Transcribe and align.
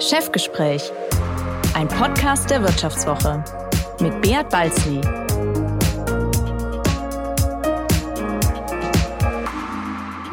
Chefgespräch, 0.00 0.90
ein 1.74 1.86
Podcast 1.86 2.48
der 2.48 2.62
Wirtschaftswoche 2.62 3.44
mit 4.00 4.22
Beat 4.22 4.48
Balzli. 4.48 5.02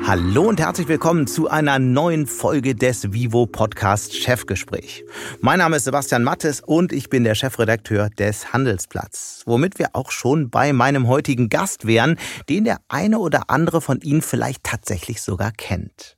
Hallo 0.05 0.43
und 0.43 0.61
herzlich 0.61 0.87
willkommen 0.87 1.27
zu 1.27 1.49
einer 1.49 1.79
neuen 1.79 2.27
Folge 2.27 2.75
des 2.75 3.11
Vivo 3.11 3.45
Podcast 3.45 4.15
Chefgespräch. 4.15 5.03
Mein 5.41 5.59
Name 5.59 5.75
ist 5.75 5.83
Sebastian 5.83 6.23
Mattes 6.23 6.61
und 6.61 6.93
ich 6.93 7.09
bin 7.09 7.25
der 7.25 7.35
Chefredakteur 7.35 8.09
des 8.11 8.53
Handelsplatz, 8.53 9.43
womit 9.45 9.79
wir 9.79 9.89
auch 9.91 10.11
schon 10.11 10.49
bei 10.49 10.71
meinem 10.71 11.09
heutigen 11.09 11.49
Gast 11.49 11.85
wären, 11.85 12.17
den 12.47 12.63
der 12.63 12.77
eine 12.87 13.19
oder 13.19 13.49
andere 13.49 13.81
von 13.81 13.99
Ihnen 13.99 14.21
vielleicht 14.21 14.63
tatsächlich 14.63 15.21
sogar 15.21 15.51
kennt. 15.51 16.15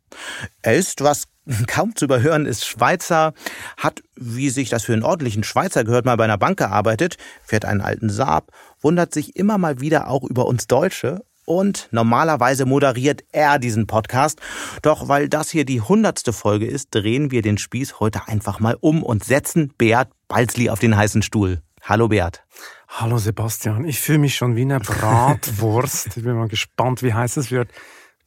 Er 0.62 0.76
ist, 0.76 1.02
was 1.02 1.29
kaum 1.68 1.96
zu 1.96 2.06
überhören 2.06 2.46
ist, 2.46 2.66
Schweizer, 2.66 3.34
hat, 3.78 4.02
wie 4.16 4.50
sich 4.50 4.70
das 4.70 4.84
für 4.84 4.94
einen 4.94 5.04
ordentlichen 5.04 5.44
Schweizer 5.44 5.84
gehört, 5.84 6.06
mal 6.06 6.18
bei 6.18 6.24
einer 6.24 6.38
Bank 6.38 6.58
gearbeitet, 6.58 7.18
fährt 7.44 7.66
einen 7.66 7.82
alten 7.82 8.10
Saab, 8.10 8.52
wundert 8.82 9.14
sich 9.14 9.36
immer 9.36 9.58
mal 9.58 9.82
wieder 9.82 10.08
auch 10.08 10.24
über 10.24 10.46
uns 10.46 10.68
Deutsche 10.68 11.24
und 11.46 11.88
normalerweise 11.92 12.66
moderiert 12.66 13.24
er 13.32 13.58
diesen 13.58 13.88
Podcast. 13.88 14.40
Doch 14.84 15.08
weil 15.08 15.28
das 15.30 15.50
hier 15.50 15.66
die 15.66 15.82
hundertste 15.82 16.32
Folge 16.32 16.68
ist, 16.68 16.90
drehen 16.92 17.32
wir 17.32 17.42
den 17.42 17.58
Spieß 17.58 18.00
heute 18.00 18.28
einfach 18.28 18.60
mal 18.60 18.78
um 18.80 19.02
und 19.02 19.24
setzen 19.24 19.74
Beat 19.78 20.10
Balzli 20.28 20.70
auf 20.70 20.80
den 20.80 20.96
heißen 20.96 21.24
Stuhl. 21.24 21.62
Hallo 21.82 22.08
Beat. 22.08 22.44
Hallo 22.88 23.18
Sebastian, 23.18 23.86
ich 23.86 24.00
fühle 24.00 24.20
mich 24.20 24.36
schon 24.36 24.56
wie 24.56 24.62
eine 24.62 24.80
Bratwurst. 24.80 26.18
ich 26.18 26.24
bin 26.24 26.36
mal 26.36 26.48
gespannt, 26.48 27.02
wie 27.02 27.14
heiß 27.14 27.38
es 27.38 27.50
wird. 27.50 27.70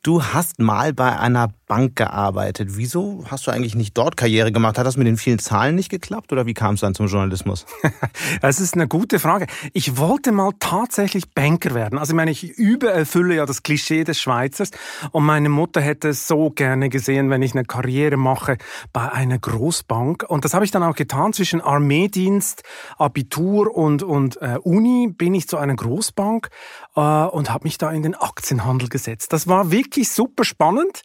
Du 0.05 0.25
hast 0.25 0.59
mal 0.59 0.93
bei 0.93 1.17
einer 1.17 1.55
Bank 1.69 1.95
gearbeitet. 1.95 2.71
Wieso 2.73 3.25
hast 3.31 3.47
du 3.47 3.53
eigentlich 3.53 3.77
nicht 3.77 3.97
dort 3.97 4.17
Karriere 4.17 4.51
gemacht? 4.51 4.77
Hat 4.77 4.85
das 4.85 4.97
mit 4.97 5.07
den 5.07 5.17
vielen 5.17 5.39
Zahlen 5.39 5.77
nicht 5.77 5.91
geklappt 5.91 6.33
oder 6.33 6.45
wie 6.45 6.55
kam 6.55 6.75
es 6.75 6.81
dann 6.81 6.97
zum 6.97 7.07
Journalismus? 7.07 7.67
Das 8.41 8.61
ist 8.61 8.75
eine 8.75 8.89
gute 8.89 9.19
Frage. 9.19 9.47
Ich 9.73 9.97
wollte 9.97 10.33
mal 10.33 10.53
tatsächlich 10.59 11.31
Banker 11.31 11.75
werden. 11.75 11.99
Also 11.99 12.13
ich 12.13 12.17
meine, 12.17 12.31
ich 12.31 12.43
übererfülle 12.43 13.37
ja 13.37 13.47
das 13.47 13.63
Klischee 13.63 14.05
des 14.05 14.21
Schweizers 14.21 14.71
und 15.13 15.25
meine 15.25 15.49
Mutter 15.49 15.81
hätte 15.81 16.09
es 16.09 16.27
so 16.27 16.51
gerne 16.51 16.89
gesehen, 16.89 17.31
wenn 17.31 17.43
ich 17.43 17.53
eine 17.53 17.65
Karriere 17.65 18.17
mache 18.17 18.59
bei 18.93 19.11
einer 19.11 19.39
Großbank. 19.39 20.25
Und 20.29 20.45
das 20.45 20.55
habe 20.55 20.65
ich 20.65 20.73
dann 20.73 20.83
auch 20.83 20.97
getan. 20.97 21.33
Zwischen 21.33 21.61
Armeedienst, 21.61 22.63
Abitur 22.99 23.75
und, 23.75 24.03
und 24.03 24.41
äh, 24.43 24.59
Uni 24.63 25.09
bin 25.09 25.35
ich 25.35 25.47
zu 25.47 25.59
einer 25.59 25.77
Großbank 25.77 26.49
äh, 26.97 27.01
und 27.01 27.51
habe 27.51 27.65
mich 27.65 27.79
da 27.79 27.91
in 27.91 28.03
den 28.03 28.15
Aktienhandel 28.15 28.89
gesetzt. 28.89 29.33
Das 29.33 29.47
war 29.47 29.71
wirklich 29.71 29.92
super 29.95 30.45
spannend. 30.45 31.03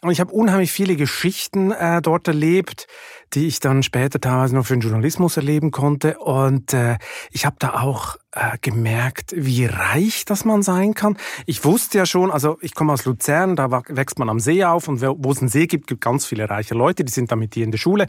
Und 0.00 0.12
ich 0.12 0.20
habe 0.20 0.32
unheimlich 0.32 0.70
viele 0.70 0.94
Geschichten 0.94 1.72
äh, 1.72 2.00
dort 2.00 2.28
erlebt, 2.28 2.86
die 3.34 3.48
ich 3.48 3.58
dann 3.58 3.82
später 3.82 4.20
teilweise 4.20 4.54
noch 4.54 4.64
für 4.64 4.76
den 4.76 4.80
Journalismus 4.80 5.36
erleben 5.36 5.72
konnte. 5.72 6.18
Und 6.20 6.72
äh, 6.72 6.98
ich 7.32 7.44
habe 7.44 7.56
da 7.58 7.80
auch 7.80 8.14
äh, 8.30 8.58
gemerkt, 8.60 9.32
wie 9.36 9.64
reich 9.64 10.24
das 10.24 10.44
man 10.44 10.62
sein 10.62 10.94
kann. 10.94 11.16
Ich 11.46 11.64
wusste 11.64 11.98
ja 11.98 12.06
schon, 12.06 12.30
also 12.30 12.58
ich 12.60 12.76
komme 12.76 12.92
aus 12.92 13.06
Luzern, 13.06 13.56
da 13.56 13.72
wächst 13.88 14.20
man 14.20 14.28
am 14.28 14.38
See 14.38 14.62
auf 14.62 14.86
und 14.86 15.02
wo 15.02 15.32
es 15.32 15.40
einen 15.40 15.48
See 15.48 15.66
gibt, 15.66 15.88
gibt 15.88 16.00
ganz 16.00 16.26
viele 16.26 16.48
reiche 16.48 16.74
Leute, 16.74 17.04
die 17.04 17.12
sind 17.12 17.32
da 17.32 17.36
mit 17.36 17.56
dir 17.56 17.64
in 17.64 17.72
der 17.72 17.78
Schule 17.78 18.06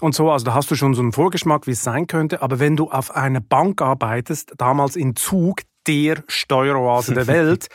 und 0.00 0.16
so. 0.16 0.32
Also 0.32 0.44
da 0.44 0.54
hast 0.54 0.72
du 0.72 0.74
schon 0.74 0.94
so 0.94 1.02
einen 1.02 1.12
Vorgeschmack, 1.12 1.68
wie 1.68 1.72
es 1.72 1.84
sein 1.84 2.08
könnte. 2.08 2.42
Aber 2.42 2.58
wenn 2.58 2.74
du 2.74 2.90
auf 2.90 3.14
einer 3.14 3.40
Bank 3.40 3.80
arbeitest, 3.80 4.54
damals 4.58 4.96
in 4.96 5.14
Zug, 5.14 5.60
der 5.86 6.24
Steueroase 6.26 7.14
der 7.14 7.26
Welt, 7.28 7.68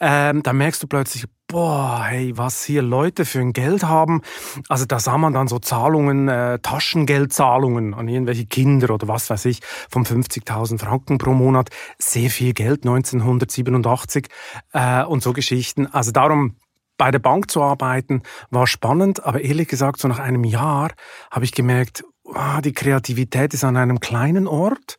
ähm, 0.00 0.42
da 0.42 0.52
merkst 0.52 0.82
du 0.82 0.88
plötzlich, 0.88 1.26
boah, 1.54 2.02
hey, 2.02 2.36
was 2.36 2.64
hier 2.64 2.82
Leute 2.82 3.24
für 3.24 3.38
ein 3.38 3.52
Geld 3.52 3.84
haben. 3.84 4.22
Also 4.68 4.86
da 4.86 4.98
sah 4.98 5.16
man 5.18 5.32
dann 5.32 5.46
so 5.46 5.60
Zahlungen, 5.60 6.26
äh, 6.26 6.58
Taschengeldzahlungen 6.58 7.94
an 7.94 8.08
irgendwelche 8.08 8.44
Kinder 8.44 8.92
oder 8.92 9.06
was 9.06 9.30
weiß 9.30 9.44
ich, 9.44 9.60
von 9.88 10.04
50.000 10.04 10.80
Franken 10.80 11.16
pro 11.18 11.32
Monat. 11.32 11.68
Sehr 11.96 12.28
viel 12.28 12.54
Geld, 12.54 12.84
1987 12.84 14.26
äh, 14.72 15.04
und 15.04 15.22
so 15.22 15.32
Geschichten. 15.32 15.86
Also 15.86 16.10
darum, 16.10 16.56
bei 16.96 17.12
der 17.12 17.20
Bank 17.20 17.52
zu 17.52 17.62
arbeiten, 17.62 18.24
war 18.50 18.66
spannend, 18.66 19.24
aber 19.24 19.40
ehrlich 19.40 19.68
gesagt, 19.68 20.00
so 20.00 20.08
nach 20.08 20.18
einem 20.18 20.42
Jahr 20.42 20.90
habe 21.30 21.44
ich 21.44 21.52
gemerkt, 21.52 22.02
ah, 22.34 22.62
die 22.62 22.72
Kreativität 22.72 23.54
ist 23.54 23.62
an 23.62 23.76
einem 23.76 24.00
kleinen 24.00 24.48
Ort. 24.48 24.98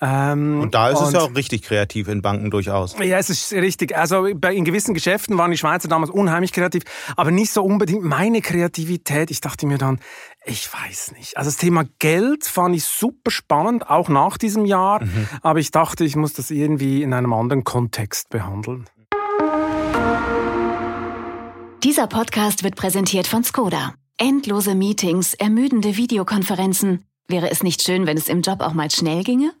Ähm, 0.00 0.60
und 0.60 0.74
da 0.74 0.90
ist 0.90 0.98
und, 0.98 1.06
es 1.06 1.12
ja 1.14 1.20
auch 1.20 1.34
richtig 1.34 1.62
kreativ 1.62 2.08
in 2.08 2.20
Banken 2.20 2.50
durchaus. 2.50 2.96
Ja, 2.98 3.18
es 3.18 3.30
ist 3.30 3.52
richtig. 3.52 3.96
Also 3.96 4.26
in 4.26 4.64
gewissen 4.64 4.92
Geschäften 4.92 5.38
waren 5.38 5.50
die 5.50 5.56
Schweizer 5.56 5.88
damals 5.88 6.10
unheimlich 6.10 6.52
kreativ, 6.52 6.82
aber 7.16 7.30
nicht 7.30 7.50
so 7.50 7.62
unbedingt 7.62 8.04
meine 8.04 8.42
Kreativität. 8.42 9.30
Ich 9.30 9.40
dachte 9.40 9.66
mir 9.66 9.78
dann, 9.78 10.00
ich 10.44 10.68
weiß 10.72 11.12
nicht. 11.12 11.38
Also 11.38 11.48
das 11.48 11.56
Thema 11.56 11.84
Geld 11.98 12.44
fand 12.44 12.76
ich 12.76 12.84
super 12.84 13.30
spannend, 13.30 13.88
auch 13.88 14.08
nach 14.08 14.36
diesem 14.36 14.66
Jahr. 14.66 15.02
Mhm. 15.02 15.28
Aber 15.40 15.60
ich 15.60 15.70
dachte, 15.70 16.04
ich 16.04 16.14
muss 16.14 16.34
das 16.34 16.50
irgendwie 16.50 17.02
in 17.02 17.14
einem 17.14 17.32
anderen 17.32 17.64
Kontext 17.64 18.28
behandeln. 18.28 18.86
Dieser 21.82 22.06
Podcast 22.06 22.64
wird 22.64 22.76
präsentiert 22.76 23.26
von 23.26 23.44
Skoda. 23.44 23.94
Endlose 24.18 24.74
Meetings, 24.74 25.34
ermüdende 25.34 25.96
Videokonferenzen. 25.96 27.04
Wäre 27.28 27.50
es 27.50 27.62
nicht 27.62 27.82
schön, 27.82 28.06
wenn 28.06 28.16
es 28.16 28.28
im 28.28 28.42
Job 28.42 28.60
auch 28.60 28.72
mal 28.72 28.90
schnell 28.90 29.24
ginge? 29.24 29.52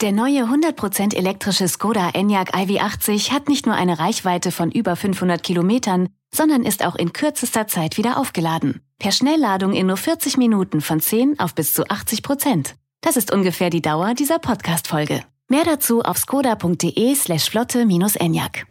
Der 0.00 0.10
neue 0.10 0.44
100% 0.44 1.14
elektrische 1.14 1.68
Skoda 1.68 2.10
Enyaq 2.10 2.52
iV80 2.54 3.30
hat 3.30 3.48
nicht 3.48 3.64
nur 3.64 3.76
eine 3.76 3.98
Reichweite 3.98 4.50
von 4.50 4.72
über 4.72 4.96
500 4.96 5.42
Kilometern, 5.42 6.08
sondern 6.34 6.64
ist 6.64 6.84
auch 6.84 6.96
in 6.96 7.12
kürzester 7.12 7.68
Zeit 7.68 7.96
wieder 7.96 8.18
aufgeladen. 8.18 8.80
Per 8.98 9.12
Schnellladung 9.12 9.72
in 9.72 9.86
nur 9.86 9.96
40 9.96 10.36
Minuten 10.36 10.80
von 10.80 11.00
10 11.00 11.38
auf 11.38 11.54
bis 11.54 11.74
zu 11.74 11.88
80 11.88 12.22
Prozent. 12.22 12.74
Das 13.02 13.16
ist 13.16 13.32
ungefähr 13.32 13.70
die 13.70 13.82
Dauer 13.82 14.14
dieser 14.14 14.40
Podcast-Folge. 14.40 15.22
Mehr 15.48 15.64
dazu 15.64 16.02
auf 16.02 16.18
skoda.de 16.18 17.14
slash 17.14 17.50
flotte-enyaq. 17.50 18.66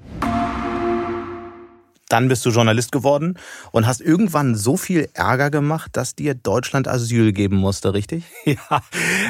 Dann 2.10 2.28
bist 2.28 2.46
du 2.46 2.50
Journalist 2.50 2.92
geworden 2.92 3.40
und 3.72 3.88
hast 3.88 4.02
irgendwann 4.02 4.56
so 4.56 4.78
viel 4.78 5.10
Ärger 5.14 5.50
gemacht, 5.50 5.92
dass 5.94 6.16
dir 6.16 6.36
Deutschland 6.36 6.88
Asyl 6.88 7.32
geben 7.32 7.58
musste, 7.58 7.94
richtig? 7.94 8.24
Ja, 8.54 8.82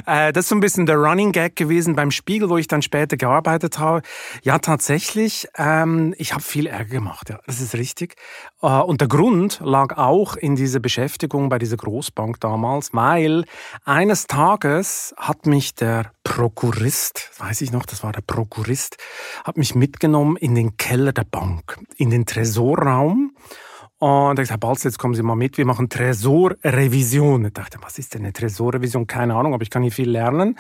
äh, 0.06 0.34
das 0.34 0.45
ist 0.45 0.50
so 0.50 0.56
ein 0.56 0.59
bisschen 0.59 0.85
der 0.85 0.97
Running 0.97 1.31
Gag 1.31 1.56
gewesen 1.56 1.95
beim 1.95 2.11
Spiegel, 2.11 2.50
wo 2.50 2.57
ich 2.57 2.67
dann 2.67 2.81
später 2.81 3.16
gearbeitet 3.16 3.79
habe. 3.79 4.01
Ja, 4.41 4.57
tatsächlich, 4.57 5.47
ähm, 5.57 6.13
ich 6.17 6.34
habe 6.34 6.44
viel 6.44 6.67
Ärger 6.67 6.89
gemacht, 6.89 7.29
ja, 7.29 7.39
das 7.45 7.61
ist 7.61 7.75
richtig. 7.75 8.16
Äh, 8.61 8.67
und 8.67 9.01
der 9.01 9.07
Grund 9.07 9.61
lag 9.63 9.97
auch 9.97 10.35
in 10.35 10.55
dieser 10.55 10.79
Beschäftigung 10.79 11.50
bei 11.50 11.59
dieser 11.59 11.78
Großbank 11.78 12.40
damals, 12.40 12.94
weil 12.94 13.45
eines 13.85 14.28
Tages 14.28 15.13
hat 15.17 15.45
mich 15.45 15.75
der 15.75 16.11
Prokurist, 16.23 17.31
weiß 17.38 17.61
ich 17.61 17.72
noch, 17.72 17.85
das 17.85 18.03
war 18.03 18.11
der 18.11 18.22
Prokurist, 18.22 18.97
hat 19.44 19.57
mich 19.57 19.75
mitgenommen 19.75 20.38
in 20.38 20.55
den 20.55 20.78
Keller 20.78 21.11
der 21.11 21.25
Bank, 21.25 21.78
in 21.97 22.09
den 22.09 22.25
Tresorraum. 22.63 23.35
Und 24.00 24.38
er 24.38 24.44
gesagt, 24.44 24.59
Balz, 24.59 24.84
jetzt 24.84 25.00
kommen 25.00 25.13
Sie 25.13 25.24
mal 25.24 25.35
mit, 25.35 25.57
wir 25.57 25.66
machen 25.66 25.88
Tresorrevision. 25.88 27.46
Ich 27.46 27.53
dachte, 27.53 27.78
was 27.81 27.97
ist 28.00 28.13
denn 28.13 28.24
eine 28.24 28.34
Tresorrevision? 28.34 29.07
Keine 29.07 29.34
Ahnung, 29.35 29.53
aber 29.53 29.63
ich 29.63 29.69
kann 29.69 29.81
hier 29.81 29.94
viel 29.94 30.09
lernen. 30.09 30.57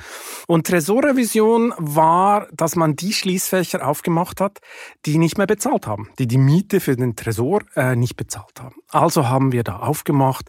Und 0.47 0.65
Tresorrevision 0.65 1.73
war, 1.77 2.47
dass 2.53 2.77
man 2.77 2.95
die 2.95 3.11
Schließfächer 3.11 3.85
aufgemacht 3.85 4.39
hat, 4.39 4.59
die 5.05 5.17
nicht 5.17 5.37
mehr 5.37 5.47
bezahlt 5.47 5.87
haben, 5.87 6.07
die 6.19 6.27
die 6.27 6.37
Miete 6.37 6.79
für 6.79 6.95
den 6.95 7.17
Tresor 7.17 7.63
äh, 7.75 7.97
nicht 7.97 8.15
bezahlt 8.15 8.61
haben. 8.61 8.75
Also 8.87 9.27
haben 9.27 9.51
wir 9.51 9.63
da 9.63 9.79
aufgemacht. 9.79 10.47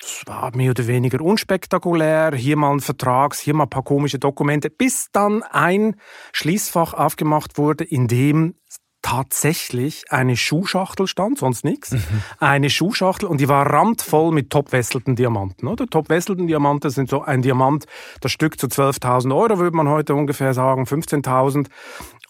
Das 0.00 0.22
war 0.26 0.54
mehr 0.54 0.70
oder 0.70 0.86
weniger 0.86 1.20
unspektakulär. 1.20 2.36
Hier 2.36 2.56
mal 2.56 2.70
ein 2.70 2.80
Vertrag, 2.80 3.34
hier 3.34 3.54
mal 3.54 3.64
ein 3.64 3.70
paar 3.70 3.82
komische 3.82 4.20
Dokumente, 4.20 4.70
bis 4.70 5.08
dann 5.10 5.42
ein 5.42 5.96
Schließfach 6.32 6.94
aufgemacht 6.94 7.58
wurde, 7.58 7.82
in 7.82 8.06
dem 8.06 8.54
tatsächlich 9.02 10.04
eine 10.10 10.36
Schuhschachtel 10.36 11.06
stand, 11.06 11.38
sonst 11.38 11.64
nichts. 11.64 11.90
Mhm. 11.90 12.22
Eine 12.38 12.70
Schuhschachtel 12.70 13.28
und 13.28 13.40
die 13.40 13.48
war 13.48 13.66
randvoll 13.66 14.32
mit 14.32 14.50
topwesselten 14.50 15.16
Diamanten. 15.16 15.66
Oder? 15.68 15.86
Topwesselten 15.86 16.46
Diamanten 16.46 16.90
sind 16.90 17.10
so 17.10 17.22
ein 17.22 17.42
Diamant, 17.42 17.86
das 18.20 18.32
Stück 18.32 18.58
zu 18.58 18.68
12.000 18.68 19.36
Euro, 19.36 19.58
würde 19.58 19.76
man 19.76 19.88
heute 19.88 20.14
ungefähr 20.14 20.54
sagen, 20.54 20.84
15.000. 20.84 21.66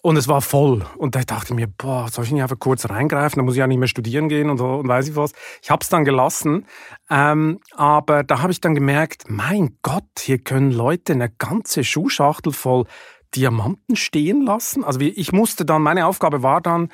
Und 0.05 0.17
es 0.17 0.27
war 0.27 0.41
voll. 0.41 0.85
Und 0.97 1.15
da 1.15 1.21
dachte 1.21 1.53
ich 1.53 1.55
mir, 1.55 1.69
boah, 1.69 2.09
soll 2.11 2.25
ich 2.25 2.33
nicht 2.33 2.43
einfach 2.43 2.59
kurz 2.59 2.91
reingreifen? 2.91 3.39
Da 3.39 3.45
muss 3.45 3.55
ich 3.55 3.61
ja 3.61 3.69
nicht 3.69 3.79
mehr 3.79 3.87
studieren 3.87 4.29
gehen 4.29 4.51
und, 4.51 4.59
so, 4.59 4.67
und 4.67 4.89
weiß 4.89 5.09
ich 5.09 5.15
was. 5.15 5.33
Ich 5.63 5.71
habe 5.71 5.83
es 5.83 5.91
dann 5.91 6.05
gelassen. 6.05 6.67
Ähm, 7.09 7.61
aber 7.77 8.25
da 8.25 8.43
habe 8.43 8.51
ich 8.51 8.61
dann 8.61 8.75
gemerkt, 8.75 9.27
mein 9.29 9.77
Gott, 9.83 10.03
hier 10.19 10.39
können 10.39 10.73
Leute 10.73 11.13
eine 11.13 11.31
ganze 11.31 11.85
Schuhschachtel 11.85 12.53
voll 12.53 12.87
Diamanten 13.35 13.97
stehen 13.97 14.43
lassen. 14.43 14.85
Also 14.85 15.01
ich 15.01 15.33
musste 15.33 15.65
dann, 15.65 15.83
meine 15.83 16.07
Aufgabe 16.07 16.43
war 16.43 16.61
dann, 16.61 16.91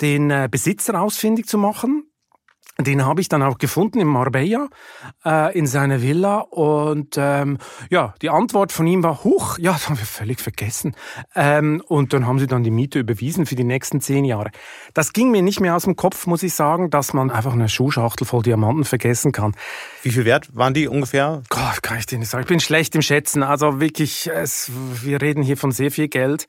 den 0.00 0.30
äh, 0.30 0.48
Besitzer 0.50 1.00
ausfindig 1.00 1.46
zu 1.46 1.58
machen. 1.58 2.11
Den 2.78 3.04
habe 3.04 3.20
ich 3.20 3.28
dann 3.28 3.42
auch 3.42 3.58
gefunden 3.58 4.00
in 4.00 4.08
Marbella, 4.08 4.68
äh, 5.24 5.56
in 5.56 5.66
seiner 5.66 6.00
Villa. 6.00 6.38
Und 6.38 7.16
ähm, 7.18 7.58
ja, 7.90 8.14
die 8.22 8.30
Antwort 8.30 8.72
von 8.72 8.86
ihm 8.86 9.02
war, 9.02 9.24
huch, 9.24 9.58
ja, 9.58 9.72
das 9.82 9.88
haben 9.88 9.98
wir 9.98 10.06
völlig 10.06 10.40
vergessen. 10.40 10.96
Ähm, 11.34 11.82
und 11.86 12.12
dann 12.12 12.26
haben 12.26 12.38
sie 12.38 12.46
dann 12.46 12.64
die 12.64 12.70
Miete 12.70 12.98
überwiesen 12.98 13.44
für 13.44 13.56
die 13.56 13.64
nächsten 13.64 14.00
zehn 14.00 14.24
Jahre. 14.24 14.50
Das 14.94 15.12
ging 15.12 15.30
mir 15.30 15.42
nicht 15.42 15.60
mehr 15.60 15.76
aus 15.76 15.84
dem 15.84 15.96
Kopf, 15.96 16.26
muss 16.26 16.42
ich 16.42 16.54
sagen, 16.54 16.88
dass 16.88 17.12
man 17.12 17.30
einfach 17.30 17.52
eine 17.52 17.68
Schuhschachtel 17.68 18.26
voll 18.26 18.42
Diamanten 18.42 18.84
vergessen 18.84 19.32
kann. 19.32 19.54
Wie 20.02 20.10
viel 20.10 20.24
wert 20.24 20.48
waren 20.56 20.72
die 20.72 20.88
ungefähr? 20.88 21.42
Gott, 21.50 21.82
kann 21.82 21.98
ich 21.98 22.06
dir 22.06 22.18
nicht 22.18 22.30
sagen. 22.30 22.42
Ich 22.42 22.48
bin 22.48 22.60
schlecht 22.60 22.94
im 22.94 23.02
Schätzen. 23.02 23.42
Also 23.42 23.80
wirklich, 23.80 24.30
es, 24.32 24.70
wir 25.02 25.20
reden 25.20 25.42
hier 25.42 25.58
von 25.58 25.72
sehr 25.72 25.90
viel 25.90 26.08
Geld. 26.08 26.48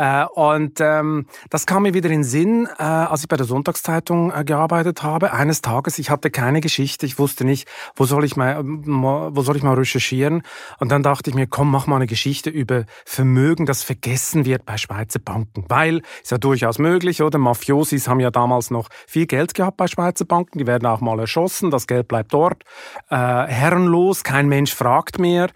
Äh, 0.00 0.24
und 0.32 0.80
ähm, 0.80 1.26
das 1.50 1.66
kam 1.66 1.82
mir 1.82 1.92
wieder 1.92 2.08
in 2.08 2.24
Sinn, 2.24 2.66
äh, 2.78 2.82
als 2.82 3.20
ich 3.20 3.28
bei 3.28 3.36
der 3.36 3.44
Sonntagszeitung 3.44 4.32
äh, 4.32 4.44
gearbeitet 4.44 5.02
habe. 5.02 5.34
Eines 5.34 5.60
Tages, 5.60 5.98
ich 5.98 6.08
hatte 6.08 6.30
keine 6.30 6.62
Geschichte, 6.62 7.04
ich 7.04 7.18
wusste 7.18 7.44
nicht, 7.44 7.68
wo 7.96 8.06
soll 8.06 8.24
ich 8.24 8.34
mal, 8.34 8.62
wo 8.64 9.42
soll 9.42 9.58
ich 9.58 9.62
mal 9.62 9.74
recherchieren. 9.74 10.42
Und 10.78 10.90
dann 10.90 11.02
dachte 11.02 11.28
ich 11.28 11.36
mir, 11.36 11.46
komm, 11.46 11.70
mach 11.70 11.86
mal 11.86 11.96
eine 11.96 12.06
Geschichte 12.06 12.48
über 12.48 12.84
Vermögen, 13.04 13.66
das 13.66 13.82
vergessen 13.82 14.46
wird 14.46 14.64
bei 14.64 14.78
Schweizer 14.78 15.18
Banken. 15.18 15.66
Weil, 15.68 16.00
ist 16.22 16.30
ja 16.30 16.38
durchaus 16.38 16.78
möglich, 16.78 17.22
oder? 17.22 17.36
Mafiosis 17.36 18.08
haben 18.08 18.20
ja 18.20 18.30
damals 18.30 18.70
noch 18.70 18.88
viel 19.06 19.26
Geld 19.26 19.52
gehabt 19.52 19.76
bei 19.76 19.86
Schweizer 19.86 20.24
Banken, 20.24 20.58
die 20.58 20.66
werden 20.66 20.86
auch 20.86 21.02
mal 21.02 21.18
erschossen, 21.18 21.70
das 21.70 21.86
Geld 21.86 22.08
bleibt 22.08 22.32
dort. 22.32 22.64
Äh, 23.10 23.16
herrenlos, 23.16 24.24
kein 24.24 24.48
Mensch 24.48 24.74
fragt 24.74 25.18
mehr. 25.18 25.50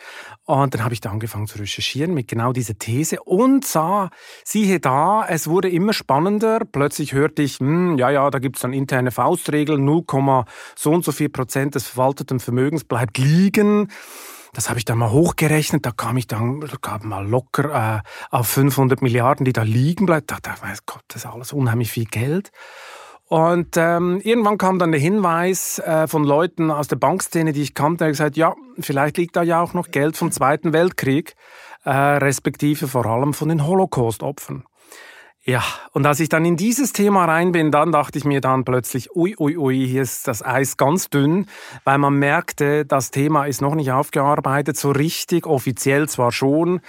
Und 0.46 0.74
dann 0.74 0.84
habe 0.84 0.92
ich 0.92 1.00
da 1.00 1.10
angefangen 1.10 1.46
zu 1.46 1.58
recherchieren 1.58 2.12
mit 2.12 2.28
genau 2.28 2.52
dieser 2.52 2.78
These 2.78 3.22
und 3.22 3.64
sah, 3.64 4.10
siehe 4.44 4.78
da, 4.78 5.24
es 5.26 5.48
wurde 5.48 5.70
immer 5.70 5.94
spannender. 5.94 6.60
Plötzlich 6.70 7.14
hörte 7.14 7.42
ich, 7.42 7.60
hm, 7.60 7.96
ja, 7.96 8.10
ja, 8.10 8.28
da 8.30 8.38
gibt 8.38 8.56
es 8.56 8.62
dann 8.62 8.74
interne 8.74 9.10
Faustregeln, 9.10 9.84
0, 9.84 10.04
so 10.76 10.92
und 10.92 11.04
so 11.04 11.12
viel 11.12 11.30
Prozent 11.30 11.74
des 11.76 11.86
verwalteten 11.86 12.40
Vermögens 12.40 12.84
bleibt 12.84 13.16
liegen. 13.16 13.88
Das 14.52 14.68
habe 14.68 14.78
ich 14.78 14.84
dann 14.84 14.98
mal 14.98 15.10
hochgerechnet, 15.10 15.84
da 15.84 15.90
kam 15.90 16.16
ich 16.16 16.28
dann 16.28 16.60
da 16.60 16.76
kam 16.80 17.08
mal 17.08 17.26
locker 17.26 18.02
äh, 18.04 18.08
auf 18.30 18.46
500 18.46 19.02
Milliarden, 19.02 19.44
die 19.44 19.52
da 19.52 19.62
liegen 19.62 20.06
bleiben. 20.06 20.26
Da 20.26 20.38
dachte 20.40 20.60
ich, 20.72 20.86
Gott, 20.86 21.02
das 21.08 21.24
ist 21.24 21.26
alles 21.26 21.52
unheimlich 21.52 21.90
viel 21.90 22.04
Geld. 22.04 22.52
Und 23.34 23.76
ähm, 23.76 24.20
irgendwann 24.22 24.58
kam 24.58 24.78
dann 24.78 24.92
der 24.92 25.00
Hinweis 25.00 25.80
äh, 25.80 26.06
von 26.06 26.22
Leuten 26.22 26.70
aus 26.70 26.86
der 26.86 26.94
Bankszene, 26.94 27.52
die 27.52 27.62
ich 27.62 27.74
kannte, 27.74 28.04
die 28.04 28.12
gesagt, 28.12 28.36
ja, 28.36 28.54
vielleicht 28.78 29.16
liegt 29.16 29.34
da 29.34 29.42
ja 29.42 29.60
auch 29.60 29.74
noch 29.74 29.90
Geld 29.90 30.16
vom 30.16 30.30
Zweiten 30.30 30.72
Weltkrieg, 30.72 31.34
äh, 31.84 31.90
respektive 31.90 32.86
vor 32.86 33.06
allem 33.06 33.34
von 33.34 33.48
den 33.48 33.66
Holocaust-Opfern. 33.66 34.62
Ja, 35.46 35.62
und 35.92 36.06
als 36.06 36.20
ich 36.20 36.30
dann 36.30 36.44
in 36.46 36.56
dieses 36.56 36.92
Thema 36.92 37.26
rein 37.26 37.50
bin, 37.50 37.70
dann 37.72 37.92
dachte 37.92 38.16
ich 38.16 38.24
mir 38.24 38.40
dann 38.40 38.64
plötzlich, 38.64 39.14
ui, 39.14 39.34
ui, 39.38 39.58
ui, 39.58 39.86
hier 39.86 40.00
ist 40.00 40.26
das 40.26 40.42
Eis 40.42 40.78
ganz 40.78 41.10
dünn, 41.10 41.46
weil 41.82 41.98
man 41.98 42.14
merkte, 42.14 42.86
das 42.86 43.10
Thema 43.10 43.46
ist 43.46 43.60
noch 43.60 43.74
nicht 43.74 43.90
aufgearbeitet, 43.90 44.78
so 44.78 44.92
richtig, 44.92 45.46
offiziell 45.46 46.08
zwar 46.08 46.30
schon, 46.30 46.80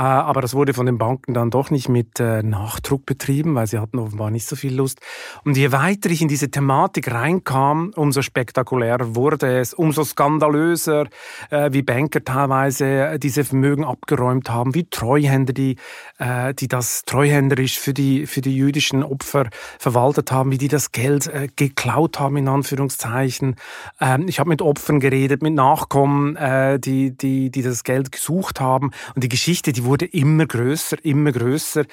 aber 0.00 0.40
das 0.40 0.54
wurde 0.54 0.74
von 0.74 0.86
den 0.86 0.98
Banken 0.98 1.34
dann 1.34 1.50
doch 1.50 1.70
nicht 1.70 1.88
mit 1.88 2.20
äh, 2.20 2.42
Nachdruck 2.42 3.06
betrieben, 3.06 3.54
weil 3.54 3.66
sie 3.66 3.78
hatten 3.78 3.98
offenbar 3.98 4.30
nicht 4.30 4.46
so 4.46 4.56
viel 4.56 4.74
Lust. 4.74 5.00
Und 5.44 5.56
je 5.56 5.72
weiter 5.72 6.10
ich 6.10 6.22
in 6.22 6.28
diese 6.28 6.50
Thematik 6.50 7.10
reinkam, 7.10 7.92
umso 7.96 8.22
spektakulärer 8.22 9.14
wurde 9.14 9.58
es, 9.58 9.74
umso 9.74 10.04
skandalöser, 10.04 11.06
äh, 11.50 11.70
wie 11.72 11.82
Banker 11.82 12.22
teilweise 12.22 13.18
diese 13.18 13.44
Vermögen 13.44 13.84
abgeräumt 13.84 14.50
haben, 14.50 14.74
wie 14.74 14.84
Treuhänder, 14.84 15.52
die, 15.52 15.76
die 16.20 16.68
das 16.68 17.04
treuhänderisch 17.04 17.78
für 17.78 17.94
die, 17.94 18.26
für 18.26 18.40
die 18.40 18.56
jüdischen 18.56 19.02
Opfer 19.02 19.48
verwaltet 19.78 20.32
haben, 20.32 20.50
wie 20.50 20.58
die 20.58 20.68
das 20.68 20.92
Geld 20.92 21.26
äh, 21.26 21.48
geklaut 21.56 22.20
haben, 22.20 22.36
in 22.36 22.48
Anführungszeichen. 22.48 23.56
Ähm, 24.00 24.26
ich 24.28 24.38
habe 24.38 24.48
mit 24.48 24.62
Opfern 24.62 25.00
geredet, 25.00 25.42
mit 25.42 25.54
Nachkommen, 25.54 26.36
äh, 26.36 26.78
die, 26.78 27.16
die, 27.16 27.50
die 27.50 27.62
das 27.62 27.84
Geld 27.84 28.12
gesucht 28.12 28.60
haben. 28.60 28.90
Und 29.14 29.24
die 29.24 29.28
Geschichte, 29.28 29.72
die 29.72 29.84
wurde 29.88 30.04
immer 30.04 30.46
größer, 30.46 31.04
immer 31.04 31.32
größer. 31.32 31.84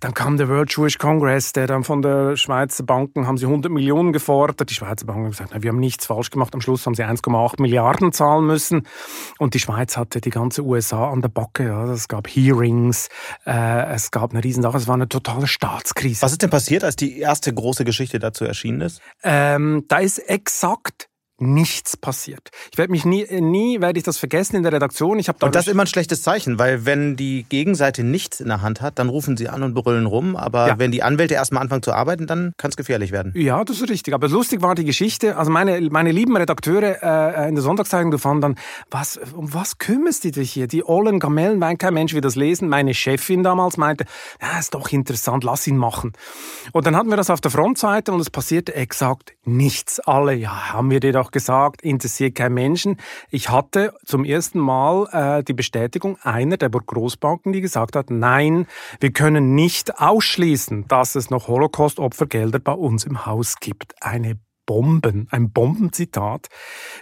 Dann 0.00 0.14
kam 0.14 0.36
der 0.36 0.48
World 0.48 0.74
Jewish 0.76 0.98
Congress, 0.98 1.52
der 1.52 1.68
dann 1.68 1.84
von 1.84 2.02
der 2.02 2.36
Schweizer 2.36 2.82
Banken, 2.82 3.28
haben 3.28 3.36
sie 3.36 3.46
100 3.46 3.70
Millionen 3.70 4.12
gefordert. 4.12 4.68
Die 4.68 4.74
Schweizer 4.74 5.06
Banken 5.06 5.24
haben 5.24 5.30
gesagt, 5.30 5.50
na, 5.54 5.62
wir 5.62 5.70
haben 5.70 5.78
nichts 5.78 6.06
falsch 6.06 6.30
gemacht. 6.30 6.52
Am 6.54 6.60
Schluss 6.60 6.84
haben 6.86 6.94
sie 6.94 7.04
1,8 7.04 7.62
Milliarden 7.62 8.10
zahlen 8.10 8.44
müssen. 8.44 8.82
Und 9.38 9.54
die 9.54 9.60
Schweiz 9.60 9.96
hatte 9.96 10.20
die 10.20 10.30
ganze 10.30 10.64
USA 10.64 11.08
an 11.10 11.22
der 11.22 11.28
Backe. 11.28 11.66
Ja. 11.66 11.84
Es 11.84 12.08
gab 12.08 12.26
Hearings, 12.26 13.10
äh, 13.46 13.94
es 13.94 14.10
gab 14.10 14.32
eine 14.32 14.42
Riesensache, 14.42 14.76
es 14.76 14.88
war 14.88 14.94
eine 14.94 15.08
totale 15.08 15.46
Staatskrise. 15.46 16.22
Was 16.22 16.32
ist 16.32 16.42
denn 16.42 16.50
passiert, 16.50 16.82
als 16.82 16.96
die 16.96 17.20
erste 17.20 17.54
große 17.54 17.84
Geschichte 17.84 18.18
dazu 18.18 18.44
erschienen 18.44 18.80
ist? 18.80 19.00
Ähm, 19.22 19.84
da 19.86 19.98
ist 19.98 20.18
exakt 20.18 21.11
nichts 21.42 21.96
passiert. 21.96 22.50
Ich 22.70 22.78
werde 22.78 22.92
mich 22.92 23.04
nie, 23.04 23.26
nie 23.40 23.80
werde 23.80 23.98
ich 23.98 24.04
das 24.04 24.16
vergessen 24.16 24.56
in 24.56 24.62
der 24.62 24.72
Redaktion. 24.72 25.18
Ich 25.18 25.26
da 25.26 25.46
und 25.46 25.54
das 25.54 25.66
ist 25.66 25.72
immer 25.72 25.82
ein 25.82 25.88
schlechtes 25.88 26.22
Zeichen, 26.22 26.58
weil 26.58 26.86
wenn 26.86 27.16
die 27.16 27.44
Gegenseite 27.48 28.04
nichts 28.04 28.40
in 28.40 28.48
der 28.48 28.62
Hand 28.62 28.80
hat, 28.80 28.98
dann 28.98 29.08
rufen 29.08 29.36
sie 29.36 29.48
an 29.48 29.62
und 29.62 29.74
brüllen 29.74 30.06
rum. 30.06 30.36
Aber 30.36 30.68
ja. 30.68 30.78
wenn 30.78 30.92
die 30.92 31.02
Anwälte 31.02 31.34
erstmal 31.34 31.62
anfangen 31.62 31.82
zu 31.82 31.92
arbeiten, 31.92 32.26
dann 32.26 32.52
kann 32.56 32.70
es 32.70 32.76
gefährlich 32.76 33.10
werden. 33.10 33.32
Ja, 33.34 33.64
das 33.64 33.80
ist 33.80 33.90
richtig. 33.90 34.14
Aber 34.14 34.28
lustig 34.28 34.62
war 34.62 34.74
die 34.74 34.84
Geschichte. 34.84 35.36
Also 35.36 35.50
meine, 35.50 35.80
meine 35.90 36.12
lieben 36.12 36.36
Redakteure 36.36 37.02
äh, 37.02 37.48
in 37.48 37.56
der 37.56 37.62
Sonntagszeitung, 37.62 38.12
die 38.12 38.18
fanden 38.18 38.40
dann, 38.40 38.54
was, 38.90 39.18
um 39.34 39.52
was 39.52 39.78
kümmerst 39.78 40.24
du 40.24 40.30
dich 40.30 40.52
hier? 40.52 40.68
Die 40.68 40.84
ollen 40.84 41.18
Gamellen, 41.18 41.60
weil 41.60 41.76
kein 41.76 41.94
Mensch 41.94 42.14
will 42.14 42.20
das 42.20 42.36
lesen. 42.36 42.68
Meine 42.68 42.94
Chefin 42.94 43.42
damals 43.42 43.76
meinte, 43.76 44.04
ja, 44.40 44.58
ist 44.58 44.74
doch 44.74 44.90
interessant, 44.90 45.42
lass 45.42 45.66
ihn 45.66 45.76
machen. 45.76 46.12
Und 46.72 46.86
dann 46.86 46.96
hatten 46.96 47.10
wir 47.10 47.16
das 47.16 47.30
auf 47.30 47.40
der 47.40 47.50
Frontseite 47.50 48.12
und 48.12 48.20
es 48.20 48.30
passierte 48.30 48.74
exakt 48.74 49.32
nichts. 49.44 49.98
Alle, 50.00 50.34
ja, 50.34 50.72
haben 50.72 50.90
wir 50.90 51.00
dir 51.00 51.12
doch 51.12 51.31
gesagt, 51.32 51.82
interessiert 51.82 52.34
kein 52.34 52.54
Menschen. 52.54 52.96
Ich 53.30 53.50
hatte 53.50 53.94
zum 54.04 54.24
ersten 54.24 54.58
Mal 54.58 55.08
äh, 55.12 55.42
die 55.42 55.54
Bestätigung 55.54 56.18
einer 56.22 56.56
der 56.56 56.70
Großbanken, 56.70 57.52
die 57.52 57.60
gesagt 57.60 57.96
hat, 57.96 58.10
nein, 58.10 58.66
wir 59.00 59.12
können 59.12 59.54
nicht 59.54 59.98
ausschließen, 59.98 60.86
dass 60.88 61.14
es 61.14 61.30
noch 61.30 61.48
Holocaust-Opfergelder 61.48 62.58
bei 62.58 62.72
uns 62.72 63.04
im 63.04 63.26
Haus 63.26 63.56
gibt. 63.60 63.94
Eine 64.00 64.38
Bomben, 64.66 65.26
ein 65.30 65.50
Bombenzitat. 65.50 66.48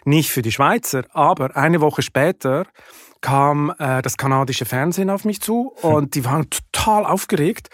Nicht 0.04 0.30
für 0.30 0.42
die 0.42 0.52
Schweizer, 0.52 1.04
aber 1.12 1.56
eine 1.56 1.80
Woche 1.80 2.02
später 2.02 2.64
kam 3.20 3.72
äh, 3.78 4.00
das 4.00 4.16
kanadische 4.16 4.64
Fernsehen 4.64 5.10
auf 5.10 5.24
mich 5.24 5.40
zu 5.42 5.74
und 5.82 6.14
die 6.14 6.24
waren 6.24 6.48
total 6.48 7.04
aufgeregt 7.04 7.68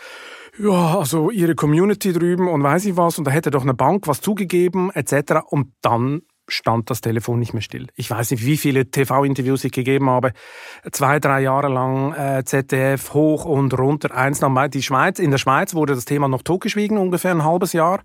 ja, 0.59 0.99
also 0.99 1.31
ihre 1.31 1.55
Community 1.55 2.13
drüben 2.13 2.49
und 2.49 2.63
weiß 2.63 2.87
ich 2.87 2.97
was 2.97 3.19
und 3.19 3.27
da 3.27 3.31
hätte 3.31 3.51
doch 3.51 3.63
eine 3.63 3.75
Bank 3.75 4.07
was 4.07 4.21
zugegeben 4.21 4.91
etc. 4.91 5.43
Und 5.49 5.73
dann 5.83 6.23
stand 6.49 6.91
das 6.91 7.01
Telefon 7.01 7.39
nicht 7.39 7.53
mehr 7.53 7.63
still. 7.63 7.89
Ich 7.95 8.11
weiß 8.11 8.31
nicht, 8.31 8.45
wie 8.45 8.57
viele 8.57 8.91
TV-Interviews 8.91 9.65
ich 9.65 9.73
gegeben 9.73 10.09
habe. 10.09 10.33
Zwei, 10.93 11.19
drei 11.19 11.41
Jahre 11.41 11.69
lang 11.69 12.13
äh, 12.15 12.45
ZDF 12.45 13.15
hoch 13.15 13.45
und 13.45 13.77
runter. 13.77 14.15
Eins 14.15 14.41
nach 14.41 14.69
die 14.69 14.83
Schweiz. 14.83 15.19
In 15.19 15.31
der 15.31 15.39
Schweiz 15.39 15.75
wurde 15.75 15.95
das 15.95 16.05
Thema 16.05 16.29
noch 16.29 16.43
totgeschwiegen, 16.43 16.99
ungefähr 16.99 17.33
ein 17.33 17.45
halbes 17.45 17.73
Jahr, 17.73 18.01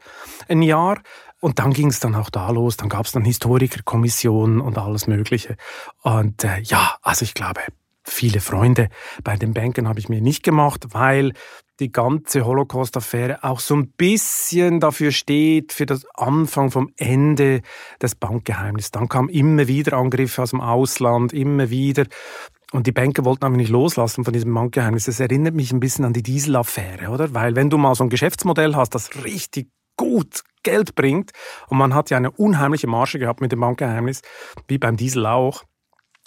ein 0.48 0.62
Jahr. 0.62 1.00
Und 1.40 1.60
dann 1.60 1.74
ging 1.74 1.88
es 1.88 2.00
dann 2.00 2.16
auch 2.16 2.30
da 2.30 2.50
los. 2.52 2.78
Dann 2.78 2.90
gab 2.90 3.06
es 3.06 3.12
dann 3.12 3.26
Historikerkommissionen 3.26 4.62
und 4.62 4.78
alles 4.78 5.08
Mögliche. 5.08 5.56
Und 6.02 6.44
äh, 6.44 6.60
ja, 6.62 6.96
also 7.02 7.24
ich 7.24 7.34
glaube, 7.34 7.62
viele 8.04 8.40
Freunde 8.40 8.90
bei 9.24 9.38
den 9.38 9.54
Banken 9.54 9.88
habe 9.88 10.00
ich 10.00 10.10
mir 10.10 10.22
nicht 10.22 10.44
gemacht, 10.44 10.86
weil 10.90 11.34
die 11.80 11.92
ganze 11.92 12.46
Holocaust-Affäre 12.46 13.44
auch 13.44 13.60
so 13.60 13.76
ein 13.76 13.92
bisschen 13.92 14.80
dafür 14.80 15.12
steht, 15.12 15.74
für 15.74 15.86
das 15.86 16.06
Anfang 16.14 16.70
vom 16.70 16.92
Ende 16.98 17.62
des 18.02 18.16
Bankgeheimnisses. 18.16 18.92
Dann 18.92 19.10
kamen 19.10 19.30
immer 19.30 19.68
wieder 19.68 19.98
Angriffe 19.98 20.44
aus 20.44 20.52
dem 20.52 20.62
Ausland, 20.62 21.34
immer 21.34 21.70
wieder. 21.70 22.06
Und 22.72 22.88
die 22.88 22.92
Banker 22.92 23.26
wollten 23.26 23.46
einfach 23.46 23.58
nicht 23.58 23.70
loslassen 23.70 24.24
von 24.24 24.34
diesem 24.34 24.54
Bankgeheimnis. 24.54 25.06
Das 25.06 25.20
erinnert 25.20 25.56
mich 25.56 25.72
ein 25.72 25.80
bisschen 25.80 26.06
an 26.06 26.14
die 26.14 26.24
Diesel-Affäre, 26.24 27.10
oder? 27.10 27.34
Weil 27.34 27.56
wenn 27.56 27.70
du 27.70 27.78
mal 27.78 27.96
so 27.96 28.04
ein 28.04 28.10
Geschäftsmodell 28.10 28.76
hast, 28.76 28.96
das 28.96 29.24
richtig 29.24 29.70
gut 29.98 30.44
Geld 30.64 30.96
bringt, 30.96 31.32
und 31.68 31.78
man 31.78 31.94
hat 31.94 32.12
ja 32.12 32.18
eine 32.18 32.32
unheimliche 32.32 32.88
Marge 32.88 33.20
gehabt 33.20 33.42
mit 33.42 33.52
dem 33.52 33.60
Bankgeheimnis, 33.60 34.22
wie 34.68 34.78
beim 34.78 34.96
Diesel 34.96 35.26
auch, 35.26 35.64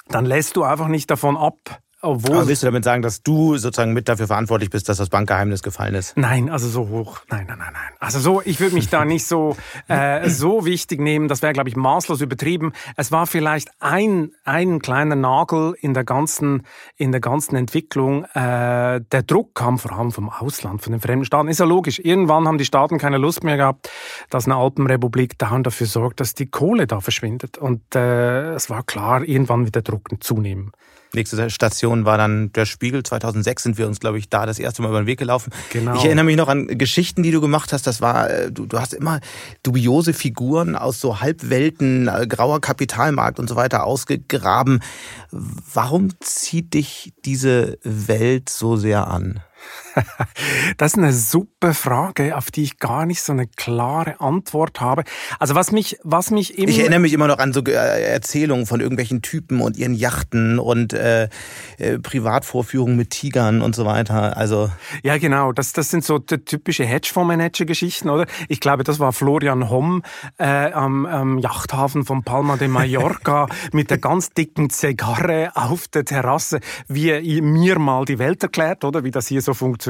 dann 0.08 0.26
lässt 0.26 0.56
du 0.56 0.64
einfach 0.64 0.88
nicht 0.88 1.10
davon 1.10 1.36
ab, 1.36 1.80
obwohl 2.04 2.36
Aber 2.36 2.48
willst 2.48 2.62
du 2.62 2.66
damit 2.66 2.84
sagen, 2.84 3.02
dass 3.02 3.22
du 3.22 3.56
sozusagen 3.56 3.92
mit 3.92 4.08
dafür 4.08 4.26
verantwortlich 4.26 4.70
bist, 4.70 4.88
dass 4.88 4.98
das 4.98 5.08
Bankgeheimnis 5.08 5.62
gefallen 5.62 5.94
ist? 5.94 6.16
Nein, 6.16 6.50
also 6.50 6.68
so 6.68 6.88
hoch. 6.88 7.20
Nein, 7.30 7.46
nein, 7.48 7.58
nein, 7.58 7.72
nein. 7.72 7.92
Also 7.98 8.18
so, 8.18 8.42
ich 8.44 8.60
würde 8.60 8.74
mich 8.74 8.88
da 8.88 9.04
nicht 9.06 9.26
so, 9.26 9.56
äh, 9.88 10.28
so 10.28 10.64
wichtig 10.64 11.00
nehmen. 11.00 11.28
Das 11.28 11.42
wäre, 11.42 11.52
glaube 11.52 11.68
ich, 11.68 11.76
maßlos 11.76 12.20
übertrieben. 12.20 12.72
Es 12.96 13.10
war 13.10 13.26
vielleicht 13.26 13.70
ein, 13.80 14.32
ein 14.44 14.80
kleiner 14.80 15.16
Nagel 15.16 15.74
in 15.80 15.94
der 15.94 16.04
ganzen, 16.04 16.62
in 16.96 17.10
der 17.10 17.20
ganzen 17.20 17.56
Entwicklung. 17.56 18.24
Äh, 18.34 19.00
der 19.00 19.22
Druck 19.26 19.54
kam 19.54 19.78
vor 19.78 19.92
allem 19.92 20.12
vom 20.12 20.28
Ausland, 20.28 20.82
von 20.82 20.92
den 20.92 21.00
fremden 21.00 21.24
Staaten. 21.24 21.48
Ist 21.48 21.60
ja 21.60 21.66
logisch. 21.66 21.98
Irgendwann 21.98 22.46
haben 22.46 22.58
die 22.58 22.64
Staaten 22.64 22.98
keine 22.98 23.18
Lust 23.18 23.44
mehr 23.44 23.56
gehabt, 23.56 23.90
dass 24.30 24.44
eine 24.44 24.56
Alpenrepublik 24.56 25.38
dauernd 25.38 25.66
dafür 25.66 25.86
sorgt, 25.86 26.20
dass 26.20 26.34
die 26.34 26.46
Kohle 26.46 26.86
da 26.86 27.00
verschwindet. 27.00 27.56
Und 27.56 27.94
äh, 27.94 28.52
es 28.52 28.68
war 28.68 28.82
klar, 28.82 29.24
irgendwann 29.24 29.64
wird 29.64 29.74
der 29.74 29.82
Druck 29.82 30.08
zunehmen. 30.20 30.72
Nächste 31.14 31.50
Station 31.50 32.04
war 32.04 32.18
dann 32.18 32.52
der 32.52 32.66
Spiegel. 32.66 33.02
2006 33.02 33.62
sind 33.62 33.78
wir 33.78 33.86
uns, 33.86 34.00
glaube 34.00 34.18
ich, 34.18 34.28
da 34.28 34.46
das 34.46 34.58
erste 34.58 34.82
Mal 34.82 34.88
über 34.88 35.02
den 35.02 35.06
Weg 35.06 35.18
gelaufen. 35.18 35.52
Genau. 35.72 35.94
Ich 35.96 36.04
erinnere 36.04 36.24
mich 36.24 36.36
noch 36.36 36.48
an 36.48 36.66
Geschichten, 36.66 37.22
die 37.22 37.30
du 37.30 37.40
gemacht 37.40 37.72
hast. 37.72 37.86
Das 37.86 38.00
war, 38.00 38.30
äh, 38.30 38.52
du, 38.52 38.66
du 38.66 38.80
hast 38.80 38.94
immer 38.94 39.20
dubiose 39.62 40.12
Figuren 40.12 40.76
aus 40.76 41.00
so 41.00 41.20
Halbwelten, 41.20 42.08
äh, 42.08 42.26
grauer 42.26 42.60
Kapitalmarkt 42.60 43.38
und 43.38 43.48
so 43.48 43.56
weiter 43.56 43.84
ausgegraben. 43.84 44.80
Warum 45.30 46.10
zieht 46.20 46.74
dich 46.74 47.12
diese 47.24 47.78
Welt 47.82 48.48
so 48.48 48.76
sehr 48.76 49.08
an? 49.08 49.40
Das 50.76 50.92
ist 50.92 50.98
eine 50.98 51.12
super 51.12 51.74
Frage, 51.74 52.36
auf 52.36 52.50
die 52.50 52.62
ich 52.62 52.78
gar 52.78 53.06
nicht 53.06 53.22
so 53.22 53.32
eine 53.32 53.46
klare 53.46 54.20
Antwort 54.20 54.80
habe. 54.80 55.04
Also 55.38 55.54
was 55.54 55.72
mich, 55.72 55.98
was 56.02 56.30
mich 56.30 56.58
immer... 56.58 56.68
Ich 56.68 56.78
erinnere 56.78 57.00
mich 57.00 57.12
immer 57.12 57.28
noch 57.28 57.38
an 57.38 57.52
so 57.52 57.62
äh, 57.64 57.72
Erzählungen 57.72 58.66
von 58.66 58.80
irgendwelchen 58.80 59.22
Typen 59.22 59.60
und 59.60 59.76
ihren 59.76 59.94
Yachten 59.94 60.58
und 60.58 60.92
äh, 60.92 61.28
äh, 61.78 61.98
Privatvorführungen 61.98 62.96
mit 62.96 63.10
Tigern 63.10 63.62
und 63.62 63.74
so 63.74 63.84
weiter. 63.84 64.36
Also 64.36 64.70
ja, 65.02 65.18
genau. 65.18 65.52
Das, 65.52 65.72
das 65.72 65.90
sind 65.90 66.04
so 66.04 66.18
typische 66.18 66.84
Hedgefondsmanager-Geschichten, 66.84 68.10
oder? 68.10 68.26
Ich 68.48 68.60
glaube, 68.60 68.84
das 68.84 68.98
war 68.98 69.12
Florian 69.12 69.70
Homm 69.70 70.02
äh, 70.38 70.72
am, 70.72 71.06
am 71.06 71.38
Yachthafen 71.38 72.04
von 72.04 72.24
Palma 72.24 72.56
de 72.56 72.68
Mallorca 72.68 73.46
mit 73.72 73.90
der 73.90 73.98
ganz 73.98 74.30
dicken 74.30 74.70
Zigarre 74.70 75.52
auf 75.54 75.88
der 75.88 76.04
Terrasse, 76.04 76.60
wie 76.88 77.10
er 77.10 77.42
mir 77.42 77.78
mal 77.78 78.04
die 78.04 78.18
Welt 78.18 78.42
erklärt, 78.42 78.84
oder? 78.84 79.04
Wie 79.04 79.10
das 79.10 79.28
hier 79.28 79.42
so 79.42 79.54
funktioniert. 79.54 79.83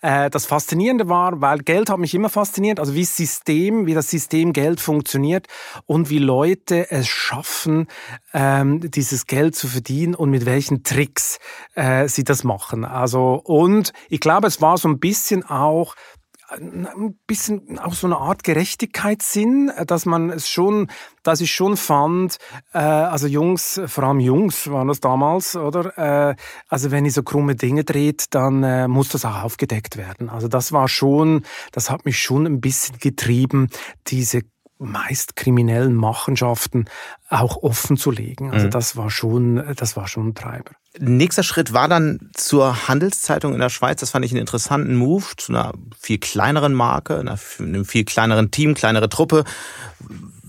Äh, 0.00 0.30
das 0.30 0.46
Faszinierende 0.46 1.08
war, 1.08 1.40
weil 1.40 1.58
Geld 1.58 1.90
hat 1.90 1.98
mich 1.98 2.14
immer 2.14 2.28
fasziniert, 2.28 2.80
also 2.80 2.94
wie 2.94 3.02
das 3.02 3.16
System, 3.16 3.86
wie 3.86 3.94
das 3.94 4.10
System 4.10 4.52
Geld 4.52 4.80
funktioniert 4.80 5.46
und 5.86 6.10
wie 6.10 6.18
Leute 6.18 6.90
es 6.90 7.06
schaffen, 7.08 7.86
ähm, 8.32 8.90
dieses 8.90 9.26
Geld 9.26 9.56
zu 9.56 9.68
verdienen 9.68 10.14
und 10.14 10.30
mit 10.30 10.46
welchen 10.46 10.82
Tricks 10.82 11.38
äh, 11.74 12.08
sie 12.08 12.24
das 12.24 12.44
machen. 12.44 12.84
Also 12.84 13.40
und 13.44 13.92
ich 14.08 14.20
glaube, 14.20 14.46
es 14.46 14.60
war 14.60 14.78
so 14.78 14.88
ein 14.88 14.98
bisschen 14.98 15.44
auch 15.44 15.94
ein 16.48 17.18
bisschen 17.26 17.78
auch 17.78 17.94
so 17.94 18.06
eine 18.06 18.18
Art 18.18 18.44
Gerechtigkeitssinn, 18.44 19.72
dass 19.86 20.06
man 20.06 20.30
es 20.30 20.48
schon, 20.48 20.88
dass 21.22 21.40
ich 21.40 21.52
schon 21.52 21.76
fand, 21.76 22.38
äh, 22.72 22.78
also 22.78 23.26
Jungs, 23.26 23.80
vor 23.86 24.04
allem 24.04 24.20
Jungs 24.20 24.70
waren 24.70 24.88
das 24.88 25.00
damals, 25.00 25.56
oder? 25.56 25.96
Äh, 26.30 26.36
also 26.68 26.90
wenn 26.90 27.04
ihr 27.04 27.12
so 27.12 27.22
krumme 27.22 27.56
Dinge 27.56 27.84
dreht, 27.84 28.26
dann 28.30 28.62
äh, 28.62 28.88
muss 28.88 29.08
das 29.08 29.24
auch 29.24 29.42
aufgedeckt 29.42 29.96
werden. 29.96 30.28
Also 30.28 30.48
das 30.48 30.72
war 30.72 30.88
schon, 30.88 31.44
das 31.72 31.90
hat 31.90 32.04
mich 32.04 32.18
schon 32.18 32.46
ein 32.46 32.60
bisschen 32.60 32.98
getrieben, 32.98 33.68
diese 34.06 34.42
meist 34.78 35.36
kriminellen 35.36 35.94
Machenschaften 35.94 36.86
auch 37.28 37.62
offen 37.62 37.96
zu 37.96 38.10
legen. 38.10 38.50
Also 38.50 38.66
mhm. 38.66 38.70
das 38.70 38.96
war 38.96 39.10
schon, 39.10 39.74
das 39.76 39.96
war 39.96 40.08
schon 40.08 40.28
ein 40.28 40.34
Treiber. 40.34 40.72
Nächster 40.98 41.42
Schritt 41.42 41.72
war 41.72 41.88
dann 41.88 42.30
zur 42.34 42.88
Handelszeitung 42.88 43.54
in 43.54 43.60
der 43.60 43.70
Schweiz. 43.70 44.00
Das 44.00 44.10
fand 44.10 44.24
ich 44.24 44.32
einen 44.32 44.40
interessanten 44.40 44.96
Move 44.96 45.24
zu 45.36 45.52
einer 45.52 45.72
viel 45.98 46.18
kleineren 46.18 46.74
Marke, 46.74 47.18
einem 47.18 47.84
viel 47.84 48.04
kleineren 48.04 48.50
Team, 48.50 48.74
kleinere 48.74 49.08
Truppe. 49.08 49.44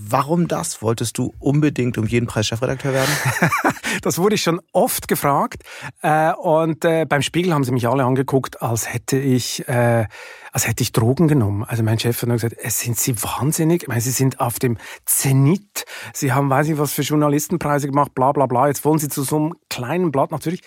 Warum 0.08 0.48
das? 0.48 0.84
Wolltest 0.84 1.18
du 1.18 1.34
unbedingt 1.40 1.98
um 1.98 2.06
jeden 2.06 2.28
Preis 2.28 2.46
Chefredakteur 2.46 2.94
werden? 2.94 3.12
das 4.04 4.20
wurde 4.20 4.36
ich 4.36 4.44
schon 4.44 4.62
oft 4.72 5.08
gefragt. 5.08 5.64
Äh, 6.04 6.32
und 6.34 6.86
äh, 6.86 7.06
beim 7.06 7.24
Spiegel 7.24 7.54
haben 7.54 7.64
sie 7.64 7.72
mich 7.72 7.88
alle 7.88 8.04
angeguckt, 8.04 8.62
als 8.62 8.94
hätte 8.94 9.18
ich, 9.18 9.68
äh, 9.68 10.06
als 10.52 10.68
hätte 10.68 10.84
ich 10.84 10.92
Drogen 10.92 11.28
genommen. 11.28 11.64
Also 11.64 11.82
mein 11.82 11.98
Chef 11.98 12.22
hat 12.22 12.30
gesagt, 12.30 12.56
es 12.62 12.80
sind 12.80 12.98
Sie 13.00 13.20
wahnsinnig? 13.24 13.84
Ich 13.84 13.88
meine, 13.88 14.02
Sie 14.02 14.12
sind 14.12 14.40
auf 14.40 14.60
dem 14.60 14.78
Zenit. 15.06 15.86
Sie 16.14 16.34
haben, 16.34 16.52
weiß 16.52 16.68
ich 16.70 16.78
was 16.78 16.94
für 16.94 17.02
Journalistenpreise 17.02 17.88
gemacht, 17.88 18.14
bla 18.14 18.32
bla 18.32 18.46
bla. 18.46 18.68
Jetzt 18.68 18.86
wollen 18.86 19.00
Sie 19.00 19.10
zu 19.10 19.24
so 19.24 19.38
einem 19.38 19.54
kleinen 19.70 20.12
Blatt 20.12 20.32
natürlich. 20.32 20.62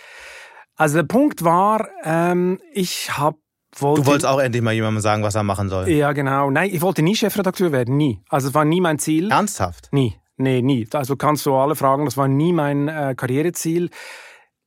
Also 0.75 0.97
der 0.97 1.05
Punkt 1.05 1.45
war, 1.45 1.89
ähm, 2.03 2.61
ich 2.73 3.17
habe 3.17 3.39
wollte, 3.77 4.03
du 4.03 4.07
wolltest 4.07 4.27
auch 4.27 4.41
endlich 4.41 4.63
mal 4.63 4.73
jemandem 4.73 5.01
sagen, 5.01 5.23
was 5.23 5.35
er 5.35 5.43
machen 5.43 5.69
soll. 5.69 5.89
Ja, 5.89 6.13
genau. 6.13 6.51
Nein, 6.51 6.71
ich 6.73 6.81
wollte 6.81 7.03
nie 7.03 7.15
Chefredakteur 7.15 7.73
werden, 7.73 7.97
nie. 7.97 8.21
Also 8.29 8.49
es 8.49 8.55
war 8.55 8.65
nie 8.65 8.81
mein 8.81 8.99
Ziel. 8.99 9.31
Ernsthaft? 9.31 9.89
Nie. 9.93 10.17
Nee, 10.37 10.63
nie. 10.63 10.87
Also 10.93 11.17
kannst 11.17 11.45
du 11.47 11.55
alle 11.55 11.75
fragen, 11.75 12.05
das 12.05 12.17
war 12.17 12.29
nie 12.29 12.53
mein 12.53 12.89
äh, 12.89 13.15
Karriereziel. 13.17 13.91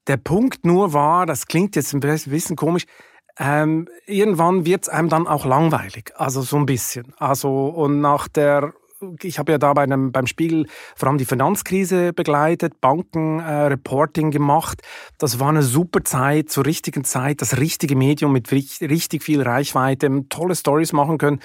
Der 0.08 0.17
Punkt 0.17 0.65
nur 0.65 0.93
war, 0.93 1.25
das 1.25 1.48
klingt 1.48 1.75
jetzt 1.75 1.93
ein 1.93 2.00
bisschen 2.00 2.55
komisch, 2.55 2.86
ähm, 3.39 3.88
irgendwann 4.05 4.65
wird 4.65 4.84
es 4.84 4.89
einem 4.89 5.10
dann 5.10 5.27
auch 5.27 5.46
langweilig. 5.46 6.12
Also 6.15 6.41
so 6.41 6.58
ein 6.58 6.65
bisschen. 6.65 7.13
Also 7.17 7.67
und 7.67 8.01
nach 8.01 8.27
der 8.27 8.74
ich 9.22 9.39
habe 9.39 9.51
ja 9.51 9.58
da 9.58 9.74
bei 9.74 9.84
einem, 9.84 10.12
beim 10.12 10.27
Spiegel 10.27 10.67
vor 10.96 11.10
allem 11.10 11.17
die 11.17 11.25
Finanzkrise 11.25 12.13
begleitet, 12.13 12.81
Banken, 12.81 13.39
äh, 13.39 13.70
gemacht. 14.31 14.81
Das 15.17 15.39
war 15.39 15.50
eine 15.50 15.63
super 15.63 16.03
Zeit, 16.03 16.50
zur 16.50 16.65
richtigen 16.65 17.03
Zeit, 17.03 17.41
das 17.41 17.58
richtige 17.58 17.96
Medium 17.96 18.31
mit 18.31 18.51
richtig 18.51 19.24
viel 19.24 19.41
Reichweite, 19.41 20.10
tolle 20.29 20.55
Stories 20.55 20.93
machen 20.93 21.17
können. 21.17 21.39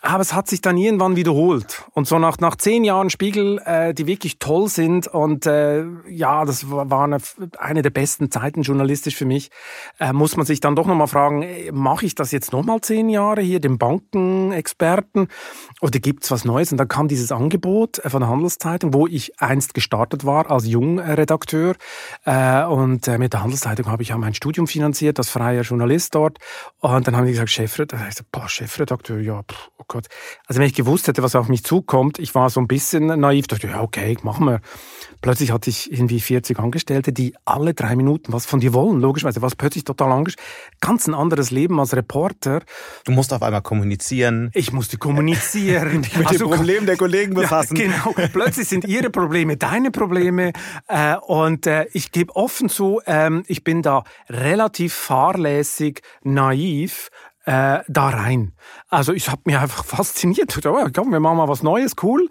Aber 0.00 0.20
es 0.20 0.32
hat 0.32 0.46
sich 0.48 0.60
dann 0.60 0.76
irgendwann 0.76 1.16
wiederholt. 1.16 1.84
Und 1.92 2.06
so 2.06 2.18
nach, 2.20 2.38
nach 2.38 2.54
zehn 2.54 2.84
Jahren 2.84 3.10
Spiegel, 3.10 3.60
äh, 3.64 3.92
die 3.92 4.06
wirklich 4.06 4.38
toll 4.38 4.68
sind. 4.68 5.08
Und 5.08 5.44
äh, 5.46 5.84
ja, 6.08 6.44
das 6.44 6.70
war 6.70 7.04
eine, 7.04 7.18
eine 7.58 7.82
der 7.82 7.90
besten 7.90 8.30
Zeiten 8.30 8.62
journalistisch 8.62 9.16
für 9.16 9.24
mich. 9.24 9.50
Äh, 9.98 10.12
muss 10.12 10.36
man 10.36 10.46
sich 10.46 10.60
dann 10.60 10.76
doch 10.76 10.86
nochmal 10.86 11.08
fragen, 11.08 11.42
äh, 11.42 11.72
mache 11.72 12.06
ich 12.06 12.14
das 12.14 12.30
jetzt 12.30 12.52
nochmal 12.52 12.80
zehn 12.80 13.08
Jahre 13.08 13.40
hier, 13.40 13.58
den 13.58 13.76
Bankenexperten? 13.76 15.26
Oder 15.80 15.98
gibt's 15.98 16.30
was 16.30 16.44
Neues? 16.44 16.70
Und 16.70 16.78
dann 16.78 16.88
kam 16.88 17.08
dieses 17.08 17.32
Angebot 17.32 17.98
äh, 17.98 18.08
von 18.08 18.20
der 18.20 18.28
Handelszeitung, 18.28 18.94
wo 18.94 19.08
ich 19.08 19.40
einst 19.40 19.74
gestartet 19.74 20.24
war 20.24 20.48
als 20.48 20.66
Jungredakteur. 20.68 21.74
Äh, 22.24 22.64
und 22.64 23.08
äh, 23.08 23.18
mit 23.18 23.32
der 23.32 23.42
Handelszeitung 23.42 23.86
habe 23.86 24.04
ich 24.04 24.10
ja 24.10 24.18
mein 24.18 24.34
Studium 24.34 24.68
finanziert, 24.68 25.18
als 25.18 25.28
freier 25.28 25.62
Journalist 25.62 26.14
dort. 26.14 26.38
Und 26.78 27.08
dann 27.08 27.16
haben 27.16 27.26
die 27.26 27.32
gesagt, 27.32 27.50
Chefredakteur, 27.50 28.48
Chefredakteur, 28.48 29.20
ja, 29.20 29.42
pff, 29.42 29.70
Gott. 29.88 30.06
Also 30.46 30.60
wenn 30.60 30.66
ich 30.66 30.74
gewusst 30.74 31.08
hätte, 31.08 31.22
was 31.22 31.34
auf 31.34 31.48
mich 31.48 31.64
zukommt, 31.64 32.18
ich 32.18 32.34
war 32.34 32.50
so 32.50 32.60
ein 32.60 32.68
bisschen 32.68 33.06
naiv, 33.06 33.46
dachte, 33.46 33.68
ja, 33.68 33.80
okay, 33.80 34.16
machen 34.22 34.46
wir. 34.46 34.60
Plötzlich 35.20 35.50
hatte 35.50 35.68
ich 35.68 35.90
irgendwie 35.90 36.20
40 36.20 36.58
Angestellte, 36.60 37.12
die 37.12 37.34
alle 37.44 37.74
drei 37.74 37.96
Minuten 37.96 38.32
was 38.32 38.46
von 38.46 38.60
dir 38.60 38.72
wollen, 38.72 39.00
logischerweise, 39.00 39.42
was 39.42 39.56
plötzlich 39.56 39.82
total 39.84 40.12
angestellt. 40.12 40.46
Ganz 40.80 41.08
ein 41.08 41.14
anderes 41.14 41.50
Leben 41.50 41.80
als 41.80 41.96
Reporter. 41.96 42.62
Du 43.04 43.12
musst 43.12 43.32
auf 43.32 43.42
einmal 43.42 43.62
kommunizieren. 43.62 44.50
Ich 44.54 44.72
musste 44.72 44.96
kommunizieren. 44.96 46.00
mit 46.16 46.26
also, 46.26 46.46
den 46.46 46.56
Problemen 46.56 46.86
der 46.86 46.96
Kollegen 46.96 47.34
befassen. 47.34 47.76
Ja, 47.76 47.86
genau. 47.86 48.28
Plötzlich 48.32 48.68
sind 48.68 48.84
ihre 48.84 49.10
Probleme 49.10 49.56
deine 49.56 49.90
Probleme. 49.90 50.52
Äh, 50.86 51.16
und 51.16 51.66
äh, 51.66 51.86
ich 51.92 52.12
gebe 52.12 52.36
offen 52.36 52.68
zu, 52.68 53.00
ähm, 53.06 53.42
ich 53.48 53.64
bin 53.64 53.82
da 53.82 54.04
relativ 54.28 54.94
fahrlässig, 54.94 56.02
naiv 56.22 57.10
äh, 57.48 57.82
da 57.88 58.08
rein. 58.10 58.52
Also 58.88 59.14
ich 59.14 59.30
habe 59.30 59.40
mich 59.46 59.56
einfach 59.56 59.82
fasziniert. 59.96 60.54
Oh, 60.66 60.86
komm, 60.94 61.12
wir 61.12 61.20
machen 61.20 61.38
mal 61.38 61.48
was 61.48 61.62
Neues, 61.62 61.92
cool. 62.02 62.28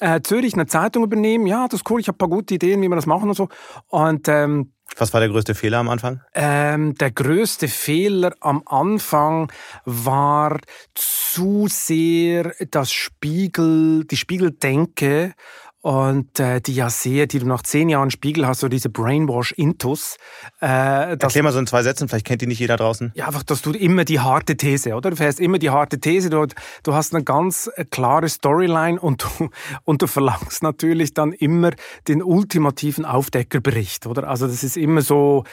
Äh, 0.00 0.22
Zürich 0.22 0.54
eine 0.54 0.66
Zeitung 0.66 1.04
übernehmen, 1.04 1.46
ja, 1.46 1.68
das 1.68 1.80
ist 1.80 1.90
cool. 1.90 2.00
Ich 2.00 2.08
habe 2.08 2.16
ein 2.16 2.18
paar 2.18 2.30
gute 2.30 2.54
Ideen, 2.54 2.80
wie 2.80 2.88
wir 2.88 2.96
das 2.96 3.04
machen 3.04 3.28
und 3.28 3.34
so. 3.34 3.48
Und 3.88 4.26
ähm, 4.28 4.72
was 4.96 5.12
war 5.12 5.20
der 5.20 5.28
größte 5.28 5.54
Fehler 5.54 5.78
am 5.78 5.88
Anfang? 5.88 6.20
Ähm, 6.34 6.94
der 6.94 7.10
größte 7.10 7.68
Fehler 7.68 8.34
am 8.40 8.62
Anfang 8.64 9.52
war 9.84 10.58
zu 10.94 11.66
sehr 11.68 12.54
das 12.70 12.92
Spiegel, 12.92 14.04
die 14.04 14.16
Spiegeldenke 14.16 15.34
und 15.84 16.40
äh, 16.40 16.62
die 16.62 16.74
ja 16.74 16.88
sehr, 16.88 17.26
die 17.26 17.38
du 17.40 17.46
nach 17.46 17.62
zehn 17.62 17.90
Jahren 17.90 18.10
Spiegel 18.10 18.46
hast, 18.46 18.60
so 18.60 18.68
diese 18.68 18.88
Brainwash-Intus. 18.88 20.16
Äh, 20.62 20.66
Erklär 20.66 21.42
mal 21.42 21.52
so 21.52 21.58
in 21.58 21.66
zwei 21.66 21.82
Sätzen, 21.82 22.08
vielleicht 22.08 22.24
kennt 22.24 22.40
die 22.40 22.46
nicht 22.46 22.58
jeder 22.58 22.78
draußen. 22.78 23.12
Ja, 23.14 23.26
einfach, 23.26 23.42
dass 23.42 23.60
du 23.60 23.70
immer 23.72 24.06
die 24.06 24.18
harte 24.18 24.56
These, 24.56 24.94
oder? 24.94 25.10
Du 25.10 25.16
fährst 25.16 25.40
immer 25.40 25.58
die 25.58 25.68
harte 25.68 26.00
These, 26.00 26.30
du, 26.30 26.46
du 26.84 26.94
hast 26.94 27.14
eine 27.14 27.22
ganz 27.22 27.70
äh, 27.76 27.84
klare 27.84 28.30
Storyline 28.30 28.98
und 28.98 29.24
du, 29.24 29.50
und 29.84 30.00
du 30.00 30.06
verlangst 30.06 30.62
natürlich 30.62 31.12
dann 31.12 31.34
immer 31.34 31.72
den 32.08 32.22
ultimativen 32.22 33.04
Aufdeckerbericht, 33.04 34.06
oder? 34.06 34.26
Also 34.26 34.46
das 34.46 34.64
ist 34.64 34.78
immer 34.78 35.02
so, 35.02 35.44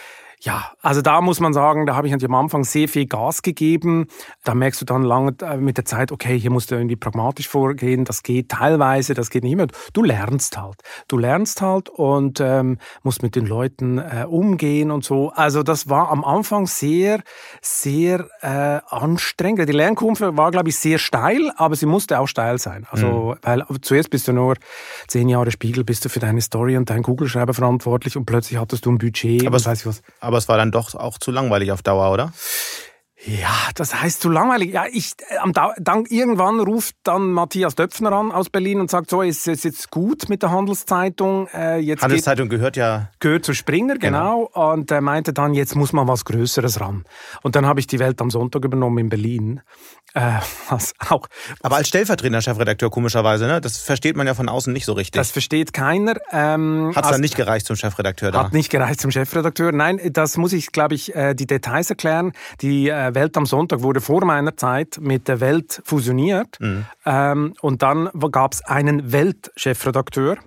ja, 0.44 0.72
also 0.82 1.04
da 1.04 1.22
muss 1.22 1.40
man 1.40 1.54
sagen, 1.54 1.86
da 1.86 1.96
habe 1.96 2.08
ich 2.08 2.14
am 2.14 2.34
Anfang 2.34 2.64
sehr 2.64 2.88
viel 2.88 3.06
Gas 3.06 3.44
gegeben. 3.44 4.08
Da 4.44 4.56
merkst 4.56 4.82
du 4.82 4.86
dann 4.86 5.04
lange 5.04 5.36
äh, 5.44 5.58
mit 5.58 5.78
der 5.78 5.86
Zeit, 5.86 6.12
okay, 6.12 6.40
hier 6.40 6.50
musst 6.50 6.72
du 6.72 6.76
irgendwie 6.76 6.96
pragmatisch 6.96 7.48
vorgehen. 7.48 8.06
Das 8.06 8.24
geht 8.24 8.50
teilweise, 8.50 9.14
das 9.14 9.30
geht 9.30 9.44
nicht 9.44 9.54
immer. 9.54 9.68
Du 9.94 10.02
lernst 10.02 10.58
halt. 10.58 10.82
Du 11.08 11.20
lernst 11.20 11.62
halt 11.62 11.90
und 11.90 12.40
ähm, 12.40 12.80
musst 13.04 13.22
mit 13.22 13.36
den 13.36 13.46
Leuten 13.46 14.00
äh, 14.00 14.26
umgehen 14.28 14.90
und 14.90 15.04
so. 15.04 15.30
Also 15.30 15.62
das 15.62 15.90
war 15.90 16.10
am 16.10 16.24
Anfang 16.24 16.66
sehr, 16.66 17.22
sehr 17.62 18.28
äh, 18.42 18.80
anstrengend. 18.90 19.70
Die 19.70 19.74
Lernkurve 19.74 20.38
war, 20.38 20.50
glaube 20.50 20.70
ich, 20.70 20.78
sehr 20.78 20.98
steil, 20.98 21.52
aber 21.56 21.76
sie 21.76 21.86
musste 21.86 22.20
auch 22.20 22.28
steil 22.28 22.58
sein. 22.58 22.88
Also, 22.90 23.36
mhm. 23.36 23.38
weil 23.44 23.66
zuerst 23.82 24.10
bist 24.10 24.28
du 24.28 24.34
nur 24.34 24.56
zehn 25.08 25.30
Jahre 25.30 25.52
Spiegel, 25.52 25.84
bist 25.84 26.04
du 26.04 26.10
für 26.10 26.20
deine 26.20 26.42
Story 26.42 26.78
und 26.78 26.90
deinen 26.90 27.04
Google-Schreiber 27.04 27.54
verantwortlich 27.54 28.18
und 28.18 28.26
plötzlich 28.26 28.60
hattest 28.60 28.88
du 28.88 28.92
ein 28.92 28.98
Budget 28.98 29.46
aber 29.46 29.58
und 29.58 29.66
weiß 29.68 29.82
ich 29.82 29.86
was. 29.86 30.02
Aber 30.32 30.38
es 30.38 30.48
war 30.48 30.56
dann 30.56 30.72
doch 30.72 30.96
auch 30.96 31.18
zu 31.18 31.30
langweilig 31.30 31.74
auf 31.74 31.82
Dauer, 31.82 32.10
oder? 32.10 32.32
Ja, 33.24 33.54
das 33.76 34.02
heißt 34.02 34.22
zu 34.22 34.30
langweilig. 34.30 34.72
Ja, 34.72 34.86
ich, 34.90 35.12
äh, 35.30 35.38
am, 35.40 35.52
dann, 35.54 36.06
irgendwann 36.06 36.62
ruft 36.62 36.96
dann 37.04 37.34
Matthias 37.34 37.76
Döpfner 37.76 38.14
an 38.14 38.32
aus 38.32 38.50
Berlin 38.50 38.80
und 38.80 38.90
sagt, 38.90 39.10
so, 39.10 39.22
ist 39.22 39.46
es 39.48 39.64
jetzt 39.64 39.92
gut 39.92 40.30
mit 40.30 40.42
der 40.42 40.52
Handelszeitung. 40.52 41.48
Äh, 41.54 41.80
jetzt 41.80 42.02
Handelszeitung 42.02 42.48
geht, 42.48 42.60
gehört 42.60 42.78
ja... 42.78 43.12
Gehört 43.20 43.44
zu 43.44 43.54
Springer, 43.54 43.98
genau. 43.98 44.48
genau. 44.54 44.72
Und 44.72 44.90
er 44.90 45.02
meinte 45.02 45.34
dann, 45.34 45.54
jetzt 45.54 45.76
muss 45.76 45.92
man 45.92 46.08
was 46.08 46.24
Größeres 46.24 46.80
ran. 46.80 47.04
Und 47.44 47.58
dann 47.58 47.66
habe 47.66 47.82
ich 47.82 47.88
die 47.88 48.00
Welt 48.00 48.22
am 48.22 48.32
Sonntag 48.32 48.64
übernommen 48.64 48.98
in 49.00 49.10
Berlin. 49.10 49.62
Äh, 50.14 50.40
was 50.70 50.94
auch. 51.10 51.28
Aber 51.62 51.78
als 51.78 51.88
stellvertretender 51.88 52.42
Chefredakteur 52.42 52.90
komischerweise, 52.90 53.48
ne? 53.48 53.62
Das 53.62 53.78
versteht 53.78 54.18
man 54.18 54.28
ja 54.28 54.34
von 54.34 54.50
außen 54.50 54.74
nicht 54.74 54.86
so 54.86 54.94
richtig. 54.94 55.14
Das 55.14 55.32
versteht 55.32 55.72
keiner. 55.72 56.16
Ähm, 56.32 56.92
hat 56.96 57.06
es 57.06 57.12
dann 57.12 57.22
nicht 57.22 57.36
gereicht 57.36 57.66
zum 57.66 57.76
Chefredakteur 57.76 58.32
da? 58.32 58.44
Hat 58.44 58.54
nicht 58.54 58.70
gereicht 58.70 59.00
zum 59.00 59.12
Chefredakteur. 59.12 59.72
Nein, 59.72 60.00
das 60.12 60.38
muss 60.38 60.52
ich, 60.54 60.72
glaube 60.72 60.96
ich, 60.96 61.16
äh, 61.16 61.34
die 61.34 61.48
Details 61.48 61.90
erklären. 61.90 62.34
Die 62.62 62.90
äh, 62.90 63.16
Welt 63.16 63.38
am 63.38 63.46
Sonntag 63.46 63.84
wurde 63.84 64.02
vor 64.02 64.26
meiner 64.26 64.58
Zeit 64.58 65.00
mit 65.00 65.28
der 65.28 65.40
Welt 65.40 65.82
fusioniert. 65.86 66.60
Mhm. 66.60 66.86
Ähm, 67.06 67.54
und 67.62 67.82
dann 67.82 68.10
gab 68.32 68.54
es 68.54 68.62
einen 68.66 69.12
Weltchefredakteur 69.12 70.38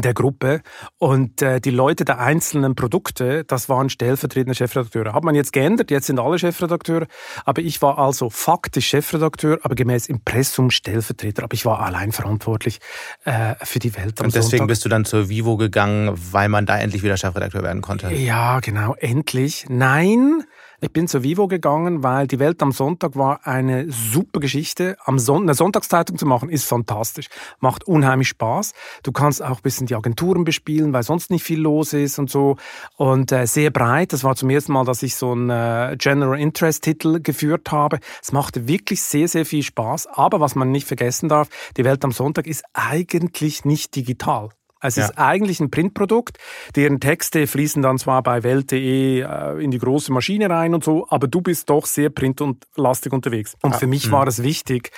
der 0.00 0.14
Gruppe 0.14 0.62
und 0.98 1.42
äh, 1.42 1.60
die 1.60 1.70
Leute 1.70 2.04
der 2.04 2.18
einzelnen 2.18 2.74
Produkte, 2.74 3.44
das 3.44 3.68
waren 3.68 3.90
stellvertretende 3.90 4.54
Chefredakteure. 4.54 5.12
Hat 5.12 5.24
man 5.24 5.34
jetzt 5.34 5.52
geändert, 5.52 5.90
jetzt 5.90 6.06
sind 6.06 6.18
alle 6.18 6.38
Chefredakteure, 6.38 7.06
aber 7.44 7.62
ich 7.62 7.80
war 7.82 7.98
also 7.98 8.30
faktisch 8.30 8.86
Chefredakteur, 8.88 9.58
aber 9.62 9.74
gemäß 9.74 10.08
Impressum 10.08 10.70
Stellvertreter, 10.70 11.44
aber 11.44 11.54
ich 11.54 11.64
war 11.64 11.80
allein 11.80 12.12
verantwortlich 12.12 12.80
äh, 13.24 13.54
für 13.62 13.78
die 13.78 13.94
Welt. 13.96 14.20
und 14.20 14.34
deswegen 14.34 14.58
Sonntag. 14.58 14.68
bist 14.68 14.84
du 14.84 14.88
dann 14.88 15.04
zur 15.04 15.28
Vivo 15.28 15.56
gegangen, 15.56 16.14
weil 16.32 16.48
man 16.48 16.66
da 16.66 16.78
endlich 16.78 17.02
wieder 17.02 17.16
Chefredakteur 17.16 17.62
werden 17.62 17.82
konnte? 17.82 18.12
Ja, 18.12 18.60
genau, 18.60 18.94
endlich. 18.94 19.66
Nein, 19.68 20.44
ich 20.80 20.92
bin 20.92 21.08
zur 21.08 21.24
Vivo 21.24 21.48
gegangen, 21.48 22.04
weil 22.04 22.28
die 22.28 22.38
Welt 22.38 22.62
am 22.62 22.70
Sonntag 22.70 23.16
war 23.16 23.46
eine 23.46 23.90
super 23.90 24.38
Geschichte. 24.38 24.96
Am 25.04 25.18
Son 25.18 25.42
eine 25.42 25.54
Sonntagszeitung 25.54 26.18
zu 26.18 26.26
machen 26.26 26.50
ist 26.50 26.66
fantastisch, 26.66 27.28
macht 27.58 27.88
unheimlich 27.88 28.28
Spaß. 28.28 28.74
Du 29.02 29.10
kannst 29.10 29.42
auch 29.42 29.56
ein 29.56 29.62
bisschen 29.62 29.88
die 29.88 29.96
Agenturen 29.96 30.44
bespielen, 30.44 30.92
weil 30.92 31.02
sonst 31.02 31.30
nicht 31.30 31.42
viel 31.42 31.60
los 31.60 31.92
ist 31.94 32.20
und 32.20 32.30
so. 32.30 32.56
Und 32.96 33.32
äh, 33.32 33.46
sehr 33.46 33.70
breit. 33.70 34.12
Das 34.12 34.22
war 34.22 34.36
zum 34.36 34.50
ersten 34.50 34.72
Mal, 34.72 34.84
dass 34.84 35.02
ich 35.02 35.16
so 35.16 35.32
einen 35.32 35.50
äh, 35.50 35.96
General 35.98 36.38
Interest 36.38 36.84
Titel 36.84 37.20
geführt 37.20 37.72
habe. 37.72 37.98
Es 38.22 38.30
machte 38.30 38.68
wirklich 38.68 39.02
sehr, 39.02 39.26
sehr 39.26 39.46
viel 39.46 39.64
Spaß. 39.64 40.06
Aber 40.06 40.40
was 40.40 40.54
man 40.54 40.70
nicht 40.70 40.86
vergessen 40.86 41.28
darf, 41.28 41.48
die 41.76 41.84
Welt 41.84 42.04
am 42.04 42.12
Sonntag 42.12 42.46
ist 42.46 42.62
eigentlich 42.72 43.64
nicht 43.64 43.96
digital. 43.96 44.50
Es 44.80 44.96
ja. 44.96 45.04
ist 45.04 45.18
eigentlich 45.18 45.60
ein 45.60 45.70
Printprodukt, 45.70 46.38
deren 46.76 47.00
Texte 47.00 47.46
fließen 47.46 47.82
dann 47.82 47.98
zwar 47.98 48.22
bei 48.22 48.42
Welt.de 48.42 49.20
äh, 49.20 49.62
in 49.62 49.70
die 49.70 49.78
große 49.78 50.12
Maschine 50.12 50.48
rein 50.48 50.74
und 50.74 50.84
so, 50.84 51.06
aber 51.08 51.26
du 51.26 51.40
bist 51.40 51.68
doch 51.70 51.86
sehr 51.86 52.10
print- 52.10 52.40
und 52.40 52.66
lastig 52.76 53.12
unterwegs. 53.12 53.56
Und 53.62 53.72
ja. 53.72 53.78
für 53.78 53.86
mich 53.86 54.08
mhm. 54.08 54.12
war 54.12 54.26
es 54.26 54.42
wichtig, 54.42 54.90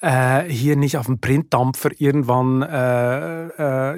äh, 0.00 0.44
hier 0.44 0.76
nicht 0.76 0.96
auf 0.96 1.06
dem 1.06 1.20
Printdampfer 1.20 1.90
irgendwann 1.98 2.62
äh, 2.62 3.46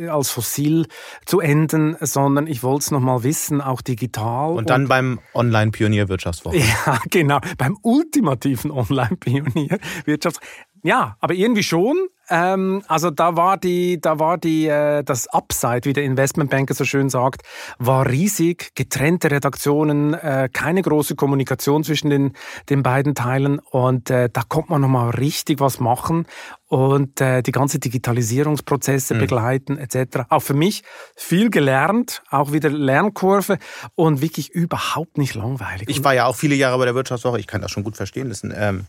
äh, 0.04 0.08
als 0.08 0.30
Fossil 0.30 0.86
zu 1.24 1.40
enden, 1.40 1.96
sondern 2.00 2.46
ich 2.46 2.62
wollte 2.62 2.80
es 2.80 2.90
nochmal 2.90 3.22
wissen, 3.22 3.60
auch 3.60 3.80
digital. 3.80 4.52
Und 4.52 4.68
dann 4.68 4.82
und, 4.82 4.88
beim 4.88 5.20
Online-Pionier 5.34 6.08
Wirtschaftswoche. 6.08 6.58
Ja, 6.86 6.98
genau, 7.10 7.40
beim 7.58 7.76
ultimativen 7.82 8.70
Online-Pionier 8.70 9.78
Wirtschaftswoche. 10.04 10.46
Ja, 10.82 11.16
aber 11.20 11.34
irgendwie 11.34 11.62
schon. 11.62 11.96
Ähm, 12.30 12.82
also 12.86 13.10
da 13.10 13.36
war 13.36 13.58
die, 13.58 14.00
da 14.00 14.18
war 14.18 14.38
die, 14.38 14.66
äh, 14.66 15.02
das 15.02 15.26
Upside, 15.28 15.80
wie 15.84 15.92
der 15.92 16.04
Investmentbanker 16.04 16.74
so 16.74 16.84
schön 16.84 17.10
sagt, 17.10 17.42
war 17.78 18.08
riesig. 18.08 18.70
Getrennte 18.74 19.30
Redaktionen, 19.30 20.14
äh, 20.14 20.48
keine 20.52 20.82
große 20.82 21.16
Kommunikation 21.16 21.82
zwischen 21.82 22.08
den, 22.08 22.32
den 22.68 22.82
beiden 22.82 23.14
Teilen 23.14 23.58
und 23.58 24.10
äh, 24.10 24.30
da 24.32 24.42
kommt 24.48 24.70
man 24.70 24.80
nochmal 24.80 25.10
richtig 25.10 25.60
was 25.60 25.80
machen 25.80 26.26
und 26.70 27.20
äh, 27.20 27.42
die 27.42 27.50
ganze 27.50 27.80
Digitalisierungsprozesse 27.80 29.14
mhm. 29.14 29.18
begleiten 29.18 29.76
etc. 29.76 30.20
Auch 30.28 30.40
für 30.40 30.54
mich 30.54 30.84
viel 31.16 31.50
gelernt, 31.50 32.22
auch 32.30 32.52
wieder 32.52 32.70
Lernkurve 32.70 33.58
und 33.96 34.20
wirklich 34.20 34.50
überhaupt 34.50 35.18
nicht 35.18 35.34
langweilig. 35.34 35.88
Ich 35.88 36.04
war 36.04 36.14
ja 36.14 36.26
auch 36.26 36.36
viele 36.36 36.54
Jahre 36.54 36.78
bei 36.78 36.84
der 36.84 36.94
Wirtschaftswoche, 36.94 37.40
ich 37.40 37.48
kann 37.48 37.60
das 37.60 37.72
schon 37.72 37.82
gut 37.82 37.96
verstehen. 37.96 38.28
Das 38.28 38.38
ist 38.38 38.44
ein 38.44 38.54
ähm, 38.56 38.86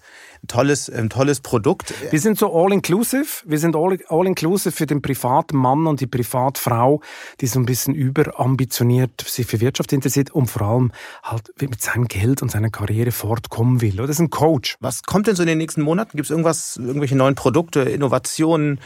tolles, 0.47 0.91
ein 0.91 1.09
tolles 1.09 1.39
Produkt. 1.39 1.91
Wir 2.11 2.19
sind 2.19 2.37
so 2.37 2.53
all-inclusive. 2.53 3.25
Wir 3.45 3.57
sind 3.57 3.75
all-inclusive 3.75 4.71
für 4.71 4.85
den 4.85 5.01
privaten 5.01 5.57
Mann 5.57 5.87
und 5.87 6.01
die 6.01 6.07
Privatfrau, 6.07 7.01
die 7.41 7.47
so 7.47 7.59
ein 7.59 7.65
bisschen 7.65 7.95
überambitioniert 7.95 9.21
sich 9.21 9.47
für 9.47 9.59
Wirtschaft 9.59 9.91
interessiert 9.91 10.29
und 10.29 10.51
vor 10.51 10.61
allem 10.61 10.91
halt 11.23 11.51
mit 11.59 11.81
seinem 11.81 12.07
Geld 12.07 12.43
und 12.43 12.51
seiner 12.51 12.69
Karriere 12.69 13.11
fortkommen 13.11 13.81
will. 13.81 13.95
Das 13.95 14.11
ist 14.11 14.19
ein 14.19 14.29
Coach. 14.29 14.77
Was 14.81 15.01
kommt 15.01 15.25
denn 15.25 15.35
so 15.35 15.41
in 15.41 15.47
den 15.47 15.57
nächsten 15.57 15.81
Monaten? 15.81 16.11
Gibt 16.15 16.25
es 16.25 16.29
irgendwas, 16.29 16.77
irgendwelche 16.77 17.15
neuen 17.15 17.33
Produkte? 17.33 17.70
Produkte, 17.71 17.89
Innovationen? 17.89 18.79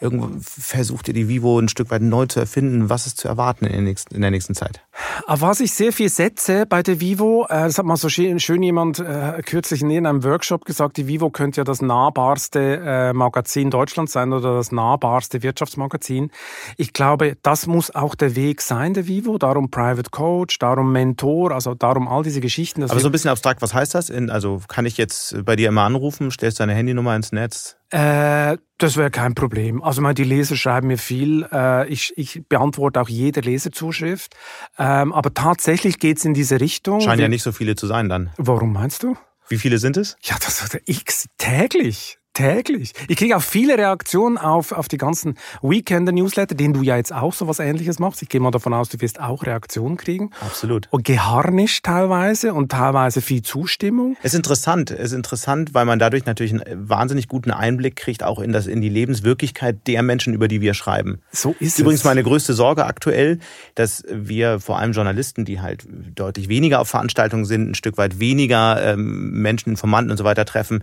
Irgendwo 0.00 0.30
versucht 0.40 1.06
ihr 1.06 1.14
die 1.14 1.28
Vivo 1.28 1.60
ein 1.60 1.68
Stück 1.68 1.92
weit 1.92 2.02
neu 2.02 2.26
zu 2.26 2.40
erfinden? 2.40 2.90
Was 2.90 3.06
ist 3.06 3.18
zu 3.18 3.28
erwarten 3.28 3.66
in 3.66 3.72
der 3.72 3.82
nächsten, 3.82 4.12
in 4.16 4.20
der 4.20 4.32
nächsten 4.32 4.52
Zeit? 4.56 4.80
Auf 5.28 5.42
was 5.42 5.60
ich 5.60 5.72
sehr 5.72 5.92
viel 5.92 6.08
setze 6.08 6.66
bei 6.66 6.82
der 6.82 7.00
Vivo, 7.00 7.44
äh, 7.48 7.62
das 7.62 7.78
hat 7.78 7.86
mal 7.86 7.96
so 7.96 8.08
schön, 8.08 8.40
schön 8.40 8.64
jemand 8.64 8.98
äh, 8.98 9.40
kürzlich 9.46 9.80
in 9.80 10.04
einem 10.04 10.24
Workshop 10.24 10.64
gesagt, 10.64 10.96
die 10.96 11.06
Vivo 11.06 11.30
könnte 11.30 11.60
ja 11.60 11.64
das 11.64 11.82
nahbarste 11.82 12.82
äh, 12.84 13.12
Magazin 13.12 13.70
Deutschlands 13.70 14.12
sein 14.12 14.32
oder 14.32 14.56
das 14.56 14.72
nahbarste 14.72 15.44
Wirtschaftsmagazin. 15.44 16.32
Ich 16.76 16.92
glaube, 16.92 17.36
das 17.42 17.68
muss 17.68 17.94
auch 17.94 18.16
der 18.16 18.34
Weg 18.34 18.60
sein, 18.60 18.94
der 18.94 19.06
Vivo. 19.06 19.38
Darum 19.38 19.70
Private 19.70 20.10
Coach, 20.10 20.58
darum 20.58 20.90
Mentor, 20.90 21.52
also 21.52 21.74
darum 21.76 22.08
all 22.08 22.24
diese 22.24 22.40
Geschichten. 22.40 22.82
Aber 22.82 22.98
so 22.98 23.08
ein 23.08 23.12
bisschen 23.12 23.30
abstrakt, 23.30 23.62
was 23.62 23.72
heißt 23.72 23.94
das? 23.94 24.10
In, 24.10 24.30
also 24.30 24.60
kann 24.66 24.84
ich 24.84 24.96
jetzt 24.96 25.44
bei 25.44 25.54
dir 25.54 25.68
immer 25.68 25.82
anrufen, 25.82 26.32
stellst 26.32 26.58
deine 26.58 26.74
Handynummer 26.74 27.14
ins 27.14 27.30
Netz? 27.30 27.76
Äh, 27.92 28.56
das 28.78 28.96
wäre 28.96 29.10
kein 29.10 29.34
Problem. 29.34 29.82
Also 29.82 30.00
meine, 30.00 30.14
die 30.14 30.24
Leser 30.24 30.56
schreiben 30.56 30.88
mir 30.88 30.98
viel. 30.98 31.46
Äh, 31.52 31.88
ich, 31.88 32.12
ich 32.16 32.42
beantworte 32.48 33.00
auch 33.00 33.08
jede 33.08 33.40
Leserzuschrift. 33.40 34.34
Ähm, 34.78 35.12
aber 35.12 35.34
tatsächlich 35.34 35.98
geht's 35.98 36.24
in 36.24 36.32
diese 36.32 36.60
Richtung. 36.60 37.00
Scheinen 37.02 37.20
ja 37.20 37.28
nicht 37.28 37.42
so 37.42 37.52
viele 37.52 37.76
zu 37.76 37.86
sein 37.86 38.08
dann. 38.08 38.30
Warum 38.38 38.72
meinst 38.72 39.02
du? 39.02 39.16
Wie 39.48 39.58
viele 39.58 39.78
sind 39.78 39.98
es? 39.98 40.16
Ja, 40.22 40.36
das 40.42 40.62
ist 40.62 40.80
x 40.86 41.26
täglich. 41.36 42.18
Täglich. 42.34 42.92
Ich 43.08 43.16
kriege 43.16 43.36
auch 43.36 43.42
viele 43.42 43.76
Reaktionen 43.76 44.38
auf, 44.38 44.72
auf 44.72 44.88
die 44.88 44.96
ganzen 44.96 45.34
Weekender-Newsletter, 45.60 46.54
denen 46.54 46.72
du 46.72 46.80
ja 46.80 46.96
jetzt 46.96 47.12
auch 47.12 47.34
so 47.34 47.46
was 47.46 47.58
ähnliches 47.58 47.98
machst. 47.98 48.22
Ich 48.22 48.30
gehe 48.30 48.40
mal 48.40 48.50
davon 48.50 48.72
aus, 48.72 48.88
du 48.88 48.98
wirst 49.02 49.20
auch 49.20 49.44
Reaktionen 49.44 49.98
kriegen. 49.98 50.30
Absolut. 50.40 50.88
Und 50.90 51.04
geharnischt 51.04 51.84
teilweise 51.84 52.54
und 52.54 52.72
teilweise 52.72 53.20
viel 53.20 53.42
Zustimmung. 53.42 54.16
Es 54.22 54.32
ist 54.32 54.38
interessant. 54.38 54.90
Es 54.90 55.10
ist 55.10 55.12
interessant, 55.12 55.74
weil 55.74 55.84
man 55.84 55.98
dadurch 55.98 56.24
natürlich 56.24 56.54
einen 56.54 56.88
wahnsinnig 56.88 57.28
guten 57.28 57.50
Einblick 57.50 57.96
kriegt, 57.96 58.22
auch 58.22 58.38
in, 58.38 58.52
das, 58.52 58.66
in 58.66 58.80
die 58.80 58.88
Lebenswirklichkeit 58.88 59.86
der 59.86 60.02
Menschen, 60.02 60.32
über 60.32 60.48
die 60.48 60.62
wir 60.62 60.72
schreiben. 60.72 61.20
So 61.32 61.54
ist 61.60 61.78
Übrigens 61.78 62.00
es. 62.00 62.04
meine 62.04 62.22
größte 62.22 62.54
Sorge 62.54 62.86
aktuell, 62.86 63.40
dass 63.74 64.04
wir 64.10 64.58
vor 64.58 64.78
allem 64.78 64.92
Journalisten, 64.92 65.44
die 65.44 65.60
halt 65.60 65.86
deutlich 66.14 66.48
weniger 66.48 66.80
auf 66.80 66.88
Veranstaltungen 66.88 67.44
sind, 67.44 67.70
ein 67.70 67.74
Stück 67.74 67.98
weit 67.98 68.20
weniger 68.20 68.82
ähm, 68.82 69.32
Menschen, 69.32 69.68
Informanten 69.68 70.10
und 70.10 70.16
so 70.16 70.24
weiter 70.24 70.46
treffen, 70.46 70.82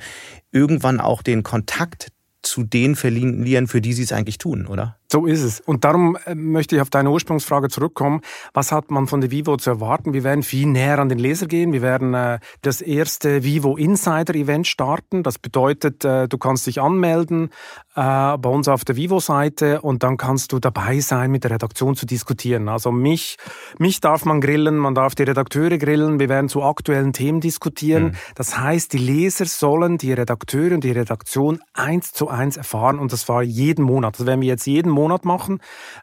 irgendwann 0.51 0.99
auch 0.99 1.21
den 1.21 1.38
Kontakt 1.43 2.09
zu 2.41 2.63
den 2.63 2.95
verlieren, 2.95 3.67
für 3.67 3.81
die 3.81 3.93
sie 3.93 4.03
es 4.03 4.11
eigentlich 4.11 4.37
tun, 4.37 4.65
oder? 4.65 4.98
So 5.11 5.25
ist 5.25 5.41
es. 5.41 5.59
Und 5.59 5.85
darum 5.85 6.17
äh, 6.25 6.35
möchte 6.35 6.75
ich 6.75 6.81
auf 6.83 6.91
deine 6.91 7.09
Ursprungsfrage 7.09 7.69
zurückkommen. 7.69 8.21
Was 8.53 8.71
hat 8.71 8.91
man 8.91 9.07
von 9.07 9.21
der 9.21 9.31
Vivo 9.31 9.57
zu 9.57 9.71
erwarten? 9.71 10.13
Wir 10.13 10.23
werden 10.23 10.43
viel 10.43 10.67
näher 10.67 10.99
an 10.99 11.09
den 11.09 11.17
Leser 11.17 11.47
gehen. 11.47 11.73
Wir 11.73 11.81
werden 11.81 12.13
äh, 12.13 12.37
das 12.61 12.81
erste 12.81 13.43
Vivo 13.43 13.75
Insider 13.75 14.35
Event 14.35 14.67
starten. 14.67 15.23
Das 15.23 15.39
bedeutet, 15.39 16.05
äh, 16.05 16.27
du 16.27 16.37
kannst 16.37 16.67
dich 16.67 16.79
anmelden 16.79 17.49
bei 17.95 18.35
uns 18.35 18.69
auf 18.69 18.85
der 18.85 18.95
Vivo-Seite 18.95 19.81
und 19.81 20.03
dann 20.03 20.15
kannst 20.15 20.53
du 20.53 20.59
dabei 20.59 21.01
sein, 21.01 21.31
mit 21.31 21.43
der 21.43 21.51
Redaktion 21.51 21.97
zu 21.97 22.05
diskutieren. 22.05 22.69
Also 22.69 22.93
mich, 22.93 23.35
mich 23.77 23.99
darf 23.99 24.23
man 24.23 24.39
grillen, 24.39 24.77
man 24.77 24.95
darf 24.95 25.15
die 25.15 25.23
Redakteure 25.23 25.77
grillen. 25.77 26.17
Wir 26.17 26.29
werden 26.29 26.47
zu 26.47 26.63
aktuellen 26.63 27.11
Themen 27.11 27.41
diskutieren. 27.41 28.03
Mhm. 28.03 28.11
Das 28.35 28.57
heißt, 28.57 28.93
die 28.93 28.99
Leser 28.99 29.43
sollen 29.43 29.97
die 29.97 30.13
Redakteure 30.13 30.75
und 30.75 30.85
die 30.85 30.91
Redaktion 30.91 31.59
eins 31.73 32.13
zu 32.13 32.29
eins 32.29 32.55
erfahren 32.55 32.99
und 32.99 33.11
das 33.11 33.27
war 33.27 33.43
jeden 33.43 33.83
Monat. 33.83 34.17
Das 34.17 34.25
werden 34.25 34.39
wir 34.39 34.47
jetzt 34.47 34.65
jeden 34.65 34.91
Monat 34.91 34.98
machen. 35.07 35.59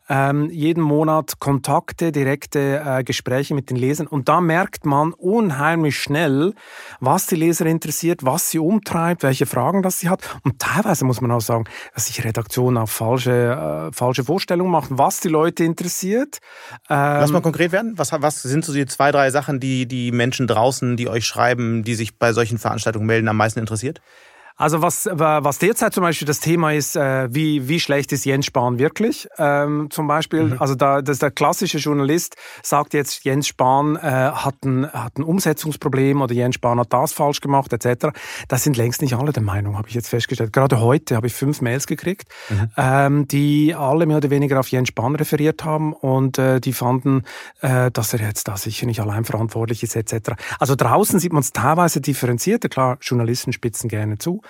Ähm, 0.09 0.51
jeden 0.51 0.83
Monat 0.83 1.39
Kontakte, 1.39 2.13
direkte 2.13 2.83
äh, 2.85 3.05
Gespräche 3.05 3.55
mit 3.55 3.71
den 3.71 3.77
Lesern. 3.77 4.07
Und 4.07 4.29
da 4.29 4.41
merkt 4.41 4.87
man 4.87 5.13
unheimlich 5.13 5.99
schnell, 5.99 6.55
was 7.01 7.27
die 7.27 7.37
Leser 7.37 7.67
interessiert, 7.67 8.25
was 8.25 8.51
sie 8.51 8.59
umtreibt, 8.59 9.23
welche 9.23 9.47
Fragen 9.47 9.83
das 9.83 10.01
sie 10.01 10.09
hat. 10.09 10.39
Und 10.45 10.59
teilweise 10.59 11.05
muss 11.05 11.21
man 11.21 11.31
auch 11.31 11.41
sagen, 11.41 11.65
dass 11.95 12.07
sich 12.07 12.25
Redaktionen 12.25 12.79
auf 12.79 12.91
falsche, 12.91 13.89
äh, 13.91 13.93
falsche 13.93 14.25
Vorstellungen 14.25 14.71
machen, 14.71 14.99
was 14.99 15.21
die 15.21 15.29
Leute 15.29 15.65
interessiert. 15.65 16.39
Ähm, 16.89 16.97
Lass 17.21 17.33
mal 17.33 17.43
konkret 17.43 17.73
werden. 17.73 17.95
Was, 17.97 18.13
was 18.13 18.43
sind 18.43 18.65
so 18.65 18.73
die 18.73 18.87
zwei, 18.87 19.13
drei 19.13 19.31
Sachen, 19.31 19.61
die 19.61 19.87
die 19.87 20.13
Menschen 20.13 20.47
draußen, 20.47 20.97
die 20.97 21.09
euch 21.09 21.27
schreiben, 21.27 21.85
die 21.85 21.95
sich 21.95 22.19
bei 22.19 22.33
solchen 22.33 22.59
Veranstaltungen 22.59 23.07
melden, 23.07 23.29
am 23.29 23.37
meisten 23.37 23.61
interessiert? 23.61 24.01
Also 24.57 24.81
was, 24.81 25.07
was 25.13 25.59
derzeit 25.59 25.93
zum 25.93 26.03
Beispiel 26.03 26.27
das 26.27 26.41
Thema 26.41 26.73
ist, 26.73 26.97
äh, 26.97 27.29
wie, 27.33 27.69
wie 27.69 27.79
schlecht 27.79 28.11
ist 28.13 28.25
Jens 28.25 28.47
Spahn 28.47 28.79
wirklich? 28.79 29.29
Ähm, 29.37 29.89
zum 29.91 30.07
Beispiel, 30.07 30.45
mhm. 30.45 30.57
also 30.59 30.75
da, 30.75 31.03
das 31.03 31.19
der 31.19 31.31
klassische 31.31 31.77
Journalist 31.77 32.37
sagt 32.63 32.95
jetzt, 32.95 33.25
Jens 33.25 33.49
Spahn 33.49 33.97
äh, 33.97 34.01
hat, 34.01 34.65
ein, 34.65 34.91
hat 34.91 35.19
ein 35.19 35.25
Umsetzungsproblem 35.25 36.23
oder 36.23 36.33
Jens 36.33 36.55
Spahn 36.55 36.81
hat 36.81 36.91
das 36.91 37.13
falsch 37.13 37.43
gemacht 37.43 37.71
etc. 37.75 38.09
Das 38.49 38.65
sind 38.65 38.79
längst 38.79 39.03
nicht 39.03 39.15
alle 39.15 39.33
der 39.33 39.43
Meinung, 39.43 39.77
habe 39.77 39.89
ich 39.89 39.95
jetzt 39.95 40.09
festgestellt. 40.09 40.55
Gerade 40.55 40.81
heute 40.81 41.17
habe 41.17 41.27
ich 41.27 41.35
fünf 41.35 41.61
Mails 41.61 41.87
gekriegt, 41.87 42.29
mhm. 42.49 42.71
ähm, 42.79 43.29
die 43.29 43.75
alle 43.75 44.07
mehr 44.07 44.17
oder 44.17 44.31
weniger 44.31 44.59
auf 44.59 44.69
Jens 44.69 44.89
Spahn 44.89 45.17
referiert 45.17 45.65
haben 45.65 45.93
und 45.93 46.39
äh, 46.39 46.61
die 46.61 46.73
fanden, 46.73 47.25
äh, 47.61 47.91
dass 47.91 48.15
er 48.15 48.21
jetzt 48.21 48.49
da 48.49 48.57
sicher 48.57 48.87
nicht 48.87 49.01
allein 49.01 49.27
verantwortlich 49.27 49.83
ist 49.83 49.97
etc. 49.97 50.31
Also 50.59 50.77
draußen 50.77 51.21
sieht 51.21 51.35
man 51.35 51.43
es 51.43 51.53
teilweise 51.53 52.01
differenzierter. 52.01 52.71
Klar, 52.71 52.97
Journalisten 53.03 53.53
spitzen 53.53 53.91
gerne 53.91 54.17
zu. 54.17 54.41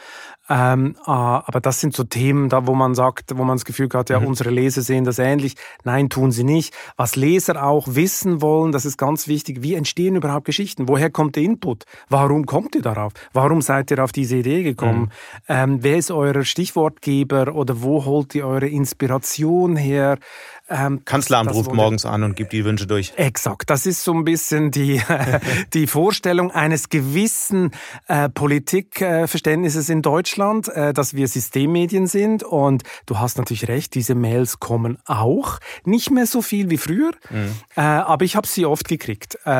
Ähm, 0.49 0.95
ah, 1.05 1.43
aber 1.47 1.61
das 1.61 1.81
sind 1.81 1.95
so 1.95 2.05
Themen, 2.05 2.49
da 2.49 2.67
wo 2.67 2.75
man 2.75 2.95
sagt, 2.95 3.37
wo 3.37 3.45
man 3.45 3.57
das 3.57 3.65
Gefühl 3.65 3.89
hat, 3.95 4.11
ja, 4.11 4.21
mhm. 4.21 4.29
unsere 4.29 4.51
Leser 4.51 4.83
sehen 4.83 5.05
das 5.05 5.19
ähnlich. 5.19 5.57
Nein, 5.85 6.09
tun 6.09 6.31
sie 6.31 6.45
nicht. 6.45 6.75
Was 6.97 7.17
Leser 7.17 7.65
auch 7.65 7.87
wissen 7.89 8.43
wollen, 8.43 8.73
das 8.73 8.85
ist 8.85 8.97
ganz 8.97 9.27
wichtig. 9.27 9.63
Wie 9.63 9.75
entstehen 9.75 10.15
überhaupt 10.15 10.45
Geschichten? 10.45 10.89
Woher 10.89 11.11
kommt 11.11 11.37
der 11.37 11.43
Input? 11.43 11.85
Warum 12.09 12.47
kommt 12.47 12.75
ihr 12.77 12.83
darauf? 12.83 13.13
Warum 13.33 13.61
seid 13.61 13.91
ihr 13.91 14.03
auf 14.03 14.13
diese 14.13 14.37
Idee 14.37 14.63
gekommen? 14.63 15.01
Mhm. 15.01 15.11
Ähm, 15.49 15.79
wer 15.83 15.97
ist 15.97 16.11
euer 16.11 16.45
Stichwortgeber 16.45 17.55
oder 17.55 17.83
wo 17.83 18.05
holt 18.05 18.35
ihr 18.35 18.47
eure 18.47 18.69
Inspiration 18.69 19.77
her? 19.77 20.19
Ähm, 20.69 21.05
Kanzleramt 21.05 21.53
ruft 21.53 21.73
morgens 21.73 22.05
an 22.05 22.25
und 22.25 22.35
gibt 22.35 22.53
die 22.53 22.65
Wünsche 22.65 22.89
durch. 22.89 23.13
Exakt. 23.17 23.71
Das 23.71 23.87
ist 23.87 24.03
so 24.03 24.13
ein 24.13 24.25
bisschen 24.25 24.73
die, 24.73 25.01
die 25.75 25.87
Vorstellung 25.87 26.51
eines 26.51 26.89
gewissen 26.89 27.71
äh, 28.09 28.29
Politikverständnisses 28.29 29.89
in 29.89 30.03
Deutschland, 30.03 30.69
äh, 30.69 30.93
dass 30.93 31.15
wir 31.15 31.29
Systemmedien 31.29 32.09
sind. 32.09 32.43
Und 32.43 32.83
du 33.07 33.21
hast 33.21 33.39
natürlich 33.39 33.69
recht, 33.69 33.95
diese 33.95 34.17
Mails 34.17 34.59
kommen 34.59 34.99
auch. 35.05 35.61
Nicht 35.85 36.11
mehr 36.11 36.27
so 36.27 36.43
viel 36.43 36.69
wie 36.69 36.79
früher, 36.79 37.13
mhm. 37.31 37.55
äh, 37.77 37.83
aber 37.83 38.25
ich 38.25 38.35
habe 38.35 38.49
sie 38.49 38.67
oft 38.67 38.89
gekriegt, 38.89 39.39
äh, 39.47 39.51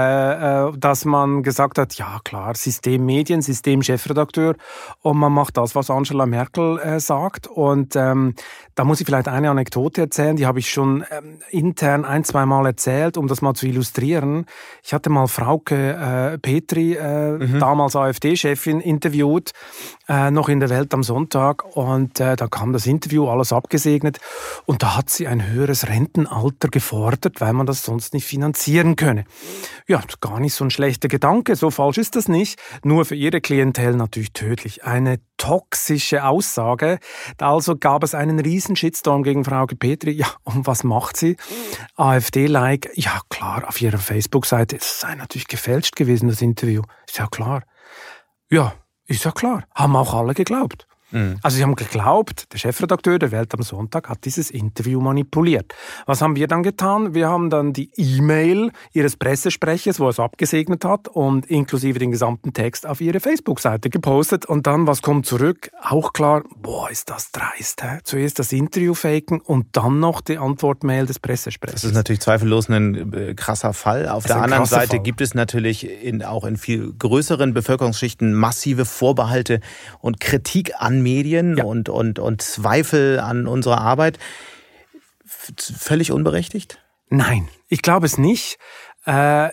äh, 0.67 0.73
dass 0.77 1.05
man 1.05 1.45
gesagt 1.45 1.79
hat, 1.79 1.95
ja 1.95 2.21
klar, 2.25 2.55
Systemmedien, 2.57 3.43
Systemchefredakteur 3.43 4.57
und 5.03 5.19
man 5.19 5.33
macht 5.33 5.57
das, 5.57 5.77
was 5.77 5.89
Angela 5.89 6.27
Merkel 6.27 6.79
äh, 6.79 6.99
sagt. 6.99 7.47
Und 7.47 7.95
ähm, 7.95 8.35
da 8.75 8.85
muss 8.85 9.01
ich 9.01 9.07
vielleicht 9.07 9.29
eine 9.29 9.51
Anekdote 9.51 10.03
erzählen, 10.03 10.35
die 10.35 10.47
habe 10.47 10.59
ich 10.59 10.71
schon 10.71 10.96
ähm, 11.11 11.39
intern 11.51 12.05
ein, 12.05 12.25
zwei 12.25 12.47
Mal 12.47 12.67
erzählt, 12.67 13.17
um 13.17 13.29
das 13.29 13.43
mal 13.43 13.55
zu 13.55 13.67
illustrieren. 13.67 14.47
Ich 14.83 14.93
hatte 14.93 15.11
mal 15.11 15.27
Frauke 15.27 15.93
äh, 15.95 16.39
Petri, 16.39 16.95
äh, 16.95 17.33
mhm. 17.33 17.59
damals 17.59 17.97
AfD-Chefin, 17.97 18.81
interviewt, 18.81 19.53
äh, 20.09 20.31
noch 20.31 20.49
in 20.49 20.61
der 20.61 20.71
Welt 20.71 20.93
am 20.95 21.03
Sonntag. 21.03 21.65
Und 21.77 22.21
äh, 22.21 22.37
da 22.37 22.47
kam 22.47 22.73
das 22.73 22.87
Interview, 22.87 23.29
alles 23.29 23.53
abgesegnet. 23.53 24.19
Und 24.65 24.83
da 24.83 24.97
hat 24.97 25.11
sie 25.11 25.27
ein 25.27 25.47
höheres 25.47 25.89
Rentenalter 25.89 26.69
gefordert, 26.69 27.41
weil 27.41 27.53
man 27.53 27.67
das 27.67 27.83
sonst 27.83 28.15
nicht 28.15 28.27
finanzieren 28.27 28.97
könne. 28.97 29.25
Ja, 29.87 30.03
gar 30.21 30.41
nicht 30.41 30.55
so 30.55 30.65
ein 30.65 30.71
schlechter 30.71 31.09
Gedanke, 31.09 31.57
so 31.57 31.71
falsch 31.71 31.99
ist 31.99 32.17
das 32.17 32.29
nicht. 32.29 32.61
Nur 32.85 33.05
für 33.05 33.15
ihre 33.15 33.41
Klientel 33.41 33.97
natürlich 33.97 34.33
tödlich. 34.33 34.85
Eine 34.85 35.19
toxische 35.37 36.25
Aussage. 36.25 36.99
Also 37.39 37.77
gab 37.77 38.03
es 38.03 38.15
einen 38.15 38.39
riesen 38.39 38.77
Shitstorm 38.77 39.23
gegen 39.23 39.45
Frauke 39.45 39.77
Petri. 39.77 40.13
Ja, 40.13 40.29
und 40.45 40.67
was 40.67 40.85
macht 40.85 41.17
sie? 41.17 41.37
AfD-like. 41.97 42.91
Ja, 42.95 43.21
klar, 43.29 43.69
auf 43.69 43.81
ihrer 43.81 43.99
Facebook-Seite. 43.99 44.77
Es 44.77 45.01
sei 45.01 45.15
natürlich 45.15 45.49
gefälscht 45.49 45.97
gewesen, 45.97 46.29
das 46.29 46.43
Interview. 46.43 46.83
Ist 47.07 47.19
ja 47.19 47.27
klar. 47.27 47.63
Ja, 48.51 48.75
ist 49.07 49.25
ja 49.25 49.33
klar. 49.33 49.65
Haben 49.75 49.97
auch 49.97 50.15
alle 50.15 50.35
geglaubt. 50.35 50.87
Mhm. 51.11 51.39
Also 51.43 51.57
sie 51.57 51.63
haben 51.63 51.77
geglaubt, 51.77 52.53
der 52.53 52.59
Chefredakteur 52.59 53.19
der 53.19 53.31
Welt 53.31 53.55
am 53.55 53.63
Sonntag 53.63 54.09
hat 54.09 54.25
dieses 54.25 54.51
Interview 54.51 55.01
manipuliert. 55.01 55.75
Was 56.07 56.21
haben 56.21 56.37
wir 56.37 56.49
dann 56.49 56.63
getan? 56.63 57.15
Wir 57.15 57.29
haben 57.29 57.51
dann 57.51 57.73
die 57.73 57.91
E-Mail 57.97 58.73
ihres 58.93 59.17
Pressesprechers, 59.17 60.01
wo 60.01 60.05
er 60.07 60.11
es 60.11 60.21
abgesegnet 60.21 60.85
hat 60.85 61.09
und 61.09 61.47
inklusive 61.47 61.99
den 61.99 62.11
gesamten 62.11 62.53
Text 62.53 62.87
auf 62.87 63.01
ihre 63.01 63.21
Facebook-Seite 63.21 63.91
gepostet. 63.91 64.47
Und 64.47 64.67
dann, 64.67 64.87
was 64.87 65.03
kommt 65.03 65.27
zurück? 65.27 65.71
Auch 65.81 66.13
klar, 66.13 66.43
boah, 66.57 66.91
ist 66.91 67.11
das 67.11 67.31
dreist. 67.31 67.83
Hä? 67.83 67.99
Zuerst 68.05 68.39
das 68.39 68.53
Interview 68.53 68.95
faken 68.95 69.41
und 69.41 69.69
dann 69.73 70.01
noch 70.01 70.21
die 70.21 70.39
Antwortmail 70.39 71.07
des 71.07 71.21
Pressesprechers. 71.21 71.83
Das 71.83 71.91
ist 71.91 71.95
natürlich 71.95 72.21
zweifellos 72.21 72.69
ein 72.69 73.13
äh, 73.13 73.35
krasser 73.35 73.73
Fall. 73.73 74.09
Auf 74.09 74.25
der 74.25 74.43
anderen 74.43 74.67
Seite 74.67 74.97
Fall. 74.97 75.01
gibt 75.01 75.21
es 75.21 75.35
natürlich 75.35 75.89
in, 75.89 76.25
auch 76.25 76.45
in 76.45 76.57
viel 76.57 76.93
größeren 76.93 77.55
Bevölkerungsschichten 77.55 78.35
massive 78.35 78.85
Vorbehalte 78.85 79.61
und 80.01 80.21
Kritik 80.21 80.73
an 80.79 80.96
an 80.97 81.03
Medien 81.03 81.57
ja. 81.57 81.65
und, 81.65 81.89
und, 81.89 82.19
und 82.19 82.43
Zweifel 82.43 83.21
an 83.21 83.47
unserer 83.47 83.81
Arbeit. 83.81 84.19
Völlig 85.25 86.13
unberechtigt? 86.13 86.81
Nein, 87.09 87.49
ich 87.69 87.83
glaube 87.83 88.07
es 88.07 88.19
nicht. 88.19 88.59
Äh, 89.07 89.51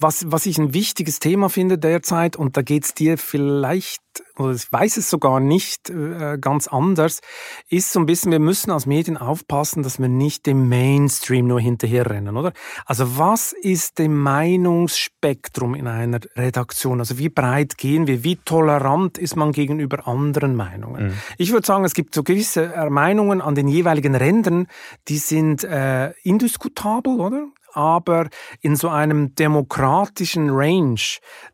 was, 0.00 0.32
was 0.32 0.46
ich 0.46 0.58
ein 0.58 0.74
wichtiges 0.74 1.20
Thema 1.20 1.48
finde 1.48 1.78
derzeit, 1.78 2.34
und 2.34 2.56
da 2.56 2.62
geht 2.62 2.84
es 2.84 2.92
dir 2.92 3.18
vielleicht, 3.18 4.02
oder 4.36 4.52
ich 4.52 4.72
weiß 4.72 4.96
es 4.96 5.08
sogar 5.08 5.38
nicht 5.38 5.90
äh, 5.90 6.38
ganz 6.40 6.66
anders, 6.66 7.20
ist 7.68 7.92
so 7.92 8.00
ein 8.00 8.06
bisschen, 8.06 8.32
wir 8.32 8.40
müssen 8.40 8.72
als 8.72 8.86
Medien 8.86 9.16
aufpassen, 9.16 9.84
dass 9.84 10.00
wir 10.00 10.08
nicht 10.08 10.44
dem 10.46 10.68
Mainstream 10.68 11.46
nur 11.46 11.60
hinterherrennen, 11.60 12.36
oder? 12.36 12.52
Also 12.84 13.16
was 13.16 13.52
ist 13.52 14.00
dem 14.00 14.18
Meinungsspektrum 14.18 15.76
in 15.76 15.86
einer 15.86 16.18
Redaktion? 16.34 16.98
Also 16.98 17.16
wie 17.16 17.28
breit 17.28 17.78
gehen 17.78 18.08
wir? 18.08 18.24
Wie 18.24 18.36
tolerant 18.36 19.18
ist 19.18 19.36
man 19.36 19.52
gegenüber 19.52 20.08
anderen 20.08 20.56
Meinungen? 20.56 21.10
Mhm. 21.10 21.12
Ich 21.38 21.52
würde 21.52 21.64
sagen, 21.64 21.84
es 21.84 21.94
gibt 21.94 22.12
so 22.12 22.24
gewisse 22.24 22.88
Meinungen 22.90 23.40
an 23.40 23.54
den 23.54 23.68
jeweiligen 23.68 24.16
Rändern, 24.16 24.66
die 25.06 25.18
sind 25.18 25.62
äh, 25.62 26.10
indiskutabel, 26.24 27.20
oder? 27.20 27.46
Aber 27.74 28.28
in 28.60 28.76
so 28.76 28.88
einem 28.88 29.34
demokratischen 29.34 30.50
Range, 30.50 31.00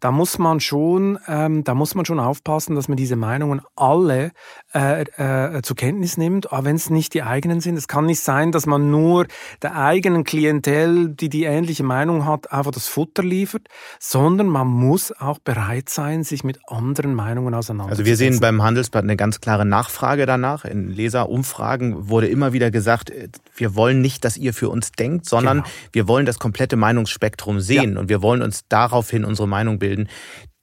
da 0.01 0.11
muss 0.11 0.39
man 0.39 0.61
schon, 0.61 1.19
ähm, 1.29 1.65
da 1.65 1.75
muss 1.75 1.95
man 1.95 2.05
schon 2.05 2.21
aufpassen, 2.21 2.75
dass 2.75 2.89
man 2.89 2.97
diese 2.97 3.17
Meinungen 3.17 3.61
alle 3.75 4.33
äh, 4.77 5.57
äh, 5.57 5.63
zur 5.63 5.77
Kenntnis 5.77 6.17
nimmt, 6.17 6.53
auch 6.53 6.65
wenn 6.65 6.77
es 6.77 6.91
nicht 6.91 7.15
die 7.15 7.23
eigenen 7.23 7.61
sind. 7.61 7.77
Es 7.77 7.89
kann 7.89 8.07
nicht 8.07 8.21
sein, 8.21 8.53
dass 8.53 8.67
man 8.67 8.91
nur 8.91 9.27
der 9.61 9.77
eigenen 9.77 10.25
Klientel, 10.25 11.11
die 11.11 11.29
die 11.29 11.45
ähnliche 11.45 11.85
Meinung 11.85 12.25
hat, 12.25 12.53
einfach 12.53 12.71
das 12.73 12.89
Futter 12.89 13.23
liefert, 13.23 13.69
sondern 13.99 14.47
man 14.47 14.69
muss 14.69 15.13
auch 15.13 15.39
bereit 15.39 15.89
sein, 15.89 16.25
sich 16.25 16.45
mit 16.45 16.61
anderen 16.67 17.15
Meinungen 17.15 17.53
auseinanderzusetzen. 17.53 18.05
Also 18.05 18.07
wir 18.07 18.17
sehen 18.17 18.41
beim 18.41 18.63
Handelsblatt 18.63 19.05
eine 19.05 19.17
ganz 19.17 19.41
klare 19.41 19.67
Nachfrage 19.67 20.25
danach. 20.25 20.65
In 20.65 20.89
Leserumfragen 20.89 22.09
wurde 22.09 22.29
immer 22.29 22.53
wieder 22.53 22.71
gesagt, 22.71 23.11
äh, 23.11 23.29
wir 23.55 23.75
wollen 23.75 24.01
nicht, 24.01 24.25
dass 24.25 24.37
ihr 24.37 24.55
für 24.55 24.71
uns 24.71 24.93
denkt, 24.93 25.27
sondern 25.29 25.59
genau. 25.59 25.69
wir 25.93 26.07
wir 26.07 26.09
wollen 26.09 26.27
das 26.27 26.39
komplette 26.39 26.77
Meinungsspektrum 26.77 27.59
sehen 27.59 27.95
ja. 27.95 27.99
und 27.99 28.09
wir 28.09 28.23
wollen 28.23 28.41
uns 28.41 28.63
daraufhin 28.69 29.25
unsere 29.25 29.49
Meinung 29.49 29.81
bilden. 29.81 30.09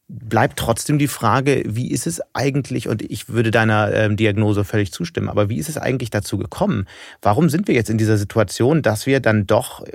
Bleibt 0.10 0.60
trotzdem 0.60 1.00
die 1.00 1.08
Frage, 1.08 1.64
wie 1.66 1.90
ist 1.90 2.08
es 2.08 2.22
eigentlich, 2.34 2.88
und 2.88 3.02
ich 3.02 3.30
würde 3.30 3.52
deiner 3.52 3.92
äh, 3.92 4.16
Diagnose 4.16 4.64
völlig 4.64 4.92
zustimmen, 4.92 5.30
aber 5.30 5.50
wie 5.50 5.58
ist 5.58 5.70
es 5.70 5.78
eigentlich 5.78 6.10
dazu 6.10 6.38
gekommen? 6.38 6.88
Warum 7.22 7.50
sind 7.50 7.68
wir 7.68 7.76
jetzt 7.76 7.90
in 7.90 7.98
dieser 7.98 8.18
Situation, 8.18 8.82
dass 8.82 9.06
wir 9.06 9.22
dann 9.22 9.48
doch 9.48 9.86
äh, 9.86 9.92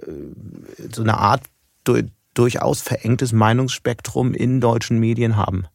so 0.93 1.03
eine 1.03 1.19
Art 1.19 1.43
du 1.85 2.03
durchaus 2.35 2.81
verengtes 2.81 3.33
Meinungsspektrum 3.33 4.33
in 4.33 4.61
deutschen 4.61 4.99
Medien 4.99 5.37
haben? 5.37 5.67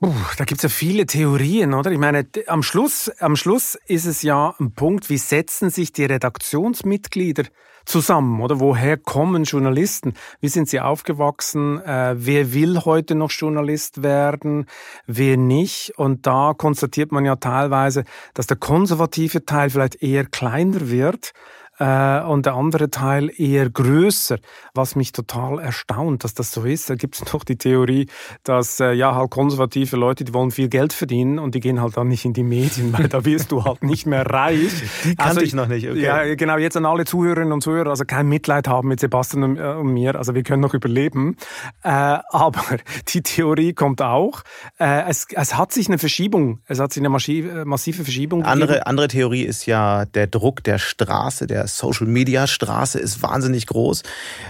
Uh, 0.00 0.14
da 0.36 0.44
gibt's 0.44 0.62
ja 0.62 0.68
viele 0.68 1.06
Theorien, 1.06 1.74
oder? 1.74 1.90
Ich 1.90 1.98
meine, 1.98 2.24
am 2.46 2.62
Schluss, 2.62 3.10
am 3.18 3.34
Schluss 3.34 3.76
ist 3.86 4.04
es 4.04 4.22
ja 4.22 4.54
ein 4.60 4.72
Punkt, 4.72 5.10
wie 5.10 5.18
setzen 5.18 5.70
sich 5.70 5.92
die 5.92 6.04
Redaktionsmitglieder 6.04 7.44
zusammen, 7.88 8.40
oder? 8.40 8.60
Woher 8.60 8.96
kommen 8.96 9.44
Journalisten? 9.44 10.14
Wie 10.40 10.48
sind 10.48 10.68
sie 10.68 10.80
aufgewachsen? 10.80 11.80
Äh, 11.82 12.14
wer 12.18 12.52
will 12.52 12.80
heute 12.84 13.14
noch 13.14 13.30
Journalist 13.30 14.02
werden? 14.02 14.66
Wer 15.06 15.36
nicht? 15.36 15.92
Und 15.96 16.26
da 16.26 16.54
konstatiert 16.56 17.12
man 17.12 17.24
ja 17.24 17.36
teilweise, 17.36 18.04
dass 18.34 18.46
der 18.46 18.58
konservative 18.58 19.44
Teil 19.44 19.70
vielleicht 19.70 20.02
eher 20.02 20.24
kleiner 20.24 20.90
wird 20.90 21.32
äh, 21.78 22.20
und 22.22 22.46
der 22.46 22.54
andere 22.54 22.90
Teil 22.90 23.30
eher 23.36 23.70
größer, 23.70 24.38
was 24.74 24.96
mich 24.96 25.12
total 25.12 25.58
erstaunt, 25.58 26.24
dass 26.24 26.34
das 26.34 26.52
so 26.52 26.64
ist. 26.64 26.90
Da 26.90 26.94
gibt 26.94 27.14
es 27.14 27.32
noch 27.32 27.44
die 27.44 27.56
Theorie, 27.56 28.06
dass 28.42 28.80
äh, 28.80 28.92
ja 28.92 29.14
halt 29.14 29.30
konservative 29.30 29.96
Leute, 29.96 30.24
die 30.24 30.34
wollen 30.34 30.50
viel 30.50 30.68
Geld 30.68 30.92
verdienen 30.92 31.38
und 31.38 31.54
die 31.54 31.60
gehen 31.60 31.80
halt 31.80 31.96
dann 31.96 32.08
nicht 32.08 32.24
in 32.24 32.32
die 32.32 32.42
Medien, 32.42 32.92
weil 32.98 33.08
da 33.08 33.24
wirst 33.24 33.52
du 33.52 33.64
halt 33.64 33.82
nicht 33.82 34.06
mehr 34.06 34.26
reich. 34.26 34.82
Die 35.04 35.14
kannte 35.14 35.30
also, 35.30 35.40
ich 35.40 35.54
noch 35.54 35.68
nicht. 35.68 35.88
Okay. 35.88 36.00
Ja, 36.00 36.34
genau. 36.34 36.58
Jetzt 36.58 36.76
an 36.76 36.86
alle 36.86 37.04
Zuhörerinnen 37.04 37.52
und 37.52 37.62
Zuhörer, 37.62 37.90
also 37.90 38.04
kein 38.04 38.28
Mitleid 38.28 38.68
haben 38.68 38.88
mit 38.88 39.00
Sebastian 39.00 39.44
und, 39.44 39.58
äh, 39.58 39.74
und 39.74 39.92
mir, 39.92 40.16
also 40.16 40.34
wir 40.34 40.42
können 40.42 40.62
noch 40.62 40.74
überleben. 40.74 41.36
Äh, 41.82 41.88
aber 42.30 42.62
die 43.08 43.22
Theorie 43.22 43.72
kommt 43.72 44.02
auch. 44.02 44.42
Äh, 44.78 45.08
es, 45.08 45.26
es 45.32 45.56
hat 45.56 45.72
sich 45.72 45.88
eine 45.88 45.98
Verschiebung, 45.98 46.60
es 46.66 46.80
hat 46.80 46.92
sich 46.92 47.00
eine 47.00 47.08
massive 47.10 48.04
Verschiebung 48.04 48.42
andere, 48.42 48.66
gegeben. 48.68 48.86
Andere 48.86 49.08
Theorie 49.08 49.42
ist 49.42 49.66
ja 49.66 50.04
der 50.04 50.26
Druck 50.26 50.64
der 50.64 50.78
Straße, 50.78 51.46
der 51.46 51.67
Social-Media-Straße 51.68 52.98
ist 52.98 53.22
wahnsinnig 53.22 53.66
groß. 53.66 54.02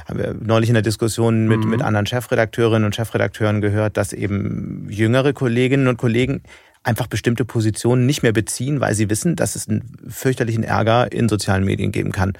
Haben 0.08 0.18
wir 0.18 0.34
neulich 0.34 0.70
in 0.70 0.74
der 0.74 0.82
Diskussion 0.82 1.48
mit, 1.48 1.60
mhm. 1.60 1.70
mit 1.70 1.82
anderen 1.82 2.06
Chefredakteurinnen 2.06 2.84
und 2.84 2.94
Chefredakteuren 2.94 3.60
gehört, 3.60 3.96
dass 3.96 4.12
eben 4.12 4.86
jüngere 4.88 5.32
Kolleginnen 5.32 5.88
und 5.88 5.96
Kollegen 5.96 6.42
einfach 6.82 7.06
bestimmte 7.06 7.44
Positionen 7.44 8.06
nicht 8.06 8.22
mehr 8.22 8.32
beziehen, 8.32 8.80
weil 8.80 8.94
sie 8.94 9.10
wissen, 9.10 9.36
dass 9.36 9.56
es 9.56 9.68
einen 9.68 9.96
fürchterlichen 10.08 10.62
Ärger 10.62 11.12
in 11.12 11.28
sozialen 11.28 11.64
Medien 11.64 11.92
geben 11.92 12.12
kann. 12.12 12.32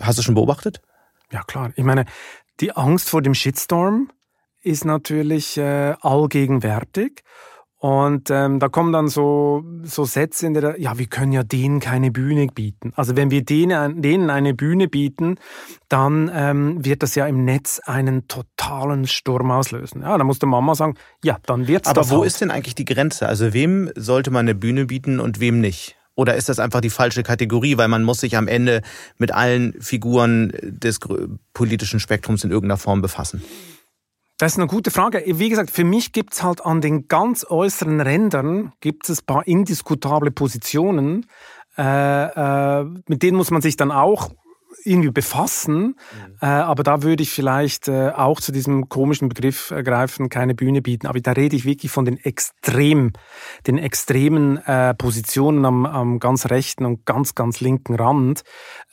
Hast 0.00 0.18
du 0.18 0.22
schon 0.22 0.34
beobachtet? 0.34 0.80
Ja, 1.32 1.42
klar. 1.42 1.72
Ich 1.76 1.84
meine, 1.84 2.04
die 2.60 2.72
Angst 2.72 3.08
vor 3.08 3.22
dem 3.22 3.34
Shitstorm 3.34 4.10
ist 4.62 4.84
natürlich 4.84 5.56
äh, 5.56 5.94
allgegenwärtig. 6.00 7.22
Und 7.80 8.28
ähm, 8.28 8.58
da 8.58 8.68
kommen 8.68 8.92
dann 8.92 9.08
so, 9.08 9.64
so 9.84 10.04
Sätze 10.04 10.46
in 10.46 10.52
der, 10.52 10.78
ja, 10.78 10.98
wir 10.98 11.06
können 11.06 11.32
ja 11.32 11.42
denen 11.42 11.80
keine 11.80 12.10
Bühne 12.10 12.46
bieten. 12.48 12.92
Also 12.94 13.16
wenn 13.16 13.30
wir 13.30 13.42
denen, 13.42 14.02
denen 14.02 14.28
eine 14.28 14.52
Bühne 14.52 14.86
bieten, 14.86 15.36
dann 15.88 16.30
ähm, 16.34 16.84
wird 16.84 17.02
das 17.02 17.14
ja 17.14 17.26
im 17.26 17.46
Netz 17.46 17.80
einen 17.86 18.28
totalen 18.28 19.06
Sturm 19.06 19.50
auslösen. 19.50 20.02
Ja, 20.02 20.18
da 20.18 20.24
muss 20.24 20.38
der 20.38 20.50
Mama 20.50 20.74
sagen, 20.74 20.96
ja, 21.24 21.38
dann 21.46 21.68
wird's 21.68 21.88
Aber 21.88 22.02
das 22.02 22.10
wo 22.10 22.18
halt. 22.18 22.26
ist 22.26 22.42
denn 22.42 22.50
eigentlich 22.50 22.74
die 22.74 22.84
Grenze? 22.84 23.26
Also 23.26 23.54
wem 23.54 23.90
sollte 23.96 24.30
man 24.30 24.40
eine 24.40 24.54
Bühne 24.54 24.84
bieten 24.84 25.18
und 25.18 25.40
wem 25.40 25.62
nicht? 25.62 25.96
Oder 26.14 26.34
ist 26.34 26.50
das 26.50 26.58
einfach 26.58 26.82
die 26.82 26.90
falsche 26.90 27.22
Kategorie, 27.22 27.78
weil 27.78 27.88
man 27.88 28.02
muss 28.02 28.20
sich 28.20 28.36
am 28.36 28.46
Ende 28.46 28.82
mit 29.16 29.32
allen 29.32 29.72
Figuren 29.80 30.52
des 30.62 31.00
politischen 31.54 31.98
Spektrums 31.98 32.44
in 32.44 32.50
irgendeiner 32.50 32.76
Form 32.76 33.00
befassen? 33.00 33.42
Das 34.40 34.52
ist 34.52 34.58
eine 34.58 34.68
gute 34.68 34.90
Frage. 34.90 35.22
Wie 35.26 35.50
gesagt, 35.50 35.70
für 35.70 35.84
mich 35.84 36.12
gibt 36.12 36.32
es 36.32 36.42
halt 36.42 36.64
an 36.64 36.80
den 36.80 37.08
ganz 37.08 37.44
äußeren 37.46 38.00
Rändern 38.00 38.72
gibt 38.80 39.10
es 39.10 39.20
ein 39.20 39.26
paar 39.26 39.46
indiskutable 39.46 40.30
Positionen, 40.30 41.26
äh, 41.76 41.82
äh, 41.82 42.84
mit 43.06 43.22
denen 43.22 43.36
muss 43.36 43.50
man 43.50 43.60
sich 43.60 43.76
dann 43.76 43.92
auch 43.92 44.30
irgendwie 44.84 45.10
befassen. 45.10 45.82
Mhm. 45.82 45.94
Äh, 46.40 46.46
aber 46.46 46.82
da 46.82 47.02
würde 47.02 47.22
ich 47.22 47.30
vielleicht 47.30 47.88
äh, 47.88 48.10
auch 48.10 48.40
zu 48.40 48.52
diesem 48.52 48.88
komischen 48.88 49.28
Begriff 49.28 49.70
äh, 49.70 49.82
greifen, 49.82 50.28
keine 50.28 50.54
Bühne 50.54 50.82
bieten. 50.82 51.06
Aber 51.06 51.20
da 51.20 51.32
rede 51.32 51.56
ich 51.56 51.64
wirklich 51.64 51.90
von 51.92 52.04
den 52.04 52.16
extrem, 52.18 53.12
den 53.66 53.78
extremen 53.78 54.58
äh, 54.58 54.94
Positionen 54.94 55.64
am, 55.64 55.86
am 55.86 56.18
ganz 56.18 56.50
rechten 56.50 56.84
und 56.84 57.04
ganz, 57.06 57.34
ganz 57.34 57.60
linken 57.60 57.94
Rand. 57.94 58.42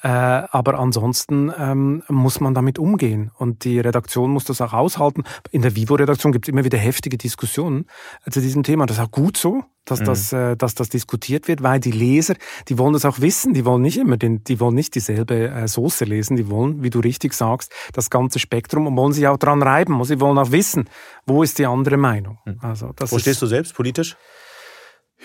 Äh, 0.01 0.07
aber 0.07 0.79
ansonsten 0.79 1.51
ähm, 1.57 2.03
muss 2.07 2.39
man 2.39 2.53
damit 2.53 2.79
umgehen. 2.79 3.31
Und 3.35 3.63
die 3.63 3.79
Redaktion 3.79 4.31
muss 4.31 4.45
das 4.45 4.61
auch 4.61 4.73
aushalten. 4.73 5.23
In 5.51 5.61
der 5.61 5.75
Vivo-Redaktion 5.75 6.31
gibt 6.31 6.47
es 6.47 6.51
immer 6.51 6.65
wieder 6.65 6.77
heftige 6.77 7.17
Diskussionen 7.17 7.85
äh, 8.25 8.31
zu 8.31 8.41
diesem 8.41 8.63
Thema. 8.63 8.85
Das 8.85 8.97
ist 8.97 9.03
auch 9.03 9.11
gut 9.11 9.37
so 9.37 9.63
dass, 9.87 10.01
mhm. 10.01 10.05
das, 10.05 10.33
äh, 10.33 10.55
dass 10.55 10.75
das 10.75 10.89
diskutiert 10.89 11.47
wird, 11.47 11.63
weil 11.63 11.79
die 11.79 11.91
Leser, 11.91 12.35
die 12.67 12.77
wollen 12.77 12.93
das 12.93 13.05
auch 13.05 13.19
wissen, 13.19 13.53
die 13.53 13.65
wollen 13.65 13.81
nicht 13.81 13.97
immer, 13.97 14.17
den, 14.17 14.43
die 14.43 14.59
wollen 14.59 14.75
nicht 14.75 14.93
dieselbe 14.93 15.49
äh, 15.49 15.67
Soße 15.67 16.05
lesen, 16.05 16.37
die 16.37 16.49
wollen, 16.49 16.83
wie 16.83 16.91
du 16.91 16.99
richtig 16.99 17.33
sagst, 17.33 17.73
das 17.93 18.09
ganze 18.09 18.37
Spektrum 18.39 18.85
und 18.85 18.95
wollen 18.95 19.13
sich 19.13 19.27
auch 19.27 19.37
dran 19.37 19.63
reiben 19.63 19.99
und 19.99 20.05
sie 20.05 20.19
wollen 20.19 20.37
auch 20.37 20.51
wissen, 20.51 20.89
wo 21.25 21.41
ist 21.41 21.57
die 21.57 21.65
andere 21.65 21.97
Meinung. 21.97 22.37
Mhm. 22.45 22.59
Also, 22.61 22.91
das 22.95 23.11
wo 23.11 23.17
stehst 23.17 23.41
du 23.41 23.47
selbst 23.47 23.73
politisch? 23.73 24.15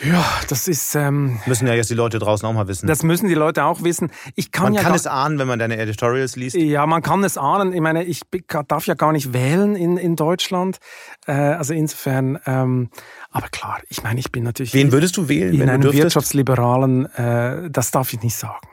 Ja, 0.01 0.25
das 0.49 0.69
ist. 0.69 0.95
Ähm, 0.95 1.39
müssen 1.47 1.67
ja 1.67 1.75
jetzt 1.75 1.91
die 1.91 1.95
Leute 1.95 2.19
draußen 2.19 2.49
auch 2.49 2.53
mal 2.53 2.67
wissen. 2.67 2.87
Das 2.87 3.03
müssen 3.03 3.29
die 3.29 3.35
Leute 3.35 3.65
auch 3.65 3.83
wissen. 3.85 4.11
Ich 4.35 4.51
kann 4.51 4.65
man 4.65 4.75
ja 4.75 4.83
kann 4.83 4.95
es 4.95 5.07
ahnen, 5.07 5.39
wenn 5.39 5.47
man 5.47 5.59
deine 5.59 5.77
Editorials 5.77 6.35
liest. 6.35 6.57
Ja, 6.57 6.87
man 6.87 7.03
kann 7.03 7.23
es 7.25 7.37
ahnen. 7.37 7.73
Ich 7.73 7.81
meine, 7.81 8.05
ich 8.05 8.23
darf 8.69 8.87
ja 8.87 8.95
gar 8.95 9.13
nicht 9.13 9.33
wählen 9.33 9.77
in, 9.77 9.99
in 9.99 10.17
Deutschland. 10.17 10.79
Äh, 11.27 11.33
also 11.33 11.75
insofern. 11.75 12.39
Ähm, 12.47 12.89
aber 13.31 13.49
klar, 13.49 13.81
ich 13.89 14.03
meine, 14.03 14.19
ich 14.19 14.33
bin 14.33 14.45
natürlich. 14.45 14.75
Wen 14.75 14.93
würdest 14.93 15.17
du 15.17 15.29
wählen, 15.29 15.55
in 15.55 15.61
wenn 15.61 15.69
einem 15.69 15.83
du 15.83 15.93
wirtschaftsliberalen? 15.93 17.07
Äh, 17.15 17.71
das 17.71 17.91
darf 17.91 18.13
ich 18.13 18.23
nicht 18.23 18.37
sagen. 18.37 18.67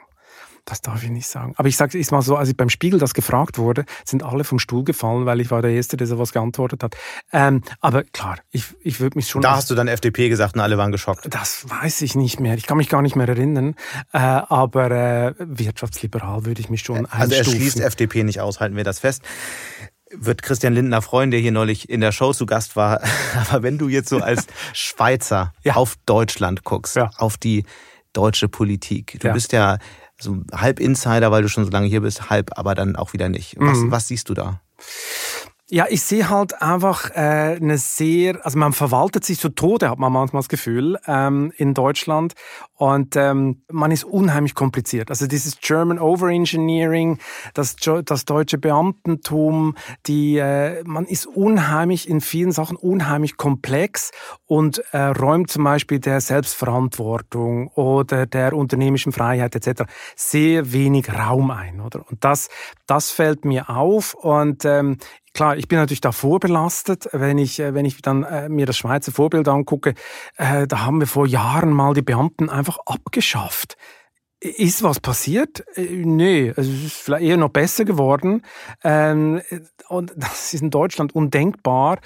Das 0.69 0.81
darf 0.81 1.03
ich 1.03 1.09
nicht 1.09 1.27
sagen. 1.27 1.53
Aber 1.57 1.67
ich 1.67 1.75
sage 1.75 1.97
es 1.97 2.11
mal 2.11 2.21
so, 2.21 2.35
als 2.35 2.49
ich 2.49 2.55
beim 2.55 2.69
Spiegel 2.69 2.99
das 2.99 3.13
gefragt 3.13 3.57
wurde, 3.57 3.85
sind 4.05 4.23
alle 4.23 4.43
vom 4.43 4.59
Stuhl 4.59 4.83
gefallen, 4.83 5.25
weil 5.25 5.41
ich 5.41 5.49
war 5.49 5.61
der 5.61 5.71
Erste, 5.71 5.97
der 5.97 6.05
sowas 6.05 6.31
geantwortet 6.31 6.83
hat. 6.83 6.95
Ähm, 7.33 7.63
aber 7.81 8.03
klar, 8.03 8.37
ich, 8.51 8.65
ich 8.81 8.99
würde 8.99 9.17
mich 9.17 9.27
schon... 9.27 9.41
Da 9.41 9.55
hast 9.55 9.69
du 9.71 9.75
dann 9.75 9.87
FDP 9.87 10.29
gesagt 10.29 10.55
und 10.55 10.61
alle 10.61 10.77
waren 10.77 10.91
geschockt. 10.91 11.27
Das 11.33 11.67
weiß 11.69 12.01
ich 12.01 12.15
nicht 12.15 12.39
mehr. 12.39 12.55
Ich 12.55 12.67
kann 12.67 12.77
mich 12.77 12.89
gar 12.89 13.01
nicht 13.01 13.15
mehr 13.15 13.27
erinnern. 13.27 13.75
Äh, 14.13 14.19
aber 14.19 14.91
äh, 14.91 15.33
wirtschaftsliberal 15.39 16.45
würde 16.45 16.61
ich 16.61 16.69
mich 16.69 16.81
schon 16.81 17.07
einstufen. 17.07 17.21
Also 17.21 17.35
er 17.35 17.43
schließt 17.43 17.79
FDP 17.79 18.23
nicht 18.23 18.41
aus, 18.41 18.59
halten 18.59 18.75
wir 18.75 18.83
das 18.83 18.99
fest 18.99 19.23
wird 20.11 20.41
Christian 20.41 20.73
Lindner 20.73 21.01
freuen, 21.01 21.31
der 21.31 21.39
hier 21.39 21.51
neulich 21.51 21.87
in 21.89 22.01
der 22.01 22.11
Show 22.11 22.33
zu 22.33 22.45
Gast 22.45 22.75
war. 22.75 23.01
Aber 23.49 23.63
wenn 23.63 23.77
du 23.77 23.89
jetzt 23.89 24.09
so 24.09 24.17
als 24.17 24.47
Schweizer 24.73 25.53
ja. 25.63 25.75
auf 25.75 25.97
Deutschland 26.05 26.63
guckst, 26.63 26.95
ja. 26.95 27.11
auf 27.17 27.37
die 27.37 27.63
deutsche 28.13 28.47
Politik, 28.47 29.19
du 29.19 29.27
ja. 29.27 29.33
bist 29.33 29.51
ja 29.51 29.77
so 30.19 30.37
halb 30.51 30.79
Insider, 30.79 31.31
weil 31.31 31.41
du 31.41 31.49
schon 31.49 31.65
so 31.65 31.71
lange 31.71 31.87
hier 31.87 32.01
bist, 32.01 32.29
halb 32.29 32.57
aber 32.57 32.75
dann 32.75 32.95
auch 32.95 33.13
wieder 33.13 33.29
nicht. 33.29 33.55
Was, 33.59 33.79
mhm. 33.79 33.91
was 33.91 34.07
siehst 34.07 34.29
du 34.29 34.33
da? 34.33 34.61
Ja, 35.71 35.85
ich 35.87 36.01
sehe 36.01 36.31
halt 36.31 36.63
einfach 36.63 37.11
äh, 37.11 37.57
eine 37.61 37.77
sehr, 37.77 38.43
also 38.43 38.57
man 38.57 38.73
verwaltet 38.73 39.23
sich 39.23 39.39
zu 39.39 39.49
Tode, 39.49 39.91
hat 39.91 39.99
man 39.99 40.11
manchmal 40.11 40.39
das 40.39 40.49
Gefühl, 40.49 40.97
ähm, 41.05 41.53
in 41.57 41.75
Deutschland. 41.75 42.33
Und 42.73 43.15
ähm, 43.15 43.61
man 43.69 43.91
ist 43.91 44.03
unheimlich 44.03 44.55
kompliziert. 44.55 45.11
Also 45.11 45.27
dieses 45.27 45.59
German 45.59 45.99
Overengineering, 45.99 47.19
das, 47.53 47.75
das 47.75 48.25
deutsche 48.25 48.57
Beamtentum, 48.57 49.75
die, 50.07 50.37
äh, 50.37 50.81
man 50.85 51.05
ist 51.05 51.27
unheimlich 51.27 52.09
in 52.09 52.21
vielen 52.21 52.51
Sachen 52.51 52.75
unheimlich 52.75 53.37
komplex 53.37 54.09
und 54.47 54.81
äh, 54.91 54.97
räumt 54.97 55.51
zum 55.51 55.65
Beispiel 55.65 55.99
der 55.99 56.19
Selbstverantwortung 56.19 57.67
oder 57.75 58.25
der 58.25 58.53
unternehmischen 58.53 59.11
Freiheit 59.11 59.55
etc. 59.55 59.83
sehr 60.15 60.71
wenig 60.71 61.13
Raum 61.13 61.51
ein, 61.51 61.79
oder? 61.81 62.09
Und 62.09 62.23
das, 62.23 62.49
das 62.87 63.11
fällt 63.11 63.45
mir 63.45 63.69
auf 63.69 64.15
und 64.15 64.65
ähm, 64.65 64.97
Klar, 65.33 65.57
ich 65.57 65.67
bin 65.67 65.77
natürlich 65.77 66.01
da 66.01 66.11
vorbelastet, 66.11 67.09
wenn 67.11 67.37
ich, 67.37 67.59
äh, 67.59 67.73
wenn 67.73 67.85
ich 67.85 68.01
dann 68.01 68.23
äh, 68.23 68.49
mir 68.49 68.65
das 68.65 68.77
Schweizer 68.77 69.11
Vorbild 69.11 69.47
angucke. 69.47 69.93
Äh, 70.37 70.67
da 70.67 70.85
haben 70.85 70.99
wir 70.99 71.07
vor 71.07 71.27
Jahren 71.27 71.71
mal 71.71 71.93
die 71.93 72.01
Beamten 72.01 72.49
einfach 72.49 72.79
abgeschafft. 72.85 73.77
Ist 74.41 74.83
was 74.83 74.99
passiert? 74.99 75.65
Äh, 75.75 76.03
nee, 76.05 76.53
es 76.55 76.67
ist 76.67 76.93
vielleicht 76.93 77.23
eher 77.23 77.37
noch 77.37 77.49
besser 77.49 77.85
geworden. 77.85 78.43
Ähm, 78.83 79.41
und 79.87 80.13
das 80.17 80.53
ist 80.53 80.61
in 80.61 80.69
Deutschland 80.69 81.13
undenkbar. 81.13 81.99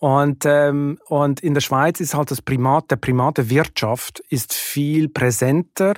Und, 0.00 0.44
ähm, 0.46 0.98
und 1.06 1.40
in 1.40 1.54
der 1.54 1.60
Schweiz 1.60 1.98
ist 2.00 2.14
halt 2.14 2.30
das 2.30 2.40
Primat, 2.40 2.90
der 2.90 2.96
Primat 2.96 3.38
der 3.38 3.50
Wirtschaft 3.50 4.20
ist 4.28 4.54
viel 4.54 5.08
präsenter. 5.08 5.94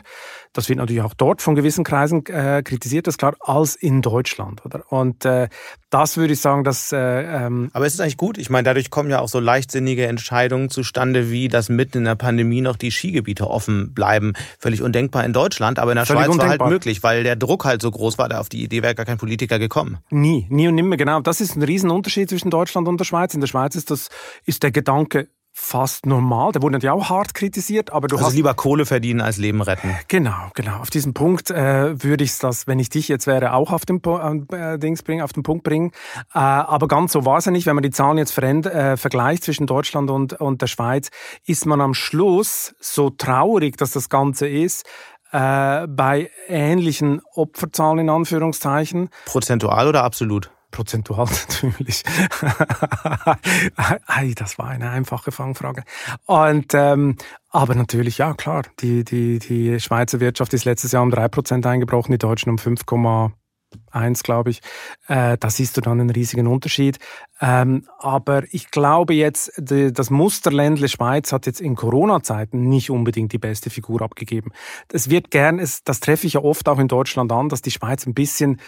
Das 0.53 0.69
wird 0.69 0.79
natürlich 0.79 1.03
auch 1.03 1.15
dort 1.15 1.43
von 1.43 1.55
gewissen 1.55 1.85
Kreisen 1.85 2.27
äh, 2.27 2.63
kritisiert, 2.65 3.07
das 3.07 3.19
klar, 3.19 3.37
als 3.39 3.77
in 3.77 4.03
Deutschland. 4.03 4.65
Oder? 4.65 4.83
Und 4.91 5.25
äh, 5.25 5.49
das 5.91 6.17
würde 6.17 6.33
ich 6.33 6.41
sagen, 6.41 6.65
dass. 6.65 6.91
Äh, 6.91 6.97
ähm 6.99 7.71
Aber 7.73 7.87
es 7.87 7.95
ist 7.95 8.01
eigentlich 8.01 8.17
gut. 8.17 8.37
Ich 8.37 8.51
meine, 8.51 8.65
dadurch 8.65 8.91
kommen 8.91 9.11
ja 9.11 9.21
auch 9.21 9.29
so 9.29 9.39
leichtsinnige 9.39 10.09
Entscheidungen 10.09 10.69
zustande, 10.69 11.31
wie 11.31 11.49
dass 11.49 11.69
mitten 11.69 11.99
in 11.99 12.05
der 12.05 12.17
Pandemie 12.17 12.63
noch 12.63 12.77
die 12.77 12.91
Skigebiete 12.91 13.49
offen 13.49 13.95
bleiben. 13.95 14.33
Völlig 14.59 14.83
undenkbar 14.83 15.25
in 15.25 15.33
Deutschland, 15.33 15.79
aber 15.79 15.93
in 15.93 15.97
der 15.97 16.07
Schweiz 16.07 16.27
undenkbar. 16.27 16.59
war 16.59 16.67
halt 16.67 16.73
möglich, 16.73 17.05
weil 17.05 17.23
der 17.23 17.37
Druck 17.37 17.65
halt 17.65 17.81
so 17.81 17.91
groß 17.91 18.19
war. 18.19 18.29
Da 18.29 18.41
auf 18.41 18.49
die 18.49 18.65
Idee 18.65 18.83
wäre 18.83 18.97
gar 18.97 19.07
kein 19.07 19.19
Politiker 19.19 19.61
gekommen. 19.61 19.99
Nie, 20.11 20.47
nie 20.51 20.67
und 20.67 20.75
nimmer, 20.75 20.97
genau. 20.97 21.21
Das 21.21 21.41
ist 21.41 21.55
ein 21.55 21.63
Riesenunterschied 21.63 22.29
zwischen 22.29 22.51
Deutschland 22.51 22.89
und 22.89 22.99
der 22.99 23.05
Schweiz. 23.05 23.35
In 23.35 23.41
der 23.41 23.49
Schweiz 23.49 23.77
ist 23.77 23.93
das 23.93 24.09
ist 24.47 24.65
der 24.65 24.73
Gedanke 24.73 25.29
fast 25.61 26.07
normal. 26.07 26.53
Der 26.53 26.63
wurde 26.63 26.73
natürlich 26.73 26.91
auch 26.91 27.11
hart 27.11 27.35
kritisiert, 27.35 27.93
aber 27.93 28.09
du 28.09 28.17
also 28.17 28.27
hast 28.27 28.35
lieber 28.35 28.55
Kohle 28.55 28.87
verdienen 28.87 29.21
als 29.21 29.37
Leben 29.37 29.61
retten. 29.61 29.97
Genau, 30.09 30.51
genau. 30.55 30.79
Auf 30.79 30.91
diesen 30.91 31.15
Punkt 31.15 31.51
äh, 31.51 32.03
würde 32.03 32.25
ich 32.25 32.39
das, 32.39 32.67
wenn 32.67 32.79
ich 32.79 32.89
dich 32.89 33.09
jetzt 33.09 33.27
wäre, 33.27 33.53
auch 33.53 33.73
auf 33.73 33.85
den 33.85 34.01
äh, 34.03 34.79
Dings 34.79 35.03
bringen, 35.03 35.23
auf 35.23 35.33
den 35.33 35.43
Punkt 35.43 35.63
bringen. 35.63 35.93
Äh, 36.35 36.39
aber 36.39 36.89
ganz 36.89 37.13
so 37.13 37.25
war 37.25 37.39
es 37.39 37.45
ja 37.45 37.53
nicht. 37.53 37.67
Wenn 37.67 37.77
man 37.77 37.83
die 37.83 37.91
Zahlen 37.91 38.19
jetzt 38.19 38.37
äh, 38.39 38.97
vergleicht 38.97 39.45
zwischen 39.45 39.67
Deutschland 39.67 40.11
und 40.11 40.41
und 40.41 40.63
der 40.63 40.67
Schweiz, 40.67 41.11
ist 41.45 41.67
man 41.67 41.81
am 41.81 41.95
Schluss 41.95 42.75
so 42.81 43.11
traurig, 43.11 43.77
dass 43.77 43.93
das 43.93 44.09
Ganze 44.09 44.49
ist, 44.49 44.87
äh, 45.33 45.87
bei 45.87 46.31
ähnlichen 46.49 47.21
Opferzahlen 47.35 48.01
in 48.01 48.11
Anführungszeichen. 48.11 49.11
Prozentual 49.27 49.89
oder 49.89 50.05
absolut? 50.05 50.51
Prozentual 50.71 51.29
natürlich. 51.49 52.03
das 54.37 54.59
war 54.59 54.69
eine 54.69 54.91
einfache 54.91 55.33
Fangfrage. 55.33 55.85
Und 56.27 56.75
ähm, 56.75 57.17
aber 57.51 57.75
natürlich, 57.75 58.19
ja 58.19 58.35
klar, 58.35 58.63
die, 58.81 59.05
die, 59.05 59.39
die 59.39 59.81
Schweizer 59.81 60.21
Wirtschaft 60.21 60.55
ist 60.55 60.65
letztes 60.65 60.93
Jahr 60.93 61.03
um 61.03 61.11
drei 61.11 61.29
Prozent 61.29 61.67
eingebrochen, 61.67 62.13
die 62.13 62.19
Deutschen 62.19 62.51
um 62.51 62.57
5,1, 62.57 64.23
glaube 64.23 64.51
ich. 64.51 64.61
Äh, 65.09 65.37
da 65.39 65.51
siehst 65.51 65.77
du 65.77 65.81
dann 65.81 66.01
einen 66.01 66.11
riesigen 66.11 66.47
Unterschied. 66.47 66.99
Ähm, 67.41 67.89
aber 67.99 68.45
ich 68.53 68.71
glaube 68.71 69.15
jetzt, 69.15 69.53
die, 69.57 69.93
das 69.93 70.11
Musterländle 70.11 70.89
Schweiz 70.89 71.33
hat 71.33 71.47
jetzt 71.47 71.61
in 71.61 71.75
Corona-Zeiten 71.75 72.69
nicht 72.69 72.91
unbedingt 72.91 73.33
die 73.33 73.39
beste 73.39 73.69
Figur 73.69 74.03
abgegeben. 74.03 74.53
Es 74.93 75.11
wird 75.11 75.33
gern, 75.33 75.59
es, 75.59 75.83
das 75.83 75.99
treffe 75.99 76.29
ich 76.29 76.35
ja 76.35 76.43
oft 76.43 76.69
auch 76.69 76.79
in 76.79 76.89
Deutschland 76.89 77.33
an, 77.33 77.49
dass 77.49 77.63
die 77.63 77.73
Schweiz 77.73 78.07
ein 78.07 78.15
bisschen 78.15 78.61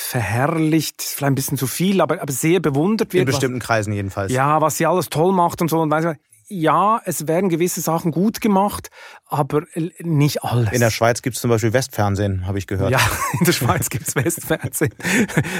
verherrlicht, 0.00 1.02
vielleicht 1.02 1.32
ein 1.32 1.34
bisschen 1.34 1.58
zu 1.58 1.66
viel, 1.66 2.00
aber, 2.00 2.22
aber 2.22 2.32
sehr 2.32 2.60
bewundert 2.60 3.12
wird. 3.12 3.22
In 3.22 3.26
bestimmten 3.26 3.58
was, 3.58 3.66
Kreisen 3.66 3.92
jedenfalls. 3.92 4.30
Ja, 4.32 4.60
was 4.60 4.76
sie 4.76 4.86
alles 4.86 5.10
toll 5.10 5.32
macht 5.32 5.60
und 5.60 5.68
so. 5.68 5.80
Und 5.80 5.90
weiß, 5.90 6.16
ja, 6.48 7.00
es 7.04 7.28
werden 7.28 7.50
gewisse 7.50 7.80
Sachen 7.80 8.10
gut 8.10 8.40
gemacht, 8.40 8.90
aber 9.26 9.62
nicht 10.00 10.42
alles. 10.42 10.72
In 10.72 10.80
der 10.80 10.90
Schweiz 10.90 11.20
gibt 11.20 11.36
es 11.36 11.42
zum 11.42 11.50
Beispiel 11.50 11.72
Westfernsehen, 11.72 12.46
habe 12.46 12.58
ich 12.58 12.66
gehört. 12.66 12.90
Ja, 12.90 13.00
in 13.38 13.44
der 13.44 13.52
Schweiz 13.52 13.90
gibt 13.90 14.08
es 14.08 14.16
Westfernsehen. 14.16 14.94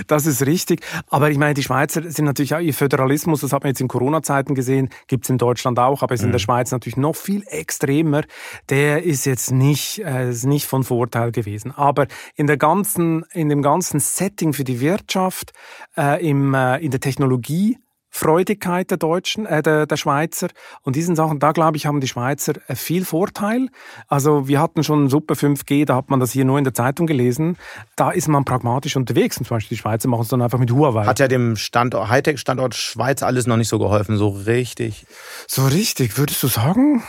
Das 0.06 0.24
ist 0.26 0.46
richtig. 0.46 0.80
Aber 1.08 1.30
ich 1.30 1.36
meine, 1.36 1.54
die 1.54 1.62
Schweizer 1.62 2.10
sind 2.10 2.24
natürlich 2.24 2.54
auch 2.54 2.60
ihr 2.60 2.72
Föderalismus, 2.72 3.42
das 3.42 3.52
hat 3.52 3.64
man 3.64 3.70
jetzt 3.70 3.80
in 3.80 3.88
Corona-Zeiten 3.88 4.54
gesehen, 4.54 4.88
gibt 5.06 5.26
es 5.26 5.30
in 5.30 5.38
Deutschland 5.38 5.78
auch, 5.78 6.02
aber 6.02 6.14
es 6.14 6.20
ist 6.20 6.24
mhm. 6.24 6.28
in 6.28 6.32
der 6.32 6.40
mhm. 6.40 6.44
Schweiz 6.44 6.70
natürlich 6.70 6.96
noch 6.96 7.16
viel 7.16 7.42
extremer. 7.46 8.22
Der 8.70 9.02
ist 9.02 9.26
jetzt 9.26 9.50
nicht, 9.52 9.98
äh, 9.98 10.30
ist 10.30 10.46
nicht 10.46 10.66
von 10.66 10.84
Vorteil 10.84 11.32
gewesen. 11.32 11.72
Aber 11.72 12.06
in 12.34 12.46
der 12.46 12.56
ganzen, 12.56 13.24
in 13.32 13.50
dem 13.50 13.60
ganzen 13.60 14.00
Setting 14.00 14.54
für 14.54 14.64
die 14.64 14.80
Wirtschaft, 14.80 15.52
äh, 15.96 16.26
im, 16.26 16.54
äh, 16.54 16.78
in 16.78 16.90
der 16.90 17.00
Technologie, 17.00 17.78
Freudigkeit 18.10 18.90
der 18.90 18.98
Deutschen, 18.98 19.46
äh, 19.46 19.62
der, 19.62 19.86
der 19.86 19.96
Schweizer. 19.96 20.48
Und 20.82 20.96
diesen 20.96 21.16
Sachen, 21.16 21.38
da 21.38 21.52
glaube 21.52 21.76
ich, 21.76 21.86
haben 21.86 22.00
die 22.00 22.08
Schweizer 22.08 22.54
äh, 22.66 22.74
viel 22.74 23.04
Vorteil. 23.04 23.68
Also 24.08 24.48
wir 24.48 24.60
hatten 24.60 24.82
schon 24.82 25.08
Super 25.08 25.34
5G, 25.34 25.84
da 25.84 25.96
hat 25.96 26.10
man 26.10 26.20
das 26.20 26.32
hier 26.32 26.44
nur 26.44 26.58
in 26.58 26.64
der 26.64 26.74
Zeitung 26.74 27.06
gelesen. 27.06 27.56
Da 27.96 28.10
ist 28.10 28.28
man 28.28 28.44
pragmatisch 28.44 28.96
unterwegs. 28.96 29.38
Und 29.38 29.46
zum 29.46 29.56
Beispiel 29.56 29.76
die 29.76 29.80
Schweizer 29.80 30.08
machen 30.08 30.22
es 30.22 30.28
dann 30.28 30.42
einfach 30.42 30.58
mit 30.58 30.70
Huawei. 30.70 31.06
Hat 31.06 31.18
ja 31.18 31.28
dem 31.28 31.56
Standort, 31.56 32.08
Hightech-Standort 32.08 32.74
Schweiz 32.74 33.22
alles 33.22 33.46
noch 33.46 33.56
nicht 33.56 33.68
so 33.68 33.78
geholfen, 33.78 34.16
so 34.16 34.28
richtig. 34.28 35.06
So 35.46 35.66
richtig, 35.66 36.18
würdest 36.18 36.42
du 36.42 36.48
sagen? 36.48 37.02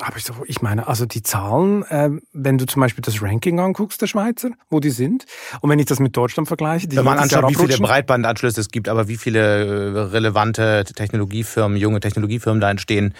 Aber 0.00 0.16
ich, 0.16 0.24
so, 0.24 0.34
ich 0.46 0.62
meine, 0.62 0.88
also 0.88 1.04
die 1.04 1.22
Zahlen, 1.22 1.82
äh, 1.84 2.10
wenn 2.32 2.58
du 2.58 2.66
zum 2.66 2.80
Beispiel 2.80 3.02
das 3.02 3.22
Ranking 3.22 3.60
anguckst 3.60 4.00
der 4.00 4.06
Schweizer, 4.06 4.50
wo 4.70 4.80
die 4.80 4.90
sind, 4.90 5.26
und 5.60 5.68
wenn 5.70 5.78
ich 5.78 5.86
das 5.86 6.00
mit 6.00 6.16
Deutschland 6.16 6.48
vergleiche, 6.48 6.88
die 6.88 6.96
wenn 6.96 7.04
man 7.04 7.18
anschaut, 7.18 7.50
wie 7.50 7.54
viele 7.54 7.76
Breitbandanschlüsse 7.78 8.60
es 8.60 8.70
gibt, 8.70 8.88
aber 8.88 9.08
wie 9.08 9.16
viele 9.16 9.40
äh, 9.40 10.00
relevante 10.00 10.84
Technologiefirmen, 10.84 11.76
junge 11.76 12.00
Technologiefirmen 12.00 12.60
da 12.60 12.70
entstehen, 12.70 13.14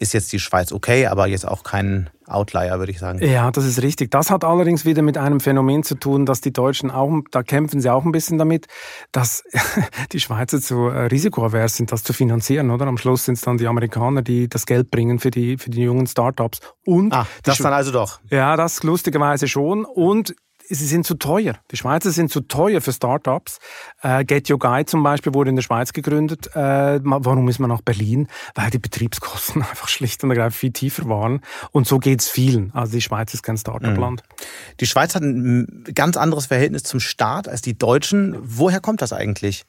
ist 0.00 0.14
jetzt 0.14 0.32
die 0.32 0.40
Schweiz 0.40 0.72
okay, 0.72 1.06
aber 1.06 1.26
jetzt 1.26 1.46
auch 1.46 1.62
kein 1.62 2.08
Outlier, 2.26 2.78
würde 2.78 2.90
ich 2.90 2.98
sagen. 2.98 3.22
Ja, 3.22 3.50
das 3.50 3.66
ist 3.66 3.82
richtig. 3.82 4.10
Das 4.10 4.30
hat 4.30 4.44
allerdings 4.44 4.84
wieder 4.84 5.02
mit 5.02 5.18
einem 5.18 5.40
Phänomen 5.40 5.82
zu 5.82 5.94
tun, 5.94 6.24
dass 6.24 6.40
die 6.40 6.52
Deutschen 6.52 6.90
auch, 6.90 7.10
da 7.30 7.42
kämpfen 7.42 7.80
sie 7.80 7.90
auch 7.90 8.04
ein 8.04 8.12
bisschen 8.12 8.38
damit, 8.38 8.66
dass 9.12 9.44
die 10.12 10.20
Schweizer 10.20 10.60
zu 10.60 10.88
äh, 10.88 11.06
risikoavers 11.06 11.76
sind, 11.76 11.92
das 11.92 12.02
zu 12.02 12.12
finanzieren, 12.12 12.70
oder? 12.70 12.86
Am 12.86 12.96
Schluss 12.96 13.26
sind 13.26 13.34
es 13.34 13.42
dann 13.42 13.58
die 13.58 13.66
Amerikaner, 13.66 14.22
die 14.22 14.48
das 14.48 14.64
Geld 14.64 14.90
bringen 14.90 15.18
für 15.18 15.30
die, 15.30 15.58
für 15.58 15.70
die 15.70 15.82
jungen 15.82 16.06
Startups. 16.06 16.60
Und 16.86 17.12
ah, 17.12 17.26
das 17.42 17.58
dann 17.58 17.72
also 17.74 17.92
doch. 17.92 18.20
Ja, 18.30 18.56
das 18.56 18.82
lustigerweise 18.82 19.48
schon. 19.48 19.84
Und 19.84 20.34
sie 20.70 20.86
sind 20.86 21.04
zu 21.04 21.14
teuer. 21.14 21.54
Die 21.70 21.76
Schweizer 21.76 22.10
sind 22.10 22.30
zu 22.30 22.40
teuer 22.40 22.80
für 22.80 22.92
Startups. 22.92 23.58
Äh, 24.02 24.24
Get 24.24 24.50
Your 24.50 24.58
Guide 24.58 24.86
zum 24.86 25.02
Beispiel 25.02 25.34
wurde 25.34 25.50
in 25.50 25.56
der 25.56 25.62
Schweiz 25.62 25.92
gegründet. 25.92 26.54
Äh, 26.54 27.00
warum 27.02 27.48
ist 27.48 27.58
man 27.58 27.68
nach 27.68 27.82
Berlin? 27.82 28.28
Weil 28.54 28.70
die 28.70 28.78
Betriebskosten 28.78 29.62
einfach 29.68 29.88
schlicht 29.88 30.22
und 30.24 30.30
ergreifend 30.30 30.54
viel 30.54 30.72
tiefer 30.72 31.08
waren. 31.08 31.40
Und 31.72 31.86
so 31.86 31.98
geht's 31.98 32.28
vielen. 32.28 32.72
Also 32.72 32.92
die 32.92 33.02
Schweiz 33.02 33.34
ist 33.34 33.42
kein 33.42 33.58
Startup-Land. 33.58 34.22
Mhm. 34.22 34.44
Die 34.80 34.86
Schweiz 34.86 35.14
hat 35.14 35.22
ein 35.22 35.84
ganz 35.94 36.16
anderes 36.16 36.46
Verhältnis 36.46 36.84
zum 36.84 37.00
Staat 37.00 37.48
als 37.48 37.62
die 37.62 37.76
Deutschen. 37.76 38.36
Woher 38.40 38.80
kommt 38.80 39.02
das 39.02 39.12
eigentlich? 39.12 39.66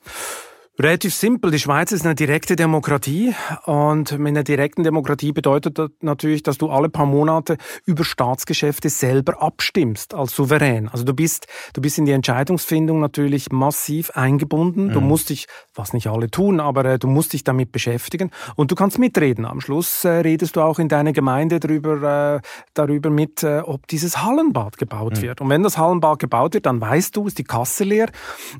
Relativ 0.82 1.14
simpel. 1.14 1.52
Die 1.52 1.60
Schweiz 1.60 1.92
ist 1.92 2.06
eine 2.06 2.16
direkte 2.16 2.56
Demokratie 2.56 3.36
und 3.66 4.18
mit 4.18 4.30
einer 4.30 4.44
direkten 4.44 4.84
Demokratie 4.84 5.32
bedeutet 5.32 5.78
das 5.78 5.92
natürlich, 6.02 6.42
dass 6.42 6.58
du 6.58 6.72
alle 6.72 6.90
paar 6.90 7.06
Monate 7.06 7.58
über 7.86 8.04
Staatsgeschäfte 8.04 8.90
selber 8.90 9.44
abstimmst 9.44 10.16
als 10.16 10.36
Souverän. 10.36 10.88
Also 10.88 11.04
du 11.04 11.14
bist, 11.14 11.46
du 11.74 11.82
bist 11.82 12.00
in 12.00 12.06
die 12.06 12.14
Entscheidungsfindung 12.14 13.00
natürlich 13.00 13.52
massiv 13.52 14.10
eingebunden. 14.12 14.88
Mhm. 14.88 14.94
Du 14.94 15.02
musst 15.02 15.30
dich, 15.30 15.46
was 15.76 15.94
nicht 15.94 16.08
alle 16.08 16.32
tun, 16.32 16.60
aber 16.60 16.84
äh, 16.86 16.98
du 16.98 17.08
musst 17.08 17.34
dich 17.34 17.44
damit 17.44 17.72
beschäftigen 17.72 18.32
und 18.56 18.72
du 18.72 18.76
kannst 18.76 18.98
mitreden. 18.98 19.46
Am 19.46 19.62
Schluss 19.62 20.04
äh, 20.04 20.10
redest 20.10 20.56
du 20.56 20.62
auch 20.62 20.80
in 20.80 20.90
deiner 20.90 21.14
Gemeinde 21.14 21.60
darüber, 21.60 22.38
äh, 22.38 22.48
darüber 22.74 23.12
mit, 23.12 23.44
äh, 23.44 23.60
ob 23.60 23.86
dieses 23.86 24.24
Hallenbad 24.24 24.80
gebaut 24.80 25.18
mhm. 25.18 25.22
wird. 25.22 25.42
Und 25.42 25.50
wenn 25.50 25.62
das 25.62 25.78
Hallenbad 25.78 26.18
gebaut 26.18 26.56
wird, 26.56 26.66
dann 26.66 26.82
weißt 26.82 27.16
du, 27.16 27.28
ist 27.28 27.38
die 27.38 27.44
Kasse 27.44 27.84
leer 27.84 28.10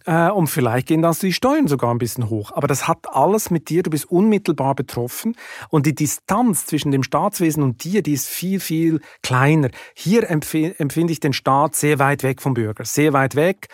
äh, 0.06 0.30
und 0.30 0.46
vielleicht 0.46 0.88
gehen 0.88 1.02
dann 1.02 1.16
die 1.20 1.34
Steuern 1.34 1.68
sogar 1.68 1.90
ein 1.90 1.98
bisschen 1.98 2.11
hoch. 2.18 2.52
Aber 2.54 2.68
das 2.68 2.88
hat 2.88 3.08
alles 3.12 3.50
mit 3.52 3.70
dir, 3.70 3.84
du 3.84 3.90
bist 3.90 4.10
unmittelbar 4.12 4.76
betroffen 4.76 5.36
und 5.70 5.86
die 5.86 5.96
Distanz 5.96 6.66
zwischen 6.66 6.92
dem 6.92 7.04
Staatswesen 7.04 7.64
und 7.64 7.84
dir, 7.84 8.02
die 8.02 8.14
ist 8.14 8.28
viel, 8.28 8.60
viel 8.60 9.02
kleiner. 9.22 9.70
Hier 9.94 10.30
empfinde 10.30 11.12
ich 11.14 11.20
den 11.20 11.34
Staat 11.34 11.76
sehr 11.76 12.00
weit 12.00 12.24
weg 12.24 12.42
vom 12.42 12.54
Bürger, 12.54 12.86
sehr 12.86 13.14
weit 13.14 13.36
weg 13.36 13.68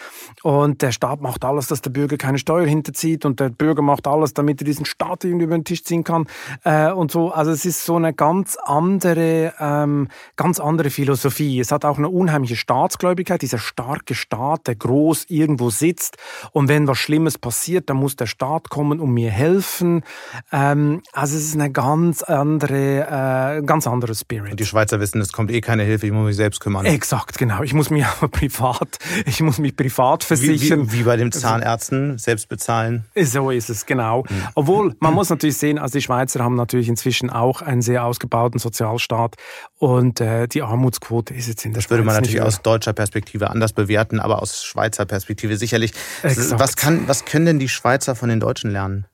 und 0.44 0.82
der 0.82 0.92
Staat 0.92 1.22
macht 1.22 1.46
alles, 1.46 1.68
dass 1.68 1.82
der 1.82 1.90
Bürger 1.90 2.18
keine 2.18 2.38
Steuer 2.38 2.68
hinterzieht 2.68 3.26
und 3.26 3.40
der 3.40 3.50
Bürger 3.50 3.82
macht 3.82 4.08
alles, 4.08 4.34
damit 4.34 4.62
er 4.62 4.66
diesen 4.66 4.86
Staat 4.86 5.24
irgendwie 5.24 5.46
über 5.46 5.58
den 5.58 5.64
Tisch 5.64 5.84
ziehen 5.84 6.04
kann 6.04 6.28
äh, 6.64 6.92
und 6.92 7.12
so. 7.12 7.32
Also 7.32 7.52
es 7.52 7.66
ist 7.66 7.86
so 7.86 7.96
eine 7.96 8.14
ganz 8.14 8.58
andere, 8.64 9.54
ähm, 9.60 10.10
ganz 10.36 10.60
andere 10.60 10.90
Philosophie. 10.90 11.60
Es 11.60 11.72
hat 11.72 11.86
auch 11.86 11.98
eine 11.98 12.10
unheimliche 12.10 12.56
Staatsgläubigkeit, 12.56 13.42
dieser 13.42 13.60
starke 13.60 14.16
Staat, 14.16 14.68
der 14.68 14.76
groß 14.76 15.26
irgendwo 15.30 15.70
sitzt 15.70 16.18
und 16.52 16.68
wenn 16.68 16.88
was 16.88 16.98
Schlimmes 16.98 17.38
passiert, 17.38 17.90
dann 17.90 17.98
muss 17.98 18.16
der 18.20 18.26
Staat 18.26 18.70
kommen 18.70 19.00
und 19.00 19.14
mir 19.14 19.32
helfen. 19.32 20.04
Ähm, 20.52 21.02
also 21.14 21.38
es 21.38 21.46
ist 21.46 21.56
eine 21.56 21.72
ganz 21.72 22.24
andere, 22.24 23.58
äh, 23.60 23.62
ganz 23.64 23.88
andere 23.88 24.16
Spirit. 24.16 24.52
Und 24.52 24.60
die 24.60 24.66
Schweizer 24.66 25.00
wissen, 25.00 25.22
es 25.22 25.32
kommt 25.32 25.52
eh 25.52 25.62
keine 25.62 25.84
Hilfe, 25.84 26.08
ich 26.08 26.12
muss 26.12 26.26
mich 26.26 26.36
selbst 26.36 26.60
kümmern. 26.60 26.86
Exakt, 26.86 27.38
genau. 27.38 27.64
Ich 27.64 27.74
muss 27.74 27.90
mich 27.90 28.06
aber 28.18 28.28
privat, 28.28 29.00
ich 29.26 29.42
muss 29.42 29.58
mich 29.60 29.76
privat 29.76 30.24
versichern. 30.24 30.88
Wie, 30.88 30.94
wie, 30.94 31.00
wie 31.00 31.04
bei 31.04 31.18
den 31.18 31.32
Zahnärzten, 31.32 32.18
selbst 32.18 32.50
bezahlen. 32.50 33.06
So 33.16 33.52
ist 33.52 33.70
es, 33.70 33.86
genau. 33.86 34.24
Mhm. 34.30 34.44
Obwohl, 34.56 34.96
man 35.00 35.14
muss 35.16 35.30
natürlich 35.30 35.58
sehen, 35.58 35.78
also 35.78 35.98
die 35.98 36.02
Schweizer 36.02 36.44
haben 36.44 36.56
natürlich 36.56 36.90
inzwischen 36.90 37.30
auch 37.30 37.62
einen 37.62 37.82
sehr 37.82 38.04
ausgebauten 38.04 38.60
Sozialstaat 38.60 39.36
und 39.78 40.22
äh, 40.22 40.48
die 40.48 40.62
Armutsquote 40.62 41.34
ist 41.34 41.48
jetzt 41.48 41.66
in 41.66 41.74
der 41.74 41.82
Das 41.82 41.90
würde 41.90 42.04
man 42.04 42.16
natürlich 42.16 42.42
aus 42.42 42.62
deutscher 42.62 42.94
Perspektive 42.94 43.50
anders 43.50 43.74
bewerten, 43.74 44.20
aber 44.20 44.42
aus 44.42 44.64
Schweizer 44.64 45.06
Perspektive 45.06 45.58
sicherlich. 45.58 45.94
Exakt. 46.24 46.60
Was, 46.60 46.76
kann, 46.76 47.08
was 47.08 47.26
können 47.26 47.46
denn 47.46 47.60
die 47.60 47.70
Schweizer 47.70 48.07
von 48.16 48.30
den 48.30 48.40
Deutschen 48.40 48.72
lernen? 48.72 49.08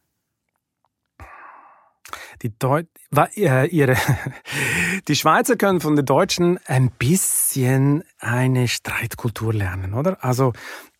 Die, 2.42 2.58
Deu 2.58 2.84
äh, 3.36 3.68
ihre 3.68 3.96
die 5.08 5.16
Schweizer 5.16 5.56
können 5.56 5.80
von 5.80 5.96
den 5.96 6.06
Deutschen 6.06 6.60
ein 6.66 6.92
bisschen 6.92 8.04
eine 8.20 8.68
Streitkultur 8.68 9.54
lernen, 9.54 9.94
oder? 9.94 10.24
Also 10.24 10.54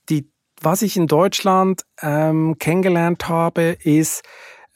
die, 0.10 0.30
was 0.62 0.82
ich 0.82 0.96
in 0.96 1.08
Deutschland 1.08 1.84
ähm, 2.02 2.58
kennengelernt 2.60 3.28
habe, 3.28 3.78
ist 3.84 4.24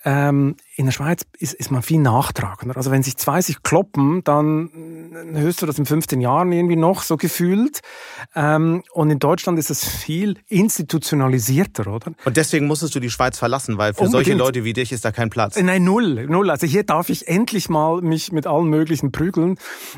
ähm, 0.03 0.55
in 0.75 0.85
der 0.85 0.91
Schweiz 0.91 1.25
ist, 1.37 1.53
ist 1.53 1.71
man 1.71 1.81
viel 1.81 1.99
nachtragender. 1.99 2.77
Also 2.77 2.91
wenn 2.91 3.03
sich 3.03 3.17
zwei 3.17 3.41
sich 3.41 3.63
kloppen, 3.63 4.23
dann 4.23 4.69
hörst 5.33 5.61
du 5.61 5.65
das 5.65 5.79
in 5.79 5.85
15 5.85 6.21
Jahren 6.21 6.51
irgendwie 6.51 6.75
noch 6.75 7.01
so 7.01 7.17
gefühlt. 7.17 7.79
Ähm, 8.35 8.83
und 8.91 9.09
in 9.09 9.19
Deutschland 9.19 9.57
ist 9.59 9.69
es 9.69 9.87
viel 9.87 10.37
institutionalisierter, 10.47 11.87
oder? 11.87 12.11
Und 12.25 12.37
deswegen 12.37 12.67
musstest 12.67 12.95
du 12.95 12.99
die 12.99 13.09
Schweiz 13.09 13.37
verlassen, 13.37 13.77
weil 13.77 13.93
für 13.93 14.01
Unbedingt. 14.01 14.25
solche 14.25 14.37
Leute 14.37 14.63
wie 14.63 14.73
dich 14.73 14.91
ist 14.91 15.05
da 15.05 15.11
kein 15.11 15.29
Platz. 15.29 15.59
Nein, 15.59 15.83
null, 15.83 16.27
null. 16.27 16.49
Also 16.49 16.67
hier 16.67 16.83
darf 16.83 17.09
ich 17.09 17.27
endlich 17.27 17.69
mal 17.69 18.01
mich 18.01 18.31
mit 18.31 18.47
allen 18.47 18.67
möglichen 18.67 19.11
prügeln. 19.11 19.57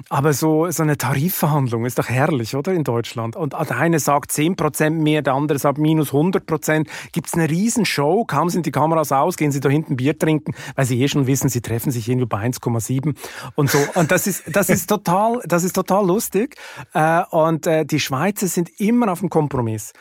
Aber 0.10 0.34
so, 0.34 0.69
so 0.72 0.84
eine 0.84 0.98
Tarifverhandlung 0.98 1.86
ist 1.86 2.00
doch 2.00 2.10
herrlich, 2.10 2.56
oder? 2.56 2.74
In 2.74 2.84
Deutschland. 2.84 3.36
Und 3.36 3.54
der 3.54 3.78
eine 3.78 4.00
sagt 4.00 4.32
10% 4.32 4.91
mehr, 4.91 5.22
der 5.22 5.34
andere 5.34 5.60
sagt 5.60 5.78
minus 5.78 6.12
100%. 6.12 6.88
Gibt 7.12 7.28
es 7.28 7.34
eine 7.34 7.50
Riesenshow, 7.50 8.26
kaum 8.26 8.50
sind 8.50 8.65
die 8.65 8.72
Kameras 8.72 9.12
aus, 9.12 9.38
gehen 9.38 9.52
sie 9.52 9.60
da 9.60 9.69
hinten 9.69 9.95
Bier 9.95 10.17
trinken 10.17 10.54
weil 10.76 10.86
sie 10.86 11.02
eh 11.02 11.08
schon 11.08 11.28
wissen, 11.28 11.50
sie 11.50 11.62
treffen 11.62 11.91
sich 11.91 12.08
irgendwie 12.08 12.26
bei 12.26 12.39
1,7 12.41 13.15
und 13.56 13.69
so. 13.69 13.80
Und 13.95 14.12
das 14.12 14.28
ist, 14.28 14.43
das 14.56 14.69
ist 14.69 14.88
total, 14.88 14.98
das 15.03 15.63
ist 15.63 15.73
total 15.73 16.05
lustig. 16.05 16.55
Äh, 16.93 17.23
und 17.31 17.67
äh, 17.67 17.85
die 17.85 17.99
Schweizer 17.99 18.47
sind 18.47 18.69
immer 18.79 19.12
auf 19.12 19.19
dem 19.19 19.29
Kompromiss. 19.29 19.93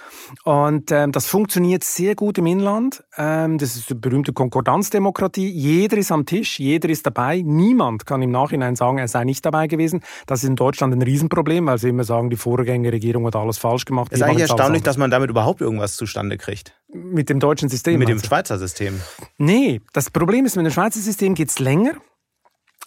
Und 0.45 0.91
ähm, 0.91 1.13
das 1.13 1.27
funktioniert 1.27 1.85
sehr 1.85 2.15
gut 2.15 2.39
im 2.39 2.47
Inland. 2.47 3.05
Ähm, 3.17 3.59
das 3.59 3.77
ist 3.77 3.91
die 3.91 3.95
berühmte 3.95 4.33
Konkordanzdemokratie. 4.33 5.49
Jeder 5.49 5.97
ist 5.97 6.13
am 6.13 6.27
Tisch, 6.27 6.59
jeder 6.59 6.89
ist 6.89 7.07
dabei. 7.07 7.43
Niemand 7.45 8.07
kann 8.07 8.23
im 8.23 8.31
Nachhinein 8.31 8.77
sagen, 8.77 8.99
er 8.99 9.09
sei 9.09 9.25
nicht 9.25 9.45
dabei 9.45 9.67
gewesen. 9.67 10.03
Das 10.27 10.43
ist 10.43 10.49
in 10.49 10.57
Deutschland 10.57 10.95
ein 10.95 11.03
Riesenproblem, 11.03 11.67
weil 11.67 11.79
sie 11.79 11.89
immer 11.89 12.05
sagen, 12.05 12.31
die 12.31 12.37
Vorgängerregierung 12.37 13.27
hat 13.27 13.37
alles 13.37 13.59
falsch 13.59 13.85
gemacht. 13.85 14.13
Es 14.13 14.21
ist 14.21 14.23
eigentlich 14.23 14.43
erstaunlich, 14.43 14.83
dass 14.83 14.97
man 14.97 15.11
damit 15.11 15.31
überhaupt 15.31 15.61
irgendwas 15.61 15.97
zustande 15.97 16.37
kriegt. 16.39 16.75
Mit 16.93 17.29
dem 17.29 17.41
deutschen 17.41 17.69
System? 17.69 17.99
Mit 17.99 18.09
dem 18.09 18.21
Schweizer 18.21 18.59
System. 18.59 19.01
Nee, 19.37 19.81
das 19.93 20.11
Problem 20.11 20.47
ist, 20.47 20.57
mit 20.57 20.65
dem 20.65 20.73
Schweizer 20.73 21.01
System 21.01 21.35
geht 21.35 21.51
es 21.51 21.59
länger. 21.59 21.93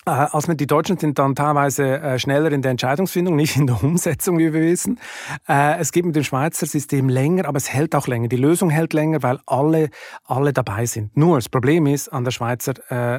Äh, 0.07 0.09
als 0.09 0.47
die 0.47 0.65
Deutschen 0.65 0.97
sind 0.97 1.19
dann 1.19 1.35
teilweise 1.35 2.01
äh, 2.01 2.17
schneller 2.17 2.51
in 2.51 2.63
der 2.63 2.71
Entscheidungsfindung, 2.71 3.35
nicht 3.35 3.55
in 3.55 3.67
der 3.67 3.83
Umsetzung, 3.83 4.39
wie 4.39 4.51
wir 4.51 4.61
wissen. 4.61 4.99
Äh, 5.47 5.77
es 5.77 5.91
geht 5.91 6.05
mit 6.05 6.15
dem 6.15 6.23
Schweizer 6.23 6.65
System 6.65 7.07
länger, 7.07 7.45
aber 7.45 7.57
es 7.57 7.71
hält 7.71 7.93
auch 7.93 8.07
länger. 8.07 8.27
Die 8.27 8.37
Lösung 8.37 8.71
hält 8.71 8.93
länger, 8.93 9.21
weil 9.21 9.39
alle, 9.45 9.91
alle 10.25 10.53
dabei 10.53 10.87
sind. 10.87 11.15
Nur 11.15 11.37
das 11.37 11.49
Problem 11.49 11.85
ist 11.85 12.09
an 12.09 12.23
der 12.23 12.31
Schweizer 12.31 12.73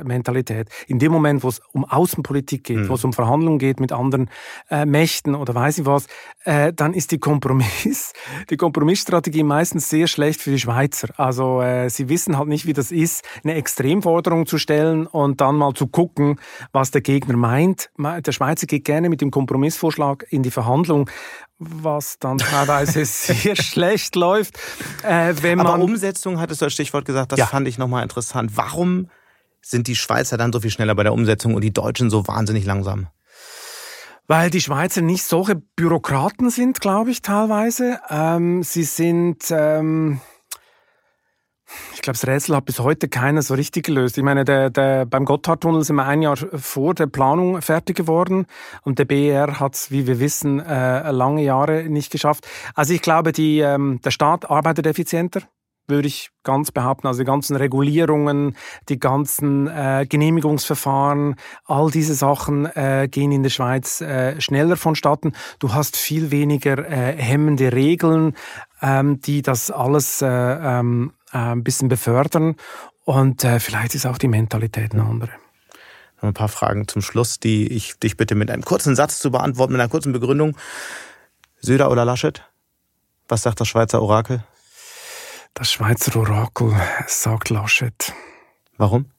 Mentalität. 0.05 0.69
In 0.87 0.99
dem 0.99 1.13
Moment, 1.13 1.43
wo 1.45 1.49
es 1.49 1.61
um 1.73 1.85
Außenpolitik 1.85 2.65
geht, 2.65 2.79
mhm. 2.79 2.89
wo 2.89 2.95
es 2.95 3.05
um 3.05 3.13
Verhandlungen 3.13 3.59
geht 3.59 3.81
mit 3.81 3.93
anderen 3.93 4.29
Mächten 4.85 5.35
oder 5.35 5.55
weiß 5.55 5.79
ich 5.79 5.87
was, 5.87 6.07
dann 6.45 6.95
ist 6.95 7.11
die 7.13 7.19
Kompromiss, 7.19 8.13
die 8.51 8.57
Kompromissstrategie 8.57 9.43
meistens 9.43 9.89
sehr 9.89 10.07
schlecht 10.07 10.41
für 10.41 10.51
die 10.51 10.59
Schweizer. 10.59 11.09
Also 11.17 11.63
sie 11.89 12.09
wissen 12.09 12.39
halt 12.39 12.49
nicht, 12.49 12.67
wie 12.67 12.73
das 12.73 12.91
ist, 12.91 13.25
eine 13.45 13.55
Extremforderung 13.55 14.47
zu 14.47 14.59
stellen 14.59 15.07
und 15.07 15.41
dann 15.41 15.57
mal 15.57 15.75
zu 15.75 15.87
gucken, 15.87 16.39
was 16.73 16.91
der 16.91 17.03
Gegner 17.03 17.37
meint. 17.37 17.91
Der 17.99 18.33
Schweizer 18.33 18.67
geht 18.67 18.85
gerne 18.85 19.09
mit 19.09 19.21
dem 19.21 19.31
Kompromissvorschlag 19.31 20.27
in 20.31 20.43
die 20.43 20.51
Verhandlung, 20.51 21.09
was 21.59 22.19
dann 22.19 22.39
teilweise 22.39 23.05
sehr 23.05 23.57
schlecht 23.57 24.17
läuft. 24.17 24.59
Äh, 25.03 25.35
wenn 25.43 25.59
man 25.59 25.67
Aber 25.67 25.85
Umsetzung 25.85 26.41
hattest 26.41 26.61
du 26.61 26.67
als 26.67 26.75
Stichwort 26.75 27.05
gesagt, 27.05 27.33
das 27.33 27.39
ja. 27.39 27.47
fand 27.47 27.69
ich 27.69 27.79
nochmal 27.79 28.03
interessant. 28.03 28.53
Warum 28.55 29.09
sind 29.61 29.87
die 29.87 29.97
Schweizer 29.97 30.37
dann 30.37 30.53
so 30.53 30.61
viel 30.61 30.71
schneller 30.71 30.95
bei 30.95 31.03
der 31.03 31.13
Umsetzung 31.13 31.55
und 31.55 31.63
die 31.63 31.73
Deutschen 31.73 32.11
so 32.11 32.27
wahnsinnig 32.27 32.65
langsam? 32.65 33.09
Weil 34.27 34.51
die 34.51 34.61
Schweizer 34.61 35.03
nicht 35.03 35.25
solche 35.25 35.57
Bürokraten 35.57 36.49
sind, 36.49 36.81
glaube 36.81 37.11
ich, 37.11 37.23
teilweise. 37.23 38.01
Ähm, 38.09 38.63
sie 38.63 38.85
sind... 38.85 39.45
Ähm 39.51 40.21
ich 41.95 42.03
glaube, 42.03 42.19
das 42.19 42.27
Rätsel 42.27 42.57
hat 42.57 42.65
bis 42.65 42.81
heute 42.81 43.09
keiner 43.09 43.43
so 43.43 43.55
richtig 43.55 43.87
gelöst. 43.87 44.19
Ich 44.19 44.25
meine, 44.25 44.45
der, 44.45 44.71
der, 44.71 45.07
beim 45.07 45.25
Gotthardtunnel 45.25 45.85
sind 45.85 45.97
wir 45.97 46.07
ein 46.07 46.23
Jahr 46.23 46.37
vor 46.37 46.95
der 46.95 47.07
Planung 47.07 47.61
fertig 47.63 47.97
geworden 47.97 48.47
und 48.83 48.99
der 48.99 49.05
BR 49.05 49.61
hat 49.61 49.75
es, 49.75 49.91
wie 49.91 50.07
wir 50.07 50.21
wissen, 50.21 50.61
äh, 50.61 51.11
lange 51.11 51.43
Jahre 51.43 51.85
nicht 51.85 52.11
geschafft. 52.11 52.47
Also 52.75 52.95
ich 52.95 53.03
glaube, 53.03 53.33
die, 53.33 53.61
ähm, 53.61 54.01
der 54.05 54.11
Staat 54.11 54.51
arbeitet 54.51 54.87
effizienter 54.87 55.43
würde 55.89 56.09
ich 56.09 56.31
ganz 56.43 56.73
behaupten. 56.73 57.07
Also 57.07 57.21
die 57.21 57.27
ganzen 57.27 57.57
Regulierungen, 57.57 58.57
die 58.89 58.99
ganzen 58.99 59.67
äh, 59.69 60.07
Genehmigungsverfahren, 60.09 61.37
all 61.65 61.91
diese 61.91 62.15
Sachen 62.15 62.67
äh, 62.67 63.09
gehen 63.11 63.33
in 63.33 63.43
der 63.43 63.51
Schweiz 63.51 64.01
äh, 64.01 64.41
schneller 64.41 64.77
vonstatten. 64.77 65.33
Du 65.59 65.75
hast 65.75 65.97
viel 65.97 66.31
weniger 66.31 66.79
äh, 66.79 67.17
hemmende 67.17 67.73
Regeln, 67.73 68.35
ähm, 68.81 69.21
die 69.21 69.43
das 69.43 69.71
alles 69.71 70.23
äh, 70.23 70.29
ähm, 70.29 71.13
äh, 71.13 71.22
ein 71.39 71.65
bisschen 71.65 71.89
befördern. 71.89 72.57
Und 73.05 73.45
äh, 73.45 73.59
vielleicht 73.61 73.95
ist 73.95 74.07
auch 74.07 74.19
die 74.19 74.29
Mentalität 74.29 74.93
eine 74.93 75.05
andere. 75.05 75.31
Noch 76.17 76.29
ein 76.29 76.35
paar 76.35 76.49
Fragen 76.49 76.87
zum 76.87 77.03
Schluss, 77.03 77.41
die 77.41 77.67
ich 77.73 77.99
dich 77.99 78.17
bitte 78.17 78.35
mit 78.35 78.51
einem 78.51 78.65
kurzen 78.65 78.95
Satz 78.95 79.19
zu 79.19 79.31
beantworten, 79.31 79.73
mit 79.73 79.81
einer 79.81 79.91
kurzen 79.91 80.13
Begründung. 80.13 80.57
Söder 81.61 81.91
oder 81.91 82.05
Laschet? 82.05 82.43
Was 83.29 83.43
sagt 83.43 83.61
das 83.61 83.69
Schweizer 83.69 84.03
Orakel? 84.03 84.45
Das 85.55 85.71
Schweizer 85.71 86.17
Orakel 86.17 86.75
sagt 87.07 87.51
Laschet. 87.51 88.13
Warum? 88.77 89.11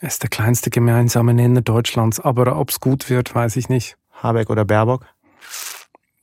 Er 0.00 0.08
ist 0.08 0.22
der 0.22 0.30
kleinste 0.30 0.70
gemeinsame 0.70 1.32
Nenner 1.32 1.62
Deutschlands, 1.62 2.18
aber 2.18 2.56
ob 2.56 2.70
es 2.70 2.80
gut 2.80 3.08
wird, 3.08 3.34
weiß 3.34 3.56
ich 3.56 3.68
nicht. 3.68 3.96
Habeck 4.10 4.50
oder 4.50 4.64
Baerbock? 4.64 5.06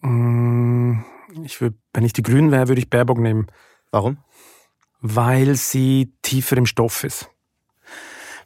Mm, 0.01 0.99
ich 1.43 1.61
würd, 1.61 1.75
wenn 1.93 2.03
ich 2.03 2.13
die 2.13 2.23
Grünen 2.23 2.51
wäre, 2.51 2.67
würde 2.67 2.79
ich 2.79 2.89
Baerbock 2.89 3.19
nehmen. 3.19 3.47
Warum? 3.91 4.17
Weil 5.01 5.55
sie 5.55 6.13
tiefer 6.21 6.57
im 6.57 6.65
Stoff 6.65 7.03
ist. 7.03 7.29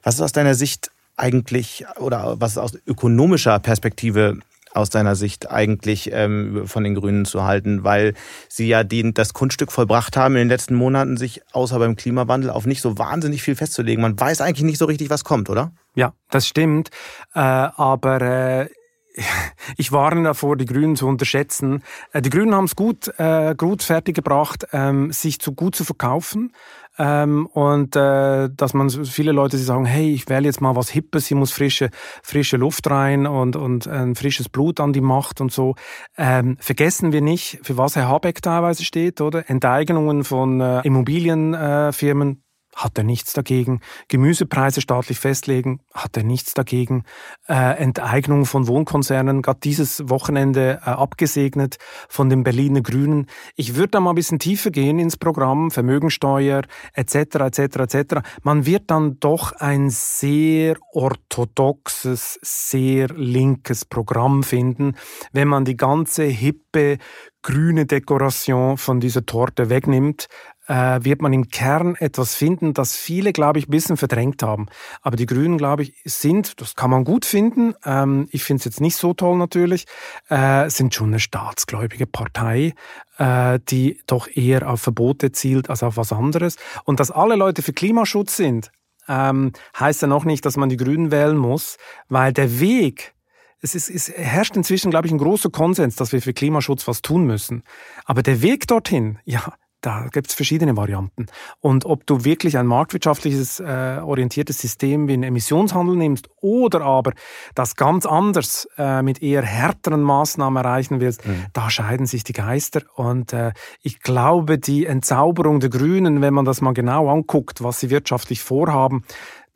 Was 0.04 0.16
ist 0.16 0.22
aus 0.22 0.32
deiner 0.32 0.56
Sicht 0.56 0.92
eigentlich 1.16 1.86
oder 2.00 2.40
was 2.40 2.54
ist 2.54 2.58
aus 2.58 2.78
ökonomischer 2.86 3.60
Perspektive 3.60 4.40
aus 4.74 4.90
deiner 4.90 5.16
Sicht 5.16 5.52
eigentlich 5.52 6.12
ähm, 6.12 6.64
von 6.66 6.84
den 6.84 6.96
Grünen 6.96 7.26
zu 7.26 7.44
halten, 7.44 7.84
weil 7.84 8.16
sie 8.50 8.68
ja 8.68 8.84
den, 8.84 9.14
das 9.14 9.34
Kunststück 9.34 9.72
vollbracht 9.72 10.18
haben 10.18 10.36
in 10.36 10.40
den 10.40 10.50
letzten 10.50 10.76
Monaten, 10.76 11.18
sich 11.18 11.42
außer 11.52 11.78
beim 11.80 11.96
Klimawandel 11.96 12.50
auf 12.50 12.66
nicht 12.66 12.82
so 12.82 12.98
wahnsinnig 12.98 13.44
viel 13.44 13.56
festzulegen. 13.56 14.02
Man 14.02 14.20
weiß 14.20 14.42
eigentlich 14.42 14.64
nicht 14.64 14.80
so 14.80 14.86
richtig, 14.86 15.10
was 15.10 15.24
kommt, 15.24 15.50
oder? 15.50 15.72
Ja, 15.96 16.14
das 16.32 16.48
stimmt. 16.48 16.90
Äh, 17.36 17.40
aber 17.40 18.22
äh, 18.22 18.70
ich 19.78 19.92
warne 19.92 20.24
davor, 20.24 20.58
die 20.58 20.66
Grünen 20.66 20.96
zu 20.96 21.08
unterschätzen. 21.08 21.84
Äh, 22.12 22.22
die 22.22 22.30
Grünen 22.30 22.54
haben 22.56 22.66
es 22.66 22.76
gut, 22.76 23.12
äh, 23.18 23.56
gut 23.56 23.84
fertiggebracht, 23.84 24.68
ähm, 24.74 25.12
sich 25.12 25.40
zu 25.40 25.54
gut 25.54 25.76
zu 25.76 25.84
verkaufen. 25.84 26.52
Ähm, 27.00 27.48
und 27.48 27.96
äh, 27.96 28.50
dass 28.56 28.76
man 28.76 28.90
viele 28.90 29.32
Leute 29.32 29.58
die 29.58 29.64
sagen, 29.64 29.86
hey, 29.86 30.14
ich 30.14 30.30
wähle 30.30 30.46
jetzt 30.46 30.62
mal 30.62 30.76
was 30.76 30.90
Hippes, 30.90 31.26
hier 31.26 31.38
muss 31.38 31.52
frische, 31.52 31.90
frische 32.22 32.58
Luft 32.58 32.88
rein 32.90 33.26
und, 33.26 33.56
und 33.56 33.88
ein 33.88 34.14
frisches 34.14 34.48
Blut 34.48 34.80
an 34.80 34.94
die 34.94 35.02
Macht 35.02 35.42
und 35.42 35.52
so. 35.52 35.74
Ähm, 36.18 36.56
vergessen 36.60 37.12
wir 37.12 37.22
nicht, 37.22 37.60
für 37.64 37.78
was 37.78 37.96
Herr 37.96 38.10
Habeck 38.10 38.44
teilweise 38.44 38.84
steht, 38.84 39.22
oder? 39.22 39.50
Enteignungen 39.50 40.24
von 40.24 40.62
äh, 40.62 40.82
Immobilienfirmen, 40.82 42.43
hat 42.76 42.98
er 42.98 43.04
nichts 43.04 43.34
dagegen. 43.34 43.82
Gemüsepreise 44.08 44.82
staatlich 44.82 45.20
festlegen, 45.20 45.80
hat 45.94 46.18
er 46.18 46.24
nichts 46.24 46.54
dagegen. 46.54 47.04
Äh, 47.48 47.78
Enteignung 47.78 48.46
von 48.46 48.68
Wohnkonzernen, 48.68 49.42
gerade 49.42 49.60
dieses 49.64 50.10
Wochenende 50.10 50.80
äh, 50.86 50.90
abgesegnet 50.90 51.78
von 52.10 52.30
den 52.30 52.44
Berliner 52.44 52.82
Grünen. 52.82 53.28
Ich 53.56 53.76
würde 53.76 53.90
da 53.90 54.00
mal 54.00 54.12
ein 54.12 54.16
bisschen 54.16 54.40
tiefer 54.40 54.72
gehen 54.72 55.00
ins 55.00 55.18
Programm, 55.18 55.72
Vermögensteuer 55.72 56.64
etc. 56.94 57.16
etc. 57.16 57.60
etc. 57.60 58.16
Man 58.42 58.66
wird 58.66 58.90
dann 58.92 59.20
doch 59.20 59.52
ein 59.54 59.90
sehr 59.90 60.78
orthodoxes, 60.92 62.40
sehr 62.42 63.08
linkes 63.10 63.86
Programm 63.86 64.44
finden, 64.44 64.96
wenn 65.32 65.48
man 65.48 65.66
die 65.66 65.78
ganze 65.78 66.24
hippe 66.24 66.98
grüne 67.44 67.86
Dekoration 67.86 68.78
von 68.78 69.00
dieser 69.00 69.26
Torte 69.26 69.70
wegnimmt, 69.70 70.28
äh, 70.68 71.00
wird 71.04 71.22
man 71.22 71.34
im 71.34 71.50
Kern 71.50 71.96
etwas 71.96 72.36
finden, 72.36 72.74
das 72.74 72.96
viele, 72.96 73.34
glaube 73.34 73.60
ich, 73.60 73.68
ein 73.68 73.72
bisschen 73.72 73.98
verdrängt 73.98 74.44
haben. 74.44 74.68
Aber 75.02 75.16
die 75.16 75.26
Grünen, 75.26 75.58
glaube 75.58 75.84
ich, 75.84 75.94
sind, 76.06 76.62
das 76.62 76.76
kann 76.76 76.90
man 76.90 77.04
gut 77.04 77.26
finden, 77.26 77.76
ähm, 77.86 78.28
ich 78.32 78.44
finde 78.44 78.60
es 78.60 78.66
jetzt 78.66 78.82
nicht 78.82 78.96
so 78.96 79.14
toll 79.14 79.38
natürlich, 79.38 79.86
äh, 80.30 80.70
sind 80.70 80.94
schon 80.94 81.10
eine 81.10 81.20
staatsgläubige 81.20 82.08
Partei, 82.08 82.74
äh, 83.18 83.60
die 83.70 84.02
doch 84.08 84.28
eher 84.28 84.70
auf 84.70 84.82
Verbote 84.82 85.32
zielt 85.32 85.70
als 85.70 85.84
auf 85.84 85.98
was 85.98 86.14
anderes. 86.14 86.58
Und 86.86 87.00
dass 87.00 87.12
alle 87.12 87.36
Leute 87.36 87.62
für 87.62 87.74
Klimaschutz 87.74 88.38
sind, 88.38 88.72
ähm, 89.08 89.52
heißt 89.78 90.02
ja 90.02 90.08
noch 90.08 90.26
nicht, 90.26 90.46
dass 90.46 90.58
man 90.58 90.70
die 90.70 90.78
Grünen 90.78 91.12
wählen 91.12 91.38
muss, 91.38 91.78
weil 92.08 92.32
der 92.34 92.60
Weg, 92.60 93.14
es, 93.62 93.76
ist, 93.76 93.90
es 93.90 94.10
herrscht 94.10 94.56
inzwischen, 94.56 94.92
glaube 94.92 95.08
ich, 95.08 95.14
ein 95.14 95.18
großer 95.18 95.50
Konsens, 95.50 95.96
dass 95.96 96.12
wir 96.12 96.22
für 96.22 96.34
Klimaschutz 96.34 96.88
was 96.88 97.02
tun 97.02 97.26
müssen. 97.26 97.64
Aber 98.06 98.24
der 98.24 98.42
Weg 98.42 98.68
dorthin, 98.68 99.20
ja, 99.26 99.54
da 99.84 100.08
gibt 100.12 100.30
es 100.30 100.34
verschiedene 100.34 100.78
Varianten. 100.78 101.26
Und 101.60 101.86
ob 101.86 102.08
du 102.08 102.24
wirklich 102.24 102.58
ein 102.58 102.66
marktwirtschaftliches 102.66 103.60
äh, 103.60 104.00
orientiertes 104.02 104.60
System 104.60 105.08
wie 105.08 105.14
ein 105.14 105.24
Emissionshandel 105.24 105.98
nimmst 105.98 106.30
oder 106.42 106.82
aber 106.82 107.12
das 107.54 107.76
ganz 107.76 108.06
anders 108.06 108.68
äh, 108.78 109.02
mit 109.02 109.22
eher 109.22 109.44
härteren 109.44 110.02
Maßnahmen 110.02 110.64
erreichen 110.64 111.02
willst, 111.02 111.28
mhm. 111.28 111.46
da 111.52 111.70
scheiden 111.70 112.06
sich 112.06 112.24
die 112.24 112.34
Geister. 112.34 112.82
Und 112.96 113.34
äh, 113.34 113.52
ich 113.82 114.00
glaube, 114.00 114.58
die 114.58 114.86
Entzauberung 114.86 115.60
der 115.60 115.70
Grünen, 115.70 116.22
wenn 116.22 116.34
man 116.34 116.46
das 116.46 116.62
mal 116.62 116.74
genau 116.74 117.10
anguckt, 117.10 117.62
was 117.62 117.82
sie 117.82 117.90
wirtschaftlich 117.90 118.42
vorhaben, 118.42 119.04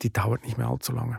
die 0.02 0.12
dauert 0.12 0.44
nicht 0.44 0.58
mehr 0.58 0.68
allzu 0.68 0.92
lange. 0.92 1.18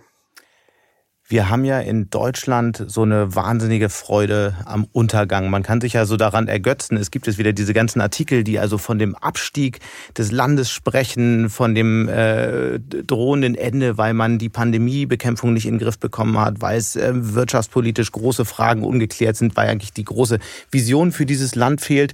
Wir 1.32 1.48
haben 1.48 1.64
ja 1.64 1.80
in 1.80 2.10
Deutschland 2.10 2.84
so 2.88 3.04
eine 3.04 3.36
wahnsinnige 3.36 3.90
Freude 3.90 4.56
am 4.66 4.88
Untergang. 4.94 5.52
Man 5.52 5.62
kann 5.62 5.80
sich 5.80 5.94
ja 5.94 6.08
so 6.08 6.18
daran 6.18 6.48
ergötzen. 6.48 6.98
Es 6.98 7.12
gibt 7.12 7.28
jetzt 7.28 7.38
wieder 7.38 7.54
diese 7.54 7.74
ganzen 7.74 8.02
Artikel, 8.02 8.44
die 8.44 8.58
also 8.58 8.80
von 8.80 8.98
dem 8.98 9.14
Abstieg 9.14 9.78
des 10.18 10.32
Landes 10.32 10.72
sprechen, 10.72 11.52
von 11.52 11.76
dem 11.76 12.10
äh, 12.10 12.80
drohenden 12.80 13.54
Ende, 13.54 14.00
weil 14.00 14.16
man 14.16 14.40
die 14.40 14.50
Pandemiebekämpfung 14.50 15.54
nicht 15.54 15.68
in 15.68 15.76
den 15.76 15.80
Griff 15.82 16.00
bekommen 16.00 16.40
hat, 16.40 16.62
weil 16.62 16.80
es 16.80 16.96
äh, 16.96 17.12
wirtschaftspolitisch 17.14 18.12
große 18.12 18.44
Fragen 18.44 18.84
ungeklärt 18.84 19.36
sind, 19.36 19.56
weil 19.56 19.70
eigentlich 19.70 19.94
die 19.94 20.06
große 20.06 20.40
Vision 20.72 21.12
für 21.12 21.28
dieses 21.28 21.54
Land 21.54 21.82
fehlt. 21.82 22.14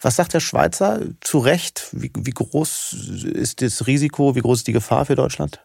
Was 0.00 0.16
sagt 0.16 0.32
der 0.32 0.40
Schweizer 0.40 1.02
zu 1.20 1.38
Recht? 1.38 1.88
Wie, 1.92 2.10
wie 2.16 2.30
groß 2.30 2.96
ist 3.34 3.60
das 3.60 3.86
Risiko, 3.86 4.34
wie 4.36 4.40
groß 4.40 4.60
ist 4.60 4.68
die 4.68 4.72
Gefahr 4.72 5.04
für 5.04 5.16
Deutschland? 5.16 5.60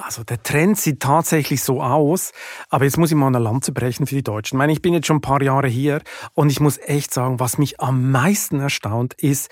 Also 0.00 0.22
der 0.22 0.40
Trend 0.40 0.78
sieht 0.78 1.00
tatsächlich 1.00 1.60
so 1.60 1.82
aus, 1.82 2.30
aber 2.68 2.84
jetzt 2.84 2.98
muss 2.98 3.10
ich 3.10 3.16
mal 3.16 3.26
eine 3.26 3.40
Lanze 3.40 3.72
brechen 3.72 4.06
für 4.06 4.14
die 4.14 4.22
Deutschen. 4.22 4.54
Ich 4.54 4.58
meine, 4.58 4.72
ich 4.72 4.80
bin 4.80 4.94
jetzt 4.94 5.08
schon 5.08 5.16
ein 5.16 5.22
paar 5.22 5.42
Jahre 5.42 5.66
hier 5.66 6.02
und 6.34 6.50
ich 6.50 6.60
muss 6.60 6.78
echt 6.78 7.12
sagen, 7.12 7.40
was 7.40 7.58
mich 7.58 7.80
am 7.80 8.12
meisten 8.12 8.60
erstaunt 8.60 9.14
ist, 9.14 9.50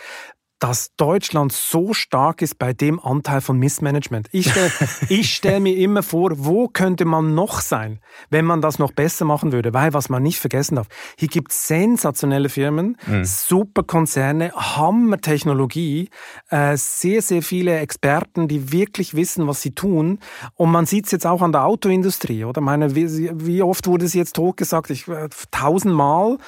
dass 0.59 0.95
Deutschland 0.97 1.53
so 1.53 1.93
stark 1.93 2.41
ist 2.41 2.59
bei 2.59 2.73
dem 2.73 2.99
Anteil 2.99 3.43
von 3.43 3.59
Missmanagement. 3.59 4.29
Ich 4.33 4.51
stelle 4.51 4.71
stell 5.23 5.61
mir 5.61 5.77
immer 5.77 6.03
vor, 6.03 6.33
wo 6.35 6.69
könnte 6.69 7.05
man 7.05 7.35
noch 7.35 7.61
sein, 7.61 8.01
wenn 8.31 8.47
man 8.47 8.63
das 8.63 8.79
noch 8.79 8.93
besser 8.93 9.27
machen 9.27 9.53
würde. 9.53 9.75
Weil, 9.75 9.93
was 9.93 10.09
man 10.09 10.23
nicht 10.23 10.39
vergessen 10.39 10.77
darf, 10.77 10.89
hier 11.19 11.29
gibt 11.29 11.53
es 11.53 11.69
sensationelle 11.69 12.49
Firmen, 12.49 12.97
mhm. 13.07 13.25
super 13.25 13.83
Konzerne, 13.83 14.51
Hammer-Technologie, 14.55 16.09
äh, 16.49 16.77
sehr, 16.77 17.21
sehr 17.21 17.43
viele 17.43 17.79
Experten, 17.79 18.49
die 18.49 18.73
wirklich 18.73 19.15
wissen, 19.15 19.47
was 19.47 19.61
sie 19.61 19.73
tun. 19.73 20.21
Und 20.55 20.71
man 20.71 20.87
sieht 20.87 21.05
es 21.05 21.13
jetzt 21.13 21.27
auch 21.27 21.43
an 21.43 21.53
der 21.53 21.67
Autoindustrie, 21.67 22.45
oder? 22.45 22.63
Meine, 22.63 22.95
wie, 22.95 23.31
wie 23.35 23.63
oft 23.63 23.87
wurde 23.87 24.07
es 24.07 24.15
jetzt 24.15 24.39
hochgesagt? 24.39 24.89
Ich, 24.89 25.07
äh, 25.07 25.29
tausendmal. 25.51 26.39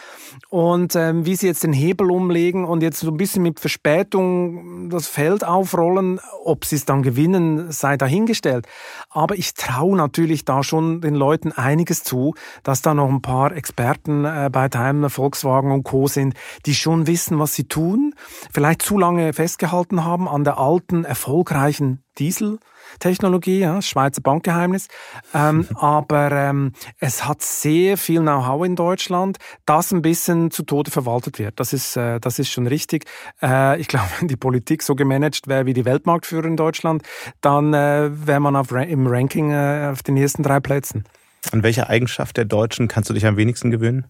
Und 0.48 0.96
ähm, 0.96 1.26
wie 1.26 1.36
sie 1.36 1.46
jetzt 1.46 1.62
den 1.62 1.74
Hebel 1.74 2.10
umlegen 2.10 2.64
und 2.64 2.82
jetzt 2.82 3.00
so 3.00 3.10
ein 3.10 3.16
bisschen 3.18 3.42
mit 3.42 3.60
Verspätung 3.60 3.97
Verspätung 3.98 4.90
das 4.90 5.08
Feld 5.08 5.44
aufrollen. 5.44 6.20
Ob 6.44 6.64
sie 6.64 6.76
es 6.76 6.84
dann 6.84 7.02
gewinnen, 7.02 7.72
sei 7.72 7.96
dahingestellt. 7.96 8.66
Aber 9.10 9.34
ich 9.34 9.54
traue 9.54 9.96
natürlich 9.96 10.44
da 10.44 10.62
schon 10.62 11.00
den 11.00 11.16
Leuten 11.16 11.50
einiges 11.50 12.04
zu, 12.04 12.34
dass 12.62 12.80
da 12.80 12.94
noch 12.94 13.08
ein 13.08 13.22
paar 13.22 13.52
Experten 13.52 14.24
äh, 14.24 14.50
bei 14.52 14.68
Daimler, 14.68 15.10
Volkswagen 15.10 15.72
und 15.72 15.82
Co. 15.82 16.06
sind, 16.06 16.34
die 16.64 16.74
schon 16.74 17.08
wissen, 17.08 17.40
was 17.40 17.54
sie 17.54 17.64
tun, 17.64 18.14
vielleicht 18.52 18.82
zu 18.82 18.98
lange 18.98 19.32
festgehalten 19.32 20.04
haben 20.04 20.28
an 20.28 20.44
der 20.44 20.58
alten, 20.58 21.04
erfolgreichen 21.04 22.04
Diesel. 22.18 22.58
Technologie, 22.98 23.60
ja, 23.60 23.82
Schweizer 23.82 24.20
Bankgeheimnis. 24.20 24.88
Ähm, 25.34 25.66
aber 25.74 26.32
ähm, 26.32 26.72
es 26.98 27.26
hat 27.26 27.42
sehr 27.42 27.96
viel 27.96 28.20
Know-how 28.20 28.64
in 28.64 28.76
Deutschland, 28.76 29.38
das 29.66 29.92
ein 29.92 30.02
bisschen 30.02 30.50
zu 30.50 30.62
Tode 30.62 30.90
verwaltet 30.90 31.38
wird. 31.38 31.58
Das 31.60 31.72
ist, 31.72 31.96
äh, 31.96 32.20
das 32.20 32.38
ist 32.38 32.50
schon 32.50 32.66
richtig. 32.66 33.04
Äh, 33.42 33.80
ich 33.80 33.88
glaube, 33.88 34.08
wenn 34.18 34.28
die 34.28 34.36
Politik 34.36 34.82
so 34.82 34.94
gemanagt 34.94 35.48
wäre 35.48 35.66
wie 35.66 35.74
die 35.74 35.84
Weltmarktführer 35.84 36.46
in 36.46 36.56
Deutschland, 36.56 37.02
dann 37.40 37.74
äh, 37.74 38.10
wäre 38.12 38.40
man 38.40 38.56
auf, 38.56 38.72
im 38.72 39.06
Ranking 39.06 39.50
äh, 39.50 39.90
auf 39.92 40.02
den 40.02 40.16
ersten 40.16 40.42
drei 40.42 40.60
Plätzen. 40.60 41.04
An 41.52 41.62
welche 41.62 41.88
Eigenschaft 41.88 42.36
der 42.36 42.44
Deutschen 42.44 42.88
kannst 42.88 43.10
du 43.10 43.14
dich 43.14 43.26
am 43.26 43.36
wenigsten 43.36 43.70
gewöhnen? 43.70 44.06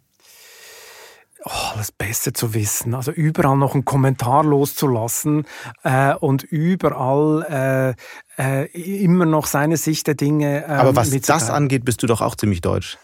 Oh, 1.45 1.77
das 1.77 1.93
Beste 1.93 2.33
zu 2.33 2.55
wissen. 2.55 2.95
Also 2.95 3.11
überall 3.13 3.57
noch 3.57 3.75
einen 3.75 3.85
Kommentar 3.85 4.45
loszulassen 4.45 5.47
äh, 5.83 6.15
und 6.15 6.43
überall 6.43 7.97
äh, 8.39 8.63
äh, 8.65 9.03
immer 9.05 9.27
noch 9.27 9.47
seine 9.47 9.77
Sicht 9.77 10.07
der 10.07 10.15
Dinge. 10.15 10.65
Ähm, 10.65 10.71
Aber 10.71 10.97
was 10.97 11.11
das 11.11 11.51
angeht, 11.51 11.85
bist 11.85 12.03
du 12.03 12.07
doch 12.07 12.21
auch 12.21 12.37
ziemlich 12.37 12.61
deutsch. 12.61 12.99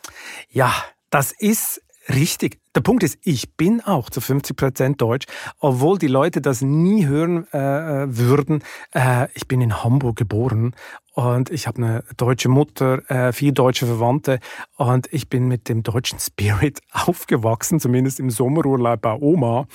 Ja, 0.49 0.73
das 1.11 1.33
ist 1.33 1.83
richtig. 2.09 2.59
Der 2.75 2.81
Punkt 2.81 3.05
ist, 3.05 3.19
ich 3.23 3.55
bin 3.57 3.81
auch 3.81 4.11
zu 4.11 4.21
50 4.21 4.57
Prozent 4.57 5.01
deutsch, 5.01 5.27
obwohl 5.61 5.97
die 5.97 6.09
Leute 6.09 6.41
das 6.41 6.61
nie 6.61 7.07
hören 7.07 7.47
äh, 7.53 7.59
äh 8.03 8.17
würden. 8.17 8.65
Äh, 8.93 9.29
ich 9.35 9.47
bin 9.47 9.61
in 9.61 9.85
Hamburg 9.85 10.17
geboren 10.17 10.75
und 11.15 11.51
ich 11.51 11.69
habe 11.69 11.79
eine 11.79 12.05
deutsche 12.17 12.49
Mutter, 12.49 13.09
äh, 13.09 13.33
vier 13.33 13.53
deutsche 13.53 13.87
Verwandte 13.87 14.41
und 14.77 15.07
ich 15.13 15.29
bin 15.29 15.47
mit 15.47 15.69
dem 15.69 15.85
deutschen 15.85 16.19
Spirit 16.19 16.81
aufgewachsen, 16.93 17.79
zumindest 17.79 18.19
im 18.19 18.31
Sommerurlaub 18.31 19.01
bei 19.01 19.15
Oma. 19.15 19.67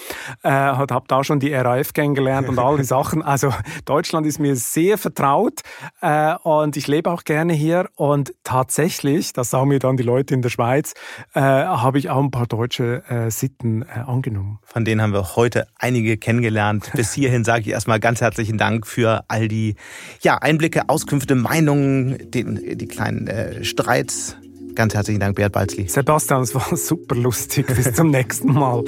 Äh, 0.43 0.49
habe 0.49 1.05
da 1.07 1.23
schon 1.23 1.39
die 1.39 1.53
RAF 1.53 1.93
kennengelernt 1.93 2.49
und 2.49 2.59
all 2.59 2.75
die 2.75 2.83
Sachen. 2.89 3.21
Also 3.21 3.53
Deutschland 3.85 4.27
ist 4.27 4.39
mir 4.39 4.57
sehr 4.57 4.97
vertraut 4.97 5.61
äh, 6.01 6.35
und 6.43 6.75
ich 6.75 6.87
lebe 6.87 7.09
auch 7.09 7.23
gerne 7.23 7.53
hier. 7.53 7.89
Und 7.95 8.33
tatsächlich, 8.43 9.31
das 9.31 9.49
sagen 9.49 9.69
mir 9.69 9.79
dann 9.79 9.95
die 9.95 10.03
Leute 10.03 10.33
in 10.33 10.41
der 10.41 10.49
Schweiz, 10.49 10.93
äh, 11.33 11.39
habe 11.39 11.99
ich 11.99 12.09
auch 12.09 12.21
ein 12.21 12.31
paar 12.31 12.47
deutsche 12.47 12.88
äh, 12.97 13.31
Sitten 13.31 13.83
äh, 13.83 13.99
angenommen. 13.99 14.59
Von 14.63 14.85
denen 14.85 15.01
haben 15.01 15.13
wir 15.13 15.35
heute 15.35 15.67
einige 15.77 16.17
kennengelernt. 16.17 16.91
Bis 16.95 17.13
hierhin 17.13 17.43
sage 17.43 17.61
ich 17.61 17.69
erstmal 17.69 17.99
ganz 17.99 18.21
herzlichen 18.21 18.57
Dank 18.57 18.87
für 18.87 19.23
all 19.27 19.47
die 19.47 19.75
ja, 20.21 20.37
Einblicke, 20.37 20.89
Auskünfte 20.89 21.35
Meinungen, 21.35 22.31
den, 22.31 22.77
die 22.77 22.87
kleinen 22.87 23.27
äh, 23.27 23.63
Streits. 23.63 24.35
Ganz 24.75 24.93
herzlichen 24.93 25.19
Dank, 25.19 25.35
Bert 25.35 25.51
Balzli. 25.51 25.87
Sebastian, 25.87 26.43
es 26.43 26.55
war 26.55 26.65
super 26.75 27.15
lustig. 27.15 27.67
Bis 27.67 27.93
zum 27.93 28.11
nächsten 28.11 28.53
Mal. 28.53 28.83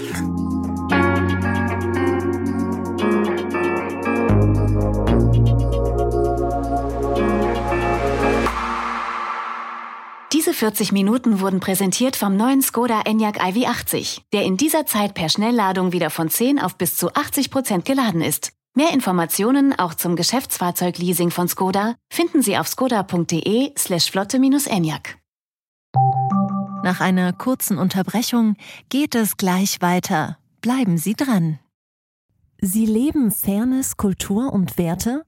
40 10.61 10.91
Minuten 10.91 11.39
wurden 11.39 11.59
präsentiert 11.59 12.15
vom 12.15 12.37
neuen 12.37 12.61
Skoda 12.61 13.01
Enyaq 13.05 13.41
iV80, 13.41 14.21
der 14.31 14.43
in 14.43 14.57
dieser 14.57 14.85
Zeit 14.85 15.15
per 15.15 15.27
Schnellladung 15.27 15.91
wieder 15.91 16.11
von 16.11 16.29
10 16.29 16.59
auf 16.59 16.75
bis 16.75 16.97
zu 16.97 17.11
80 17.15 17.49
Prozent 17.49 17.83
geladen 17.83 18.21
ist. 18.21 18.53
Mehr 18.75 18.93
Informationen 18.93 19.73
auch 19.73 19.95
zum 19.95 20.15
Geschäftsfahrzeugleasing 20.15 21.31
von 21.31 21.47
Skoda 21.47 21.95
finden 22.13 22.43
Sie 22.43 22.59
auf 22.59 22.67
skoda.de 22.67 23.71
slash 23.75 24.11
flotte-enyaq. 24.11 25.17
Nach 26.83 27.01
einer 27.01 27.33
kurzen 27.33 27.79
Unterbrechung 27.79 28.55
geht 28.89 29.15
es 29.15 29.37
gleich 29.37 29.81
weiter. 29.81 30.37
Bleiben 30.61 30.99
Sie 30.99 31.15
dran. 31.15 31.57
Sie 32.59 32.85
leben 32.85 33.31
Fairness, 33.31 33.97
Kultur 33.97 34.53
und 34.53 34.77
Werte? 34.77 35.23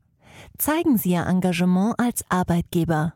Zeigen 0.59 0.99
Sie 0.99 1.13
Ihr 1.13 1.25
Engagement 1.25 1.95
als 1.97 2.23
Arbeitgeber 2.29 3.15